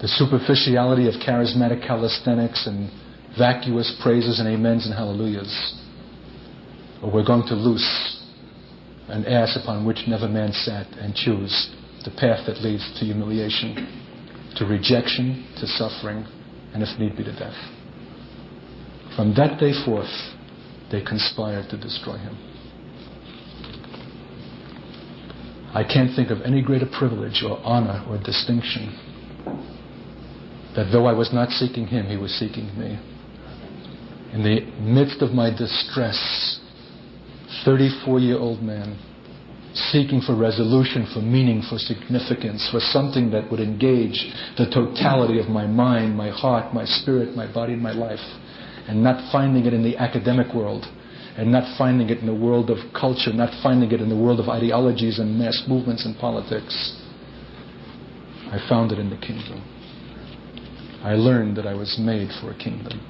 the 0.00 0.08
superficiality 0.08 1.08
of 1.08 1.14
charismatic 1.20 1.86
calisthenics 1.86 2.66
and 2.66 2.90
vacuous 3.38 3.94
praises 4.02 4.40
and 4.40 4.48
amens 4.48 4.86
and 4.86 4.94
hallelujahs. 4.94 5.76
Or 7.02 7.12
we're 7.12 7.24
going 7.24 7.46
to 7.48 7.54
loose 7.54 8.16
an 9.08 9.26
ass 9.26 9.58
upon 9.62 9.84
which 9.84 10.04
never 10.08 10.26
man 10.26 10.52
sat 10.52 10.86
and 10.98 11.14
choose 11.14 11.74
the 12.04 12.10
path 12.12 12.46
that 12.46 12.62
leads 12.62 12.82
to 12.98 13.04
humiliation, 13.04 13.76
to 14.56 14.64
rejection, 14.64 15.46
to 15.60 15.66
suffering, 15.66 16.24
and 16.72 16.82
if 16.82 16.98
need 16.98 17.16
be 17.16 17.24
to 17.24 17.32
death. 17.32 17.56
From 19.16 19.34
that 19.34 19.60
day 19.60 19.72
forth, 19.84 20.10
they 20.90 21.02
conspired 21.02 21.68
to 21.70 21.76
destroy 21.76 22.16
him. 22.16 22.38
I 25.74 25.84
can't 25.84 26.16
think 26.16 26.30
of 26.30 26.40
any 26.42 26.62
greater 26.62 26.88
privilege 26.98 27.44
or 27.46 27.58
honor 27.62 28.04
or 28.08 28.18
distinction 28.18 28.98
that 30.76 30.90
though 30.92 31.06
I 31.06 31.12
was 31.12 31.32
not 31.32 31.50
seeking 31.50 31.86
him, 31.86 32.06
he 32.06 32.16
was 32.16 32.32
seeking 32.32 32.66
me. 32.78 32.98
In 34.32 34.42
the 34.42 34.60
midst 34.80 35.22
of 35.22 35.32
my 35.32 35.50
distress, 35.50 36.60
34 37.64 38.20
year 38.20 38.38
old 38.38 38.62
man, 38.62 38.98
seeking 39.74 40.20
for 40.20 40.36
resolution, 40.36 41.06
for 41.12 41.20
meaning, 41.20 41.62
for 41.62 41.78
significance, 41.78 42.68
for 42.70 42.80
something 42.80 43.30
that 43.30 43.50
would 43.50 43.60
engage 43.60 44.32
the 44.56 44.66
totality 44.66 45.38
of 45.40 45.48
my 45.48 45.66
mind, 45.66 46.16
my 46.16 46.30
heart, 46.30 46.72
my 46.72 46.84
spirit, 46.84 47.36
my 47.36 47.52
body, 47.52 47.72
and 47.72 47.82
my 47.82 47.92
life, 47.92 48.20
and 48.88 49.02
not 49.02 49.32
finding 49.32 49.66
it 49.66 49.72
in 49.72 49.82
the 49.82 49.96
academic 49.96 50.54
world 50.54 50.86
and 51.36 51.50
not 51.50 51.64
finding 51.78 52.10
it 52.10 52.18
in 52.18 52.26
the 52.26 52.34
world 52.34 52.70
of 52.70 52.76
culture, 52.92 53.32
not 53.32 53.50
finding 53.62 53.90
it 53.92 54.00
in 54.00 54.08
the 54.08 54.16
world 54.16 54.40
of 54.40 54.48
ideologies 54.48 55.18
and 55.18 55.38
mass 55.38 55.62
movements 55.68 56.04
and 56.04 56.18
politics. 56.18 57.00
I 58.52 58.58
found 58.68 58.92
it 58.92 58.98
in 58.98 59.10
the 59.10 59.16
kingdom. 59.16 59.62
I 61.02 61.14
learned 61.14 61.56
that 61.56 61.66
I 61.66 61.74
was 61.74 61.98
made 61.98 62.28
for 62.40 62.50
a 62.50 62.56
kingdom, 62.56 63.00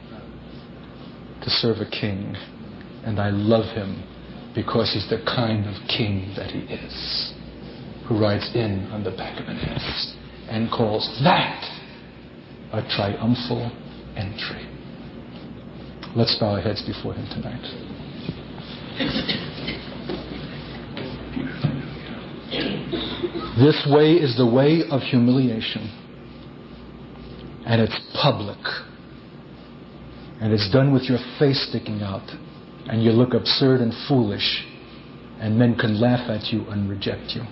to 1.42 1.50
serve 1.50 1.78
a 1.78 1.90
king, 1.90 2.36
and 3.04 3.18
I 3.18 3.30
love 3.30 3.74
him 3.74 4.04
because 4.54 4.92
he's 4.92 5.08
the 5.08 5.22
kind 5.24 5.66
of 5.66 5.74
king 5.88 6.32
that 6.36 6.50
he 6.50 6.60
is, 6.60 7.34
who 8.06 8.18
rides 8.20 8.50
in 8.54 8.86
on 8.92 9.02
the 9.02 9.10
back 9.10 9.40
of 9.40 9.48
an 9.48 9.56
ass 9.56 10.16
and 10.48 10.70
calls 10.70 11.06
that 11.22 11.62
a 12.72 12.82
triumphal 12.94 13.70
entry. 14.16 14.66
Let's 16.14 16.36
bow 16.38 16.54
our 16.54 16.60
heads 16.60 16.82
before 16.86 17.14
him 17.14 17.26
tonight. 17.30 17.62
This 23.58 23.86
way 23.90 24.12
is 24.14 24.36
the 24.36 24.46
way 24.46 24.82
of 24.90 25.02
humiliation. 25.02 25.90
And 27.70 27.80
it's 27.80 28.00
public. 28.20 28.58
And 30.40 30.52
it's 30.52 30.68
done 30.72 30.92
with 30.92 31.04
your 31.04 31.18
face 31.38 31.64
sticking 31.68 32.02
out. 32.02 32.28
And 32.86 33.00
you 33.00 33.12
look 33.12 33.32
absurd 33.32 33.80
and 33.80 33.94
foolish. 34.08 34.66
And 35.38 35.56
men 35.56 35.76
can 35.76 36.00
laugh 36.00 36.28
at 36.28 36.52
you 36.52 36.66
and 36.68 36.90
reject 36.90 37.30
you. 37.36 37.42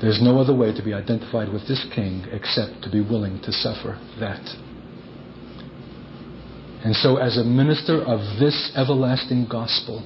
There's 0.00 0.22
no 0.22 0.38
other 0.40 0.56
way 0.56 0.72
to 0.74 0.82
be 0.82 0.94
identified 0.94 1.52
with 1.52 1.68
this 1.68 1.84
king 1.94 2.24
except 2.32 2.82
to 2.84 2.90
be 2.90 3.02
willing 3.02 3.42
to 3.42 3.52
suffer 3.52 4.00
that. 4.20 4.40
And 6.82 6.96
so, 6.96 7.18
as 7.18 7.36
a 7.36 7.44
minister 7.44 8.00
of 8.00 8.20
this 8.40 8.72
everlasting 8.74 9.48
gospel, 9.50 10.00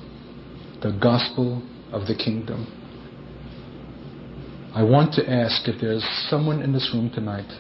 the 0.83 0.99
gospel 1.01 1.63
of 1.93 2.09
the 2.09 2.17
kingdom, 2.17 2.67
I 4.75 4.83
want 4.83 5.15
to 5.15 5.29
ask 5.29 5.69
if 5.69 5.81
there's 5.81 6.05
someone 6.31 6.63
in 6.63 6.73
this 6.73 6.91
room 6.95 7.11
tonight 7.15 7.51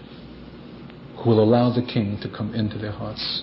who 1.23 1.31
will 1.31 1.43
allow 1.43 1.73
the 1.73 1.83
king 1.83 2.19
to 2.23 2.29
come 2.29 2.55
into 2.55 2.79
their 2.79 2.93
hearts, 2.93 3.43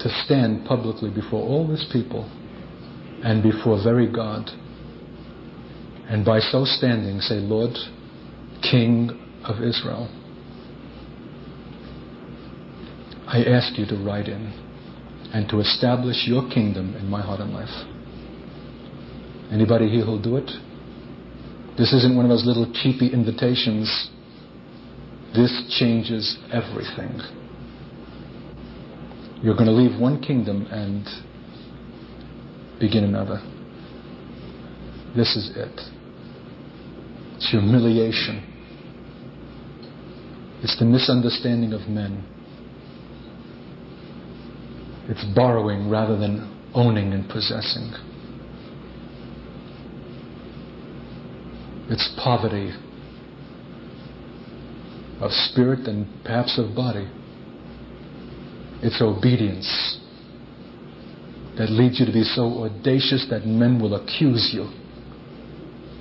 to 0.00 0.08
stand 0.24 0.66
publicly 0.66 1.10
before 1.10 1.42
all 1.42 1.68
these 1.68 1.86
people 1.92 2.24
and 3.22 3.42
before 3.42 3.82
very 3.82 4.10
God, 4.10 4.48
and 6.08 6.24
by 6.24 6.40
so 6.40 6.64
standing 6.64 7.20
say, 7.20 7.34
Lord, 7.36 7.76
King 8.62 9.10
of 9.44 9.62
Israel. 9.62 10.08
I 13.26 13.44
ask 13.44 13.78
you 13.78 13.84
to 13.86 13.96
ride 13.96 14.28
in. 14.28 14.64
and 15.32 15.48
to 15.50 15.60
establish 15.60 16.26
your 16.26 16.48
kingdom 16.48 16.96
in 16.96 17.06
my 17.08 17.20
heart 17.20 17.40
and 17.40 17.52
life. 17.52 17.68
Anybody 19.52 19.88
here 19.88 20.04
who'll 20.04 20.22
do 20.22 20.36
it? 20.36 20.50
This 21.78 21.92
isn't 21.92 22.16
one 22.16 22.24
of 22.24 22.30
those 22.30 22.44
little 22.44 22.70
cheapy 22.72 23.12
invitations. 23.12 24.10
This 25.34 25.76
changes 25.78 26.36
everything. 26.52 27.20
You're 29.42 29.54
going 29.54 29.66
to 29.66 29.72
leave 29.72 30.00
one 30.00 30.20
kingdom 30.20 30.66
and 30.72 31.06
begin 32.80 33.04
another. 33.04 33.40
This 35.14 35.36
is 35.36 35.52
it. 35.56 35.80
It's 37.36 37.48
humiliation. 37.50 38.42
It's 40.64 40.76
the 40.80 40.84
misunderstanding 40.84 41.72
of 41.72 41.82
men. 41.82 42.24
It's 45.08 45.24
borrowing 45.36 45.88
rather 45.88 46.18
than 46.18 46.70
owning 46.74 47.12
and 47.12 47.28
possessing. 47.28 47.92
It's 51.90 52.08
poverty 52.22 52.72
of 55.20 55.30
spirit 55.30 55.88
and 55.88 56.06
perhaps 56.22 56.58
of 56.58 56.74
body. 56.74 57.08
It's 58.82 59.00
obedience 59.00 59.98
that 61.56 61.70
leads 61.70 61.98
you 61.98 62.06
to 62.06 62.12
be 62.12 62.22
so 62.22 62.64
audacious 62.64 63.26
that 63.30 63.46
men 63.46 63.80
will 63.80 63.94
accuse 63.94 64.50
you. 64.52 64.70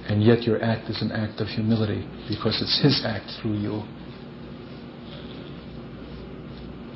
And 0.07 0.21
yet 0.21 0.43
your 0.43 0.61
act 0.61 0.89
is 0.89 1.01
an 1.01 1.11
act 1.11 1.41
of 1.41 1.47
humility 1.47 2.07
because 2.29 2.61
it's 2.61 2.81
His 2.81 3.03
act 3.05 3.31
through 3.41 3.57
you. 3.57 3.83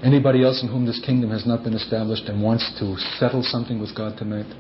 Anybody 0.03 0.43
else 0.43 0.61
in 0.61 0.69
whom 0.69 0.85
this 0.85 1.01
kingdom 1.05 1.29
has 1.31 1.45
not 1.45 1.63
been 1.63 1.73
established 1.73 2.25
and 2.25 2.41
wants 2.41 2.69
to 2.79 2.95
settle 3.17 3.43
something 3.43 3.79
with 3.79 3.95
God 3.95 4.17
tonight? 4.17 4.51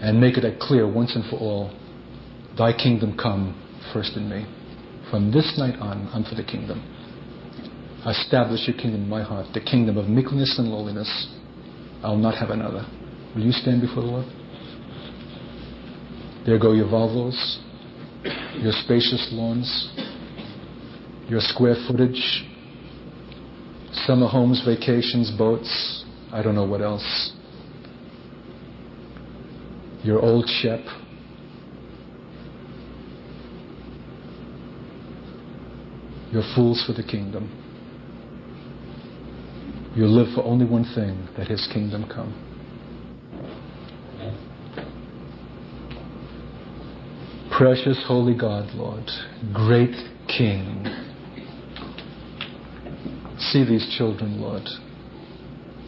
And 0.00 0.20
make 0.20 0.36
it 0.36 0.60
clear 0.60 0.90
once 0.90 1.14
and 1.14 1.24
for 1.30 1.36
all 1.36 1.70
Thy 2.56 2.72
kingdom 2.72 3.16
come 3.20 3.60
first 3.92 4.16
in 4.16 4.28
me. 4.28 4.46
From 5.10 5.32
this 5.32 5.54
night 5.58 5.78
on, 5.80 6.08
I'm 6.12 6.24
for 6.24 6.36
the 6.36 6.44
kingdom. 6.44 6.82
Establish 8.06 8.68
your 8.68 8.76
kingdom 8.76 9.02
in 9.02 9.08
my 9.08 9.22
heart, 9.22 9.46
the 9.54 9.60
kingdom 9.60 9.96
of 9.96 10.08
meekness 10.08 10.58
and 10.58 10.68
lowliness. 10.68 11.28
I'll 12.02 12.16
not 12.16 12.36
have 12.36 12.50
another. 12.50 12.86
Will 13.34 13.42
you 13.42 13.52
stand 13.52 13.80
before 13.80 14.02
the 14.02 14.08
Lord? 14.08 14.26
There 16.46 16.58
go 16.58 16.72
your 16.72 16.86
Volvos, 16.86 17.58
your 18.62 18.72
spacious 18.84 19.28
lawns, 19.32 19.90
your 21.28 21.40
square 21.40 21.76
footage, 21.88 22.44
summer 24.06 24.28
homes, 24.28 24.62
vacations, 24.64 25.32
boats, 25.36 26.04
I 26.30 26.42
don't 26.42 26.54
know 26.54 26.66
what 26.66 26.82
else. 26.82 27.32
Your 30.02 30.20
old 30.20 30.48
Shep. 30.60 30.80
You're 36.34 36.42
fools 36.56 36.84
for 36.84 36.92
the 36.92 37.04
kingdom. 37.04 37.48
You 39.94 40.06
live 40.06 40.34
for 40.34 40.42
only 40.42 40.66
one 40.66 40.82
thing 40.82 41.28
that 41.36 41.46
his 41.46 41.66
kingdom 41.72 42.10
come. 42.12 42.34
Precious 47.56 48.02
holy 48.08 48.36
God, 48.36 48.74
Lord, 48.74 49.08
great 49.52 49.94
King 50.26 50.84
see 53.38 53.64
these 53.64 53.94
children, 53.96 54.40
Lord, 54.40 54.66